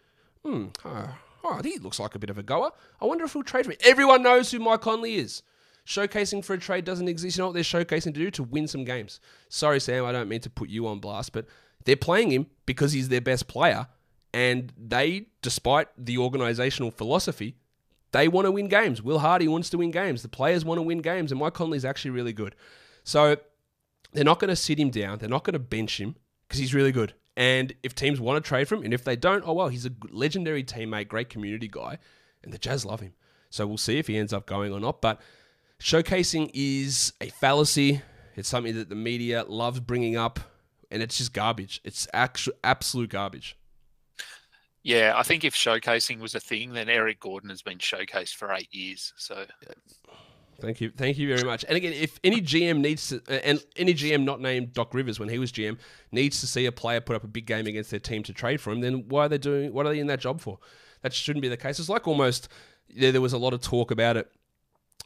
Hmm. 0.45 0.67
Oh, 0.85 1.19
oh, 1.45 1.61
he 1.63 1.79
looks 1.79 1.99
like 1.99 2.15
a 2.15 2.19
bit 2.19 2.31
of 2.31 2.39
a 2.39 2.43
goer. 2.43 2.71
I 3.01 3.07
wonder 3.07 3.25
if 3.25 3.33
he'll 3.33 3.43
trade 3.43 3.65
for 3.65 3.71
me. 3.71 3.77
Everyone 3.85 4.23
knows 4.23 4.51
who 4.51 4.61
Mike 4.61 4.81
Conley 4.81 5.17
is. 5.17 5.43
Showcasing 5.87 6.45
for 6.45 6.53
a 6.55 6.59
trade 6.59 6.85
doesn't 6.85 7.09
exist. 7.09 7.37
You 7.37 7.43
know 7.43 7.47
what 7.49 7.55
they're 7.55 7.63
showcasing 7.63 8.13
to 8.15 8.21
do? 8.21 8.31
To 8.33 8.43
win 8.43 8.69
some 8.69 8.85
games. 8.85 9.21
Sorry, 9.49 9.81
Sam, 9.81 10.05
I 10.05 10.13
don't 10.13 10.29
mean 10.29 10.41
to 10.41 10.51
put 10.51 10.69
you 10.69 10.87
on 10.87 11.01
blast, 11.01 11.33
but 11.33 11.47
they're 11.85 11.97
playing 11.97 12.31
him 12.31 12.47
because 12.67 12.93
he's 12.93 13.09
their 13.09 13.21
best 13.21 13.49
player. 13.49 13.89
And 14.35 14.73
they, 14.77 15.27
despite 15.43 15.89
the 15.97 16.19
organizational 16.19 16.91
philosophy, 16.91 17.57
they 18.13 18.29
want 18.29 18.47
to 18.47 18.53
win 18.53 18.69
games. 18.69 19.03
Will 19.03 19.19
Hardy 19.19 19.49
wants 19.49 19.71
to 19.71 19.79
win 19.79 19.91
games. 19.91 20.23
The 20.23 20.29
players 20.29 20.65
want 20.65 20.79
to 20.79 20.83
win 20.83 20.99
games. 20.99 21.33
And 21.33 21.41
Mike 21.41 21.55
Conley's 21.55 21.85
actually 21.85 22.11
really 22.13 22.33
good. 22.33 22.55
So 23.05 23.37
they're 24.13 24.25
not 24.25 24.39
going 24.39 24.51
to 24.51 24.57
sit 24.57 24.79
him 24.79 24.91
down. 24.91 25.19
They're 25.19 25.29
not 25.29 25.45
going 25.45 25.55
to 25.55 25.59
bench 25.59 26.01
him 26.01 26.17
because 26.47 26.59
he's 26.59 26.75
really 26.75 26.93
good. 26.93 27.15
And 27.37 27.75
if 27.83 27.95
teams 27.95 28.21
want 28.21 28.43
to 28.43 28.49
trade 28.49 28.67
for 28.67 28.75
him, 28.75 28.83
and 28.83 28.93
if 28.93 29.05
they 29.05 29.15
don't, 29.15 29.45
oh 29.47 29.53
well, 29.53 29.69
he's 29.69 29.87
a 29.87 29.93
legendary 30.11 30.65
teammate, 30.65 31.07
great 31.07 31.29
community 31.29 31.69
guy, 31.69 31.99
and 32.43 32.53
the 32.53 32.59
Jazz 32.59 32.85
love 32.85 33.01
him. 33.01 33.13
So 33.51 33.67
we'll 33.67 33.79
see 33.79 33.99
if 33.99 34.09
he 34.09 34.17
ends 34.17 34.33
up 34.33 34.47
going 34.47 34.73
or 34.73 34.81
not. 34.81 35.01
But 35.01 35.21
showcasing 35.81 36.51
is 36.53 37.13
a 37.21 37.29
fallacy. 37.29 38.03
It's 38.35 38.49
something 38.49 38.75
that 38.75 38.89
the 38.89 38.97
media 38.97 39.45
loves 39.47 39.81
bringing 39.81 40.17
up, 40.17 40.41
and 40.91 41.03
it's 41.03 41.19
just 41.19 41.33
garbage. 41.33 41.81
It's 41.85 42.07
actual 42.13 42.55
absolute 42.65 43.11
garbage. 43.11 43.57
Yeah, 44.83 45.13
I 45.17 45.23
think 45.23 45.45
if 45.45 45.55
showcasing 45.55 46.21
was 46.21 46.35
a 46.35 46.41
thing, 46.41 46.73
then 46.73 46.89
Eric 46.89 47.21
Gordon 47.21 47.51
has 47.51 47.63
been 47.63 47.79
showcased 47.79 48.35
for 48.35 48.53
eight 48.53 48.73
years. 48.73 49.13
So 49.17 49.45
Thank 50.61 50.81
you, 50.81 50.91
thank 50.91 51.19
you 51.19 51.29
very 51.29 51.45
much. 51.45 51.65
And 51.69 51.77
again, 51.77 51.93
if 51.93 52.19
any 52.25 52.41
GM 52.41 52.81
needs 52.81 53.09
to, 53.09 53.23
and 53.47 53.63
any 53.77 53.95
GM 53.95 54.25
not 54.25 54.41
named 54.41 54.73
Doc 54.73 54.93
Rivers 54.93 55.21
when 55.21 55.29
he 55.29 55.39
was 55.39 55.53
GM 55.53 55.79
needs 56.11 56.41
to 56.41 56.49
see 56.49 56.67
a 56.67 56.73
player 56.73 57.01
put 57.01 57.15
up 57.15 57.23
a 57.23 57.29
big 57.29 57.47
game 57.47 57.69
against 57.69 57.91
their 57.91 58.01
team 58.01 58.25
to 58.25 58.33
trade 58.33 58.61
for 58.61 58.73
him, 58.73 58.81
then 58.81 59.05
why 59.09 59.27
are 59.27 59.29
they 59.29 59.39
doing? 59.39 59.73
What 59.73 59.87
are 59.87 59.91
they 59.91 60.01
in 60.01 60.09
that 60.09 60.19
job 60.19 60.41
for? 60.41 60.59
That 61.03 61.13
shouldn't 61.13 61.43
be 61.43 61.49
the 61.49 61.57
case. 61.57 61.79
It's 61.79 61.89
like 61.89 62.09
almost 62.09 62.49
there, 62.93 63.13
there 63.13 63.21
was 63.21 63.33
a 63.33 63.39
lot 63.39 63.55
of 63.55 63.61
talk 63.61 63.93
about 63.93 64.17
it 64.17 64.29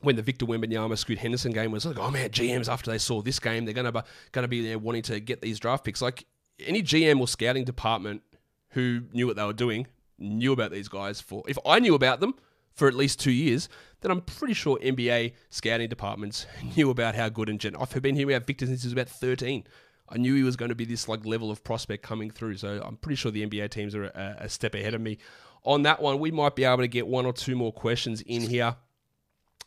when 0.01 0.17
the 0.17 0.23
Victor 0.23 0.47
Wembanyama 0.47 0.99
Scoot 0.99 1.19
Henderson 1.19 1.53
game 1.53 1.71
was 1.71 1.87
like, 1.87 1.99
oh 1.99 2.11
man, 2.11 2.31
GMs 2.31 2.71
after 2.71 2.91
they 2.91 2.99
saw 2.99 3.23
this 3.23 3.39
game, 3.39 3.65
they're 3.65 3.75
gonna 3.75 3.93
be, 3.93 4.01
gonna 4.33 4.49
be 4.49 4.67
there 4.67 4.79
wanting 4.79 5.03
to 5.03 5.21
get 5.21 5.41
these 5.41 5.61
draft 5.61 5.85
picks. 5.85 6.03
Like 6.03 6.27
any 6.61 6.83
GM 6.83 7.21
or 7.21 7.29
scouting 7.29 7.65
department 7.65 8.23
who 8.71 9.03
knew 9.13 9.27
what 9.27 9.37
they 9.37 9.45
were 9.45 9.53
doing 9.53 9.87
knew 10.19 10.53
about 10.53 10.71
these 10.71 10.89
guys 10.89 11.21
for. 11.21 11.43
If 11.47 11.59
I 11.67 11.79
knew 11.79 11.95
about 11.95 12.21
them 12.21 12.35
for 12.73 12.89
at 12.89 12.95
least 12.95 13.21
two 13.21 13.31
years, 13.31 13.69
then 14.01 14.11
I'm 14.11 14.23
pretty 14.23 14.55
sure 14.55 14.79
NBA 14.79 15.35
scouting 15.51 15.89
departments 15.89 16.47
knew 16.77 16.91
about 16.91 17.15
how 17.15 17.29
good 17.29 17.49
and 17.49 17.61
gen. 17.61 17.77
I've 17.77 17.91
been 18.03 18.15
hearing 18.15 18.35
about 18.35 18.47
Victor 18.47 18.67
since 18.67 18.83
he 18.83 18.87
was 18.87 18.93
about 18.93 19.09
13. 19.09 19.65
I 20.09 20.19
knew 20.19 20.35
he 20.35 20.43
was 20.43 20.57
going 20.57 20.69
to 20.69 20.75
be 20.75 20.85
this 20.85 21.09
like 21.09 21.25
level 21.25 21.51
of 21.51 21.65
prospect 21.65 22.03
coming 22.03 22.31
through. 22.31 22.57
So 22.57 22.83
I'm 22.85 22.97
pretty 22.97 23.17
sure 23.17 23.31
the 23.31 23.47
NBA 23.47 23.71
teams 23.71 23.95
are 23.95 24.05
a, 24.05 24.37
a 24.41 24.49
step 24.49 24.75
ahead 24.75 24.95
of 24.95 25.01
me 25.01 25.19
on 25.65 25.83
that 25.83 26.03
one. 26.03 26.19
We 26.19 26.31
might 26.31 26.55
be 26.55 26.65
able 26.65 26.79
to 26.79 26.89
get 26.89 27.07
one 27.07 27.25
or 27.25 27.33
two 27.33 27.57
more 27.57 27.73
questions 27.73 28.21
in 28.23 28.43
here. 28.43 28.77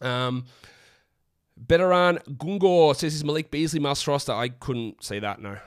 Um, 0.02 0.46
Benaran 1.64 2.24
Gungor 2.38 2.96
says, 2.96 3.16
"Is 3.16 3.24
Malik 3.24 3.52
Beasley 3.52 3.80
must 3.80 4.08
roster?" 4.08 4.34
I 4.34 4.50
couldn't 4.50 5.04
say 5.04 5.20
that. 5.20 5.42
No. 5.42 5.58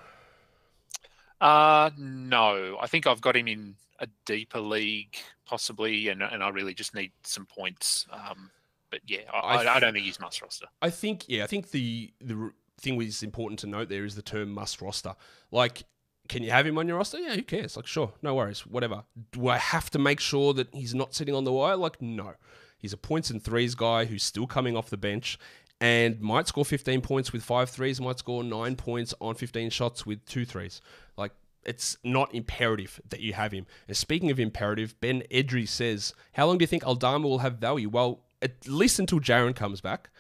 Uh 1.41 1.91
no. 1.97 2.77
I 2.81 2.87
think 2.87 3.07
I've 3.07 3.21
got 3.21 3.37
him 3.37 3.49
in 3.49 3.77
a 4.01 4.09
deeper 4.27 4.61
league, 4.61 5.17
possibly, 5.47 6.09
and 6.09 6.23
and 6.23 6.43
I 6.43 6.49
really 6.51 6.75
just 6.75 6.95
need 6.95 7.13
some 7.25 7.47
points. 7.47 8.07
Um, 8.13 8.51
but 8.91 9.01
yeah, 9.07 9.21
I, 9.33 9.55
I, 9.55 9.57
th- 9.57 9.69
I, 9.69 9.81
don't 9.81 9.93
think 9.93 10.07
he's 10.07 10.21
must 10.21 10.41
roster. 10.41 10.67
I 10.81 10.91
think 10.91 11.25
yeah, 11.29 11.45
I 11.45 11.47
think 11.47 11.71
the 11.71 12.13
the 12.21 12.53
thing 12.81 12.97
which 12.97 13.09
is 13.09 13.23
important 13.23 13.61
to 13.61 13.67
note 13.67 13.89
there 13.89 14.05
is 14.05 14.15
the 14.15 14.23
term 14.23 14.51
must 14.53 14.81
roster. 14.81 15.15
Like, 15.51 15.85
can 16.29 16.43
you 16.43 16.51
have 16.51 16.67
him 16.67 16.79
on 16.79 16.89
your 16.89 16.97
roster? 16.97 17.19
Yeah, 17.19 17.35
who 17.35 17.43
cares? 17.43 17.77
Like, 17.77 17.87
sure, 17.87 18.13
no 18.23 18.35
worries, 18.35 18.67
whatever. 18.67 19.05
Do 19.33 19.49
I 19.49 19.59
have 19.59 19.91
to 19.91 19.99
make 19.99 20.21
sure 20.21 20.55
that 20.55 20.75
he's 20.75 20.95
not 20.95 21.15
sitting 21.15 21.35
on 21.35 21.45
the 21.45 21.53
wire? 21.53 21.77
Like, 21.77 22.01
no. 22.01 22.35
He's 22.79 22.93
a 22.93 22.97
points 22.97 23.31
and 23.31 23.43
threes 23.43 23.75
guy 23.75 24.05
who's 24.07 24.23
still 24.23 24.47
coming 24.47 24.77
off 24.77 24.91
the 24.91 24.97
bench 24.97 25.39
and 25.81 26.21
might 26.21 26.49
score 26.49 26.65
15 26.65 27.01
points 27.01 27.33
with 27.33 27.43
five 27.45 27.71
threes, 27.71 28.01
might 28.01 28.19
score 28.19 28.43
nine 28.43 28.77
points 28.77 29.15
on 29.21 29.35
15 29.35 29.71
shots 29.71 30.07
with 30.07 30.25
two 30.27 30.45
threes. 30.45 30.81
Like, 31.17 31.33
it's 31.65 31.99
not 32.03 32.35
imperative 32.35 33.01
that 33.09 33.21
you 33.21 33.35
have 33.35 33.53
him. 33.53 33.67
And 33.87 33.97
speaking 33.97 34.31
of 34.31 34.41
imperative, 34.41 34.99
Ben 35.01 35.23
Edry 35.31 35.69
says, 35.69 36.15
How 36.33 36.47
long 36.47 36.59
do 36.59 36.63
you 36.63 36.67
think 36.67 36.87
Aldama 36.87 37.29
will 37.29 37.39
have 37.39 37.55
value? 37.55 37.89
Well, 37.89 38.21
at 38.41 38.67
least 38.67 38.99
until 38.99 39.21
Jaren 39.21 39.55
comes 39.55 39.81
back. 39.81 40.11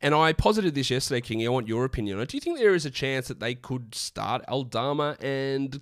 And 0.00 0.14
I 0.14 0.32
posited 0.32 0.74
this 0.74 0.90
yesterday, 0.90 1.20
King. 1.20 1.44
I 1.44 1.48
want 1.48 1.66
your 1.66 1.84
opinion. 1.84 2.24
Do 2.24 2.36
you 2.36 2.40
think 2.40 2.58
there 2.58 2.74
is 2.74 2.86
a 2.86 2.90
chance 2.90 3.26
that 3.28 3.40
they 3.40 3.54
could 3.54 3.94
start 3.94 4.44
Aldama 4.48 5.16
and 5.20 5.80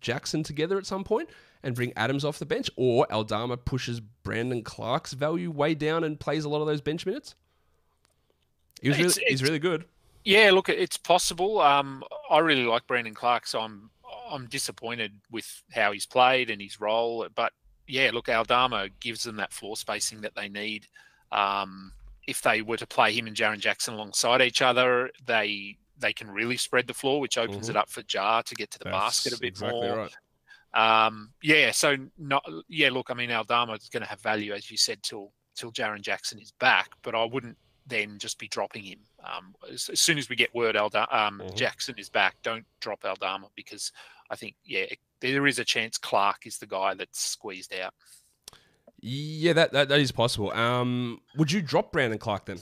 Jackson 0.00 0.44
together 0.44 0.78
at 0.78 0.86
some 0.86 1.02
point 1.02 1.28
and 1.66 1.74
bring 1.74 1.92
Adams 1.96 2.24
off 2.24 2.38
the 2.38 2.46
bench? 2.46 2.70
Or 2.76 3.10
Aldama 3.12 3.58
pushes 3.58 4.00
Brandon 4.00 4.62
Clarke's 4.62 5.12
value 5.12 5.50
way 5.50 5.74
down 5.74 6.04
and 6.04 6.18
plays 6.18 6.44
a 6.44 6.48
lot 6.48 6.60
of 6.60 6.66
those 6.66 6.80
bench 6.80 7.04
minutes? 7.04 7.34
He 8.80 8.88
was 8.88 8.98
really, 8.98 9.08
it's, 9.08 9.18
he's 9.18 9.42
really 9.42 9.58
good. 9.58 9.84
Yeah, 10.24 10.50
look, 10.52 10.68
it's 10.68 10.96
possible. 10.96 11.60
Um, 11.60 12.02
I 12.30 12.38
really 12.38 12.64
like 12.64 12.86
Brandon 12.86 13.14
Clarke, 13.14 13.46
so 13.46 13.60
I'm 13.60 13.90
I'm 14.30 14.46
disappointed 14.46 15.12
with 15.30 15.62
how 15.72 15.92
he's 15.92 16.06
played 16.06 16.50
and 16.50 16.60
his 16.60 16.80
role. 16.80 17.26
But 17.34 17.52
yeah, 17.86 18.10
look, 18.12 18.28
Aldama 18.28 18.88
gives 19.00 19.24
them 19.24 19.36
that 19.36 19.52
floor 19.52 19.76
spacing 19.76 20.20
that 20.22 20.34
they 20.34 20.48
need. 20.48 20.86
Um, 21.32 21.92
if 22.26 22.42
they 22.42 22.62
were 22.62 22.76
to 22.76 22.86
play 22.86 23.12
him 23.12 23.26
and 23.26 23.36
Jaren 23.36 23.60
Jackson 23.60 23.94
alongside 23.94 24.42
each 24.42 24.62
other, 24.62 25.10
they 25.24 25.76
they 25.98 26.12
can 26.12 26.30
really 26.30 26.56
spread 26.56 26.86
the 26.86 26.94
floor, 26.94 27.20
which 27.20 27.38
opens 27.38 27.68
mm-hmm. 27.68 27.70
it 27.70 27.76
up 27.76 27.88
for 27.88 28.02
Ja 28.08 28.42
to 28.42 28.54
get 28.54 28.70
to 28.72 28.78
the 28.78 28.84
That's 28.84 28.96
basket 28.96 29.32
a 29.32 29.40
bit 29.40 29.48
exactly 29.48 29.80
more. 29.80 29.96
Right. 29.96 30.16
Um, 30.76 31.32
yeah, 31.42 31.70
so 31.70 31.96
not 32.18 32.44
yeah. 32.68 32.90
Look, 32.90 33.10
I 33.10 33.14
mean, 33.14 33.32
Aldama 33.32 33.72
is 33.72 33.88
going 33.88 34.02
to 34.02 34.08
have 34.08 34.20
value 34.20 34.52
as 34.52 34.70
you 34.70 34.76
said 34.76 35.02
till 35.02 35.32
till 35.56 35.72
Jaren 35.72 36.02
Jackson 36.02 36.38
is 36.38 36.52
back, 36.52 36.90
but 37.02 37.14
I 37.14 37.24
wouldn't 37.24 37.56
then 37.86 38.18
just 38.18 38.38
be 38.38 38.46
dropping 38.46 38.82
him. 38.84 38.98
Um, 39.24 39.54
as, 39.72 39.88
as, 39.88 40.00
soon 40.00 40.18
as 40.18 40.28
we 40.28 40.36
get 40.36 40.54
word 40.54 40.76
Aldama, 40.76 41.08
um, 41.10 41.38
mm-hmm. 41.38 41.56
Jackson 41.56 41.94
is 41.98 42.10
back, 42.10 42.36
don't 42.42 42.66
drop 42.80 43.04
Aldama 43.04 43.48
because 43.54 43.90
I 44.28 44.36
think 44.36 44.54
yeah, 44.64 44.84
there 45.20 45.46
is 45.46 45.58
a 45.58 45.64
chance 45.64 45.96
Clarke 45.96 46.46
is 46.46 46.58
the 46.58 46.66
guy 46.66 46.92
that's 46.92 47.20
squeezed 47.20 47.74
out. 47.74 47.94
Yeah, 49.00 49.54
that 49.54 49.72
that, 49.72 49.88
that 49.88 50.00
is 50.00 50.12
possible. 50.12 50.52
Um, 50.52 51.22
would 51.38 51.50
you 51.50 51.62
drop 51.62 51.90
Brandon 51.90 52.18
Clarke 52.18 52.44
then? 52.44 52.58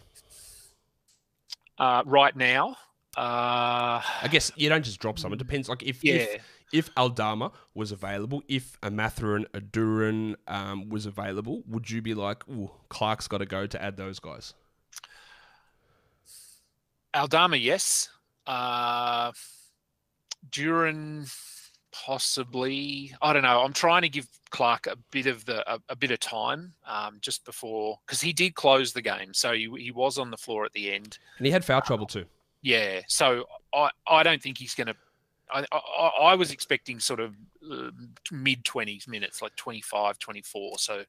Uh, 1.79 2.05
right 2.07 2.37
now, 2.37 2.77
uh, 3.17 3.99
I 4.23 4.29
guess 4.31 4.53
you 4.55 4.69
don't 4.69 4.85
just 4.85 5.01
drop 5.01 5.19
someone. 5.19 5.39
It 5.39 5.43
depends. 5.43 5.69
Like 5.69 5.83
if 5.83 6.05
yeah. 6.05 6.15
if, 6.15 6.43
if 6.75 6.91
Aldama 6.97 7.53
was 7.73 7.93
available, 7.93 8.43
if 8.49 8.77
a 8.83 8.91
Mathurin, 8.91 9.47
a 9.55 10.53
um, 10.53 10.89
was 10.89 11.07
available, 11.07 11.63
would 11.69 11.89
you 11.89 12.03
be 12.03 12.15
like, 12.15 12.47
"Ooh, 12.49 12.71
Clarke's 12.89 13.29
got 13.29 13.39
to 13.39 13.47
go 13.47 13.67
to 13.67 13.81
add 13.81 13.97
those 13.97 14.19
guys"? 14.19 14.55
Aldama, 17.15 17.57
yes. 17.57 18.09
Uh, 18.45 19.31
Duren 20.51 21.33
possibly. 21.93 23.15
I 23.23 23.33
don't 23.33 23.43
know. 23.43 23.63
I'm 23.63 23.73
trying 23.73 24.03
to 24.03 24.09
give 24.09 24.27
Clarke 24.51 24.89
a 24.89 24.97
bit 25.13 25.27
of 25.27 25.45
the 25.45 25.73
a, 25.73 25.79
a 25.91 25.97
bit 25.97 26.11
of 26.11 26.19
time 26.19 26.75
um, 26.89 27.19
just 27.21 27.45
before 27.45 28.01
because 28.05 28.21
he 28.21 28.33
did 28.33 28.57
close 28.57 28.93
the 28.93 29.03
game, 29.03 29.33
so 29.33 29.53
he, 29.53 29.71
he 29.79 29.93
was 29.93 30.19
on 30.19 30.33
the 30.33 30.37
floor 30.37 30.65
at 30.65 30.73
the 30.73 30.93
end, 30.93 31.19
and 31.39 31.47
he 31.47 31.53
had 31.53 31.65
foul 31.65 31.83
trouble 31.83 32.07
too. 32.07 32.25
Yeah, 32.63 33.03
so 33.07 33.45
I 33.73 33.91
I 34.09 34.25
don't 34.25 34.43
think 34.43 34.59
he's 34.59 34.75
going 34.75 34.89
to. 34.89 34.97
I, 35.53 35.65
I, 35.73 36.11
I 36.23 36.35
was 36.35 36.51
expecting 36.51 37.01
sort 37.01 37.21
of 37.21 37.35
uh, 37.71 37.91
mid 38.33 38.65
20s 38.65 39.09
minutes, 39.09 39.43
like 39.43 39.55
25, 39.57 40.19
24. 40.19 40.79
So 40.79 41.05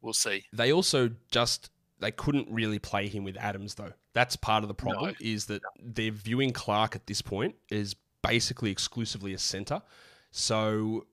we'll 0.00 0.12
see. 0.12 0.44
They 0.52 0.72
also 0.72 1.10
just 1.30 1.70
they 1.98 2.10
couldn't 2.10 2.48
really 2.50 2.78
play 2.78 3.08
him 3.08 3.24
with 3.24 3.36
Adams 3.36 3.74
though. 3.74 3.92
That's 4.12 4.36
part 4.36 4.64
of 4.64 4.68
the 4.68 4.74
problem. 4.74 5.10
No. 5.10 5.14
Is 5.20 5.46
that 5.46 5.62
they're 5.82 6.10
viewing 6.10 6.52
Clarke 6.52 6.96
at 6.96 7.06
this 7.06 7.22
point 7.22 7.54
is 7.68 7.94
basically 8.22 8.70
exclusively 8.70 9.34
a 9.34 9.38
center. 9.38 9.82
So 10.30 11.06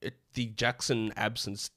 it, 0.00 0.14
the 0.34 0.46
Jackson 0.46 1.12
absence 1.16 1.70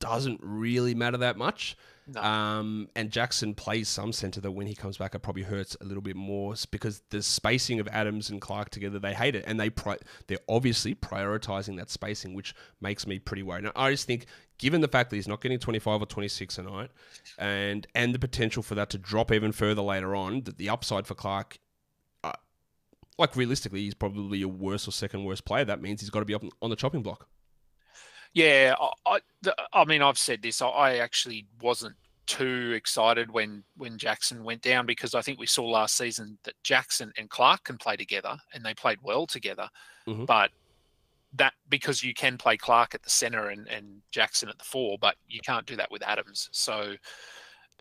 doesn't 0.00 0.40
really 0.42 0.94
matter 0.94 1.18
that 1.18 1.36
much. 1.36 1.76
No. 2.08 2.22
Um, 2.22 2.88
and 2.96 3.10
Jackson 3.10 3.54
plays 3.54 3.88
some 3.88 4.12
center 4.12 4.40
that 4.40 4.50
when 4.50 4.66
he 4.66 4.74
comes 4.74 4.96
back, 4.96 5.14
it 5.14 5.18
probably 5.18 5.42
hurts 5.42 5.76
a 5.80 5.84
little 5.84 6.02
bit 6.02 6.16
more 6.16 6.54
because 6.70 7.02
the 7.10 7.22
spacing 7.22 7.80
of 7.80 7.88
Adams 7.88 8.30
and 8.30 8.40
Clarke 8.40 8.70
together, 8.70 8.98
they 8.98 9.12
hate 9.12 9.34
it, 9.34 9.44
and 9.46 9.60
they 9.60 9.68
pri- 9.68 9.98
they're 10.26 10.38
obviously 10.48 10.94
prioritizing 10.94 11.76
that 11.76 11.90
spacing, 11.90 12.34
which 12.34 12.54
makes 12.80 13.06
me 13.06 13.18
pretty 13.18 13.42
worried. 13.42 13.64
Now, 13.64 13.72
I 13.76 13.90
just 13.90 14.06
think, 14.06 14.26
given 14.56 14.80
the 14.80 14.88
fact 14.88 15.10
that 15.10 15.16
he's 15.16 15.28
not 15.28 15.42
getting 15.42 15.58
25 15.58 16.02
or 16.02 16.06
26 16.06 16.58
a 16.58 16.62
night, 16.62 16.90
and 17.38 17.86
and 17.94 18.14
the 18.14 18.18
potential 18.18 18.62
for 18.62 18.74
that 18.74 18.88
to 18.90 18.98
drop 18.98 19.30
even 19.30 19.52
further 19.52 19.82
later 19.82 20.16
on, 20.16 20.42
that 20.44 20.56
the 20.56 20.70
upside 20.70 21.06
for 21.06 21.14
Clarke 21.14 21.58
uh, 22.24 22.32
like 23.18 23.36
realistically, 23.36 23.80
he's 23.80 23.94
probably 23.94 24.42
a 24.42 24.48
worse 24.48 24.88
or 24.88 24.92
second 24.92 25.24
worst 25.24 25.44
player. 25.44 25.64
That 25.64 25.82
means 25.82 26.00
he's 26.00 26.10
got 26.10 26.20
to 26.20 26.24
be 26.24 26.34
up 26.34 26.44
on 26.62 26.70
the 26.70 26.76
chopping 26.76 27.02
block. 27.02 27.28
Yeah, 28.34 28.74
I, 29.06 29.20
I, 29.46 29.52
I 29.72 29.84
mean, 29.84 30.02
I've 30.02 30.18
said 30.18 30.42
this. 30.42 30.62
I, 30.62 30.68
I 30.68 30.96
actually 30.96 31.46
wasn't 31.60 31.96
too 32.26 32.72
excited 32.76 33.30
when 33.30 33.64
when 33.76 33.96
Jackson 33.96 34.44
went 34.44 34.60
down 34.60 34.84
because 34.84 35.14
I 35.14 35.22
think 35.22 35.38
we 35.38 35.46
saw 35.46 35.64
last 35.64 35.96
season 35.96 36.38
that 36.44 36.54
Jackson 36.62 37.10
and 37.16 37.30
Clarke 37.30 37.64
can 37.64 37.78
play 37.78 37.96
together 37.96 38.36
and 38.52 38.62
they 38.62 38.74
played 38.74 38.98
well 39.02 39.26
together. 39.26 39.68
Mhm. 40.06 40.26
But 40.26 40.50
that 41.34 41.54
because 41.68 42.02
you 42.02 42.14
can 42.14 42.38
play 42.38 42.56
Clarke 42.56 42.94
at 42.94 43.02
the 43.02 43.10
center 43.10 43.48
and, 43.48 43.66
and 43.68 44.02
Jackson 44.10 44.48
at 44.48 44.58
the 44.58 44.64
four, 44.64 44.98
but 44.98 45.16
you 45.26 45.40
can't 45.40 45.66
do 45.66 45.76
that 45.76 45.90
with 45.90 46.02
Adams. 46.02 46.48
So 46.52 46.94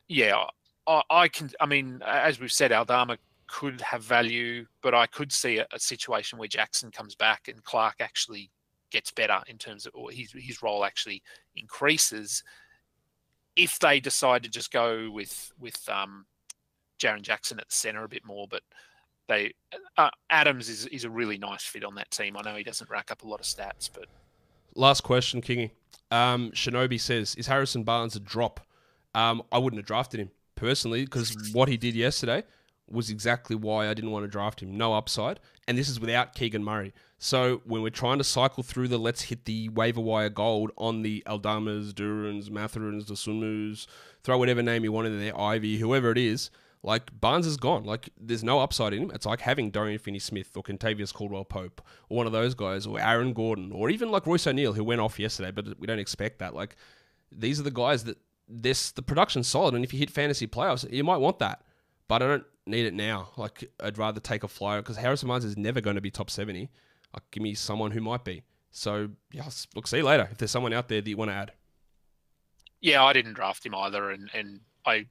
yeah, 0.08 0.46
I, 0.88 1.02
I 1.10 1.28
can. 1.28 1.52
I 1.60 1.66
mean, 1.66 2.02
as 2.06 2.40
we've 2.40 2.52
said, 2.52 2.72
Aldama 2.72 3.18
could 3.48 3.82
have 3.82 4.04
value, 4.04 4.66
but 4.82 4.94
I 4.94 5.08
could 5.08 5.32
see 5.32 5.58
a, 5.60 5.68
a 5.74 5.80
situation 5.80 6.40
where 6.40 6.48
Jackson 6.48 6.92
comes 6.92 7.16
back 7.16 7.48
and 7.48 7.64
Clarke 7.64 8.00
actually 8.00 8.50
gets 8.92 9.12
better 9.12 9.40
in 9.48 9.58
terms 9.58 9.86
of 9.86 9.94
or 9.96 10.12
his 10.12 10.32
his 10.34 10.62
role 10.62 10.86
actually 10.86 11.22
increases 11.56 12.44
if 13.56 13.80
they 13.80 14.00
decide 14.00 14.44
to 14.44 14.50
just 14.50 14.72
go 14.72 15.10
with 15.12 15.52
with 15.60 15.78
um, 15.90 16.26
Jaren 17.00 17.22
Jackson 17.22 17.60
at 17.60 17.68
the 17.68 17.76
center 17.76 18.04
a 18.04 18.10
bit 18.10 18.26
more. 18.26 18.48
But 18.48 18.62
they 19.28 19.54
uh, 19.98 20.10
Adams 20.30 20.70
is 20.70 20.86
is 20.88 21.04
a 21.04 21.10
really 21.10 21.38
nice 21.38 21.64
fit 21.64 21.84
on 21.84 21.96
that 21.96 22.12
team. 22.12 22.38
I 22.38 22.42
know 22.42 22.56
he 22.56 22.64
doesn't 22.64 22.90
rack 22.90 23.12
up 23.12 23.24
a 23.24 23.28
lot 23.28 23.40
of 23.40 23.46
stats, 23.46 23.90
but 23.92 24.06
Last 24.78 25.02
question, 25.02 25.42
Kingy. 25.42 25.72
Um, 26.12 26.52
Shinobi 26.52 27.00
says, 27.00 27.34
"Is 27.36 27.48
Harrison 27.48 27.84
Barnes 27.84 28.16
a 28.16 28.20
drop?" 28.20 28.60
Um, 29.16 29.42
I 29.52 29.58
wouldn't 29.58 29.80
have 29.80 29.88
drafted 29.88 30.20
him 30.20 30.30
personally 30.56 31.04
because 31.04 31.36
what 31.54 31.68
he 31.68 31.78
did 31.78 31.96
yesterday 31.96 32.44
was 32.90 33.10
exactly 33.10 33.56
why 33.56 33.90
I 33.90 33.94
didn't 33.94 34.12
want 34.12 34.24
to 34.24 34.30
draft 34.30 34.62
him. 34.62 34.78
No 34.78 34.94
upside, 34.94 35.40
and 35.68 35.78
this 35.78 35.90
is 35.90 36.00
without 36.00 36.36
Keegan 36.36 36.64
Murray. 36.64 36.94
So 37.20 37.62
when 37.66 37.82
we're 37.82 37.90
trying 37.90 38.20
to 38.20 38.24
cycle 38.24 38.64
through 38.64 38.90
the 38.90 39.00
let's 39.00 39.24
hit 39.24 39.46
the 39.46 39.70
waiver 39.70 40.02
wire 40.02 40.30
gold 40.30 40.72
on 40.78 41.02
the 41.02 41.24
Aldamas, 41.26 41.92
Durens, 41.94 42.50
Mathurins, 42.50 43.08
the 43.08 43.16
Sumus, 43.16 43.88
throw 44.24 44.38
whatever 44.38 44.62
name 44.62 44.84
you 44.84 44.92
want 44.92 45.08
in 45.08 45.20
there, 45.20 45.38
Ivey, 45.40 45.78
whoever 45.78 46.12
it 46.12 46.18
is. 46.18 46.50
Like 46.84 47.20
Barnes 47.20 47.48
is 47.48 47.58
gone. 47.58 47.84
Like 47.84 48.10
there's 48.20 48.44
no 48.44 48.60
upside 48.60 48.94
in 48.94 49.04
him. 49.04 49.12
It's 49.14 49.26
like 49.26 49.42
having 49.42 49.72
Dorian 49.72 49.98
Finney-Smith 49.98 50.56
or 50.56 50.64
Kentavious 50.64 51.12
Caldwell 51.12 51.44
Pope 51.44 51.82
or 52.08 52.18
one 52.18 52.28
of 52.28 52.34
those 52.34 52.54
guys 52.54 52.86
or 52.86 53.00
Aaron 53.00 53.34
Gordon 53.34 53.72
or 53.72 53.90
even 53.90 54.12
like 54.12 54.28
Royce 54.28 54.46
O'Neale 54.46 54.74
who 54.74 54.84
went 54.84 55.02
off 55.02 55.20
yesterday, 55.20 55.52
but 55.52 55.80
we 55.80 55.88
don't 55.88 56.00
expect 56.00 56.40
that. 56.40 56.54
Like 56.54 56.76
these 57.32 57.60
are 57.60 57.64
the 57.64 57.72
guys 57.72 58.04
that 58.04 58.18
this 58.48 58.92
the 58.92 59.02
production's 59.02 59.48
solid, 59.48 59.74
and 59.74 59.84
if 59.84 59.92
you 59.92 60.00
hit 60.00 60.10
fantasy 60.10 60.48
playoffs, 60.48 60.90
you 60.90 61.04
might 61.04 61.18
want 61.18 61.40
that. 61.40 61.64
But 62.08 62.22
I 62.22 62.28
don't 62.28 62.46
need 62.70 62.86
it 62.86 62.94
now. 62.94 63.30
Like 63.38 63.70
I'd 63.82 63.98
rather 63.98 64.20
take 64.20 64.44
a 64.44 64.48
flyer 64.48 64.82
because 64.82 64.98
Harrison 64.98 65.28
Barnes 65.28 65.46
is 65.46 65.58
never 65.58 65.82
going 65.82 65.96
to 65.96 66.02
be 66.02 66.12
top 66.12 66.30
seventy. 66.30 66.70
Like, 67.14 67.24
give 67.32 67.42
me 67.42 67.54
someone 67.54 67.92
who 67.92 68.02
might 68.02 68.24
be. 68.24 68.44
So 68.72 69.10
yeah, 69.32 69.50
look, 69.76 69.88
see 69.88 69.98
you 69.98 70.04
later. 70.04 70.28
If 70.32 70.38
there's 70.38 70.52
someone 70.52 70.74
out 70.74 70.88
there 70.88 71.02
that 71.02 71.10
you 71.10 71.18
want 71.18 71.32
to 71.32 71.36
add, 71.36 71.52
yeah, 72.82 73.04
I 73.04 73.14
didn't 73.14 73.34
draft 73.34 73.66
him 73.66 73.76
either, 73.76 74.12
and 74.12 74.30
and 74.34 74.60
I. 74.86 75.08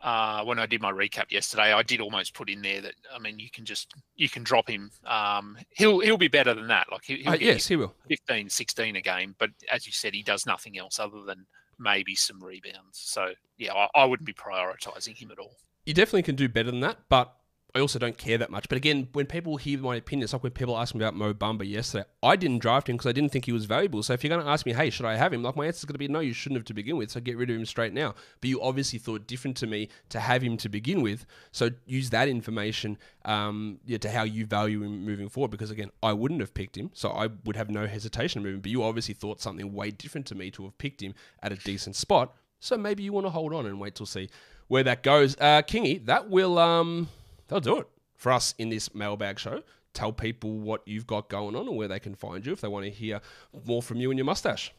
Uh, 0.00 0.42
when 0.42 0.58
I 0.58 0.66
did 0.66 0.82
my 0.82 0.90
recap 0.90 1.30
yesterday, 1.30 1.72
I 1.72 1.84
did 1.84 2.00
almost 2.00 2.34
put 2.34 2.50
in 2.50 2.60
there 2.60 2.80
that 2.80 2.94
I 3.14 3.20
mean 3.20 3.38
you 3.38 3.48
can 3.48 3.64
just 3.64 3.94
you 4.16 4.28
can 4.28 4.42
drop 4.42 4.68
him. 4.68 4.90
Um, 5.06 5.56
he'll 5.70 6.00
he'll 6.00 6.18
be 6.18 6.26
better 6.26 6.54
than 6.54 6.66
that. 6.66 6.88
Like 6.90 7.04
he, 7.04 7.18
he'll 7.18 7.34
Uh, 7.34 7.36
yes, 7.40 7.68
he 7.68 7.76
will. 7.76 7.94
15, 8.08 8.48
16 8.50 8.96
a 8.96 9.00
game. 9.00 9.36
But 9.38 9.50
as 9.70 9.86
you 9.86 9.92
said, 9.92 10.12
he 10.12 10.24
does 10.24 10.44
nothing 10.44 10.76
else 10.76 10.98
other 10.98 11.22
than 11.22 11.46
maybe 11.78 12.16
some 12.16 12.42
rebounds. 12.42 12.98
So 12.98 13.28
yeah, 13.58 13.74
I, 13.74 13.88
I 13.94 14.04
wouldn't 14.04 14.26
be 14.26 14.32
prioritizing 14.32 15.16
him 15.16 15.30
at 15.30 15.38
all. 15.38 15.54
You 15.84 15.94
definitely 15.94 16.22
can 16.22 16.36
do 16.36 16.48
better 16.48 16.70
than 16.70 16.80
that, 16.80 16.98
but 17.08 17.34
I 17.74 17.80
also 17.80 17.98
don't 17.98 18.18
care 18.18 18.38
that 18.38 18.50
much. 18.50 18.68
But 18.68 18.76
again, 18.76 19.08
when 19.14 19.26
people 19.26 19.56
hear 19.56 19.78
my 19.78 19.96
opinion, 19.96 20.24
it's 20.24 20.32
like 20.32 20.42
when 20.42 20.52
people 20.52 20.78
asked 20.78 20.94
me 20.94 21.00
about 21.00 21.16
Mo 21.16 21.32
Bamba 21.32 21.68
yesterday. 21.68 22.04
I 22.22 22.36
didn't 22.36 22.58
draft 22.58 22.88
him 22.88 22.96
because 22.96 23.08
I 23.08 23.12
didn't 23.12 23.32
think 23.32 23.46
he 23.46 23.52
was 23.52 23.64
valuable. 23.64 24.02
So 24.02 24.12
if 24.12 24.22
you're 24.22 24.28
going 24.28 24.44
to 24.44 24.50
ask 24.50 24.66
me, 24.66 24.74
hey, 24.74 24.90
should 24.90 25.06
I 25.06 25.16
have 25.16 25.32
him? 25.32 25.42
Like 25.42 25.56
my 25.56 25.66
answer 25.66 25.78
is 25.78 25.84
going 25.86 25.94
to 25.94 25.98
be 25.98 26.06
no, 26.06 26.20
you 26.20 26.34
shouldn't 26.34 26.58
have 26.58 26.66
to 26.66 26.74
begin 26.74 26.98
with. 26.98 27.10
So 27.10 27.20
get 27.20 27.36
rid 27.38 27.48
of 27.48 27.56
him 27.56 27.64
straight 27.64 27.94
now. 27.94 28.14
But 28.40 28.50
you 28.50 28.60
obviously 28.60 28.98
thought 28.98 29.26
different 29.26 29.56
to 29.58 29.66
me 29.66 29.88
to 30.10 30.20
have 30.20 30.42
him 30.42 30.56
to 30.58 30.68
begin 30.68 31.00
with. 31.00 31.24
So 31.50 31.70
use 31.86 32.10
that 32.10 32.28
information 32.28 32.98
um, 33.24 33.80
yeah, 33.86 33.98
to 33.98 34.10
how 34.10 34.24
you 34.24 34.44
value 34.44 34.82
him 34.82 35.04
moving 35.04 35.30
forward. 35.30 35.50
Because 35.50 35.70
again, 35.70 35.90
I 36.02 36.12
wouldn't 36.12 36.40
have 36.40 36.52
picked 36.52 36.76
him, 36.76 36.90
so 36.92 37.10
I 37.10 37.28
would 37.44 37.56
have 37.56 37.70
no 37.70 37.86
hesitation 37.86 38.44
him. 38.44 38.60
But 38.60 38.70
you 38.70 38.82
obviously 38.82 39.14
thought 39.14 39.40
something 39.40 39.72
way 39.72 39.90
different 39.90 40.26
to 40.26 40.34
me 40.34 40.50
to 40.52 40.64
have 40.64 40.76
picked 40.76 41.02
him 41.02 41.14
at 41.42 41.52
a 41.52 41.56
decent 41.56 41.96
spot. 41.96 42.34
So 42.60 42.76
maybe 42.76 43.02
you 43.02 43.12
want 43.12 43.26
to 43.26 43.30
hold 43.30 43.52
on 43.52 43.66
and 43.66 43.80
wait 43.80 43.96
till 43.96 44.06
see 44.06 44.28
where 44.68 44.82
that 44.82 45.02
goes. 45.02 45.36
Uh, 45.38 45.62
Kingy, 45.62 46.04
that 46.06 46.28
will 46.28 46.58
um, 46.58 47.08
that'll 47.48 47.60
do 47.60 47.80
it 47.80 47.88
for 48.16 48.32
us 48.32 48.54
in 48.58 48.68
this 48.68 48.94
mailbag 48.94 49.38
show. 49.38 49.62
Tell 49.94 50.12
people 50.12 50.52
what 50.52 50.82
you've 50.86 51.06
got 51.06 51.28
going 51.28 51.54
on 51.54 51.68
and 51.68 51.76
where 51.76 51.88
they 51.88 52.00
can 52.00 52.14
find 52.14 52.46
you 52.46 52.52
if 52.52 52.60
they 52.60 52.68
want 52.68 52.84
to 52.84 52.90
hear 52.90 53.20
more 53.66 53.82
from 53.82 53.98
you 53.98 54.10
and 54.10 54.18
your 54.18 54.24
mustache. 54.24 54.72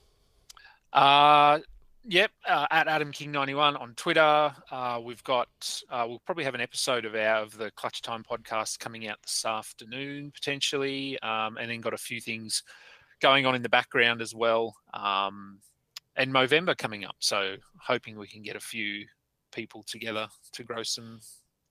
Uh, 0.91 1.59
yep, 2.03 2.31
uh, 2.47 2.65
at 2.71 2.87
Adam 2.87 3.11
King 3.11 3.31
ninety 3.31 3.53
one 3.53 3.75
on 3.75 3.93
Twitter. 3.95 4.53
Uh, 4.71 4.99
we've 5.03 5.23
got 5.23 5.49
uh, 5.89 6.05
we'll 6.07 6.21
probably 6.25 6.43
have 6.43 6.55
an 6.55 6.61
episode 6.61 7.05
of 7.05 7.13
our 7.15 7.43
of 7.43 7.57
the 7.57 7.69
Clutch 7.71 8.01
Time 8.01 8.23
podcast 8.23 8.79
coming 8.79 9.07
out 9.07 9.21
this 9.21 9.45
afternoon 9.45 10.31
potentially, 10.31 11.19
um, 11.19 11.57
and 11.57 11.69
then 11.69 11.81
got 11.81 11.93
a 11.93 11.97
few 11.97 12.19
things 12.19 12.63
going 13.21 13.45
on 13.45 13.55
in 13.55 13.61
the 13.61 13.69
background 13.69 14.21
as 14.21 14.33
well. 14.33 14.75
Um, 14.93 15.59
and 16.15 16.31
Movember 16.31 16.77
coming 16.77 17.05
up, 17.05 17.15
so 17.19 17.55
hoping 17.79 18.17
we 18.17 18.27
can 18.27 18.41
get 18.41 18.55
a 18.55 18.59
few 18.59 19.05
people 19.53 19.83
together 19.83 20.27
to 20.53 20.63
grow 20.63 20.83
some 20.83 21.19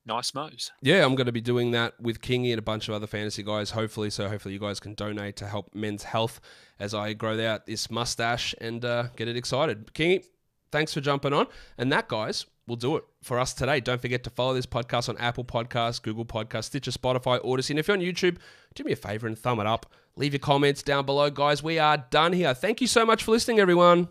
nice 0.05 0.33
mows. 0.33 0.71
Yeah, 0.81 1.05
I'm 1.05 1.15
going 1.15 1.27
to 1.27 1.31
be 1.31 1.41
doing 1.41 1.71
that 1.71 1.99
with 1.99 2.21
Kingy 2.21 2.51
and 2.51 2.59
a 2.59 2.63
bunch 2.63 2.87
of 2.87 2.93
other 2.93 3.07
fantasy 3.07 3.43
guys, 3.43 3.71
hopefully. 3.71 4.09
So 4.09 4.27
hopefully 4.27 4.53
you 4.53 4.59
guys 4.59 4.79
can 4.79 4.93
donate 4.93 5.35
to 5.37 5.47
help 5.47 5.73
men's 5.73 6.03
health 6.03 6.41
as 6.79 6.93
I 6.93 7.13
grow 7.13 7.39
out 7.45 7.65
this 7.65 7.89
mustache 7.89 8.53
and 8.59 8.83
uh, 8.83 9.03
get 9.15 9.27
it 9.27 9.37
excited. 9.37 9.93
Kingy, 9.93 10.25
thanks 10.71 10.93
for 10.93 11.01
jumping 11.01 11.33
on. 11.33 11.47
And 11.77 11.91
that, 11.91 12.07
guys, 12.07 12.45
will 12.67 12.75
do 12.75 12.95
it 12.97 13.03
for 13.21 13.39
us 13.39 13.53
today. 13.53 13.79
Don't 13.79 14.01
forget 14.01 14.23
to 14.23 14.29
follow 14.29 14.53
this 14.53 14.65
podcast 14.65 15.09
on 15.09 15.17
Apple 15.17 15.43
Podcasts, 15.43 16.01
Google 16.01 16.25
Podcasts, 16.25 16.65
Stitcher, 16.65 16.91
Spotify, 16.91 17.43
Odyssey. 17.45 17.73
And 17.73 17.79
if 17.79 17.87
you're 17.87 17.97
on 17.97 18.03
YouTube, 18.03 18.37
do 18.75 18.83
me 18.83 18.93
a 18.93 18.97
favor 18.97 19.27
and 19.27 19.37
thumb 19.37 19.59
it 19.59 19.67
up. 19.67 19.91
Leave 20.15 20.33
your 20.33 20.39
comments 20.39 20.83
down 20.83 21.05
below, 21.05 21.29
guys. 21.29 21.63
We 21.63 21.79
are 21.79 21.97
done 21.97 22.33
here. 22.33 22.53
Thank 22.53 22.81
you 22.81 22.87
so 22.87 23.05
much 23.05 23.23
for 23.23 23.31
listening, 23.31 23.59
everyone. 23.59 24.09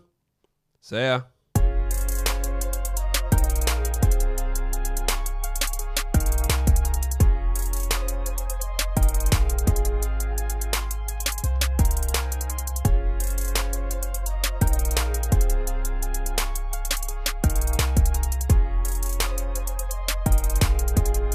See 0.81 0.97
ya. 0.97 1.21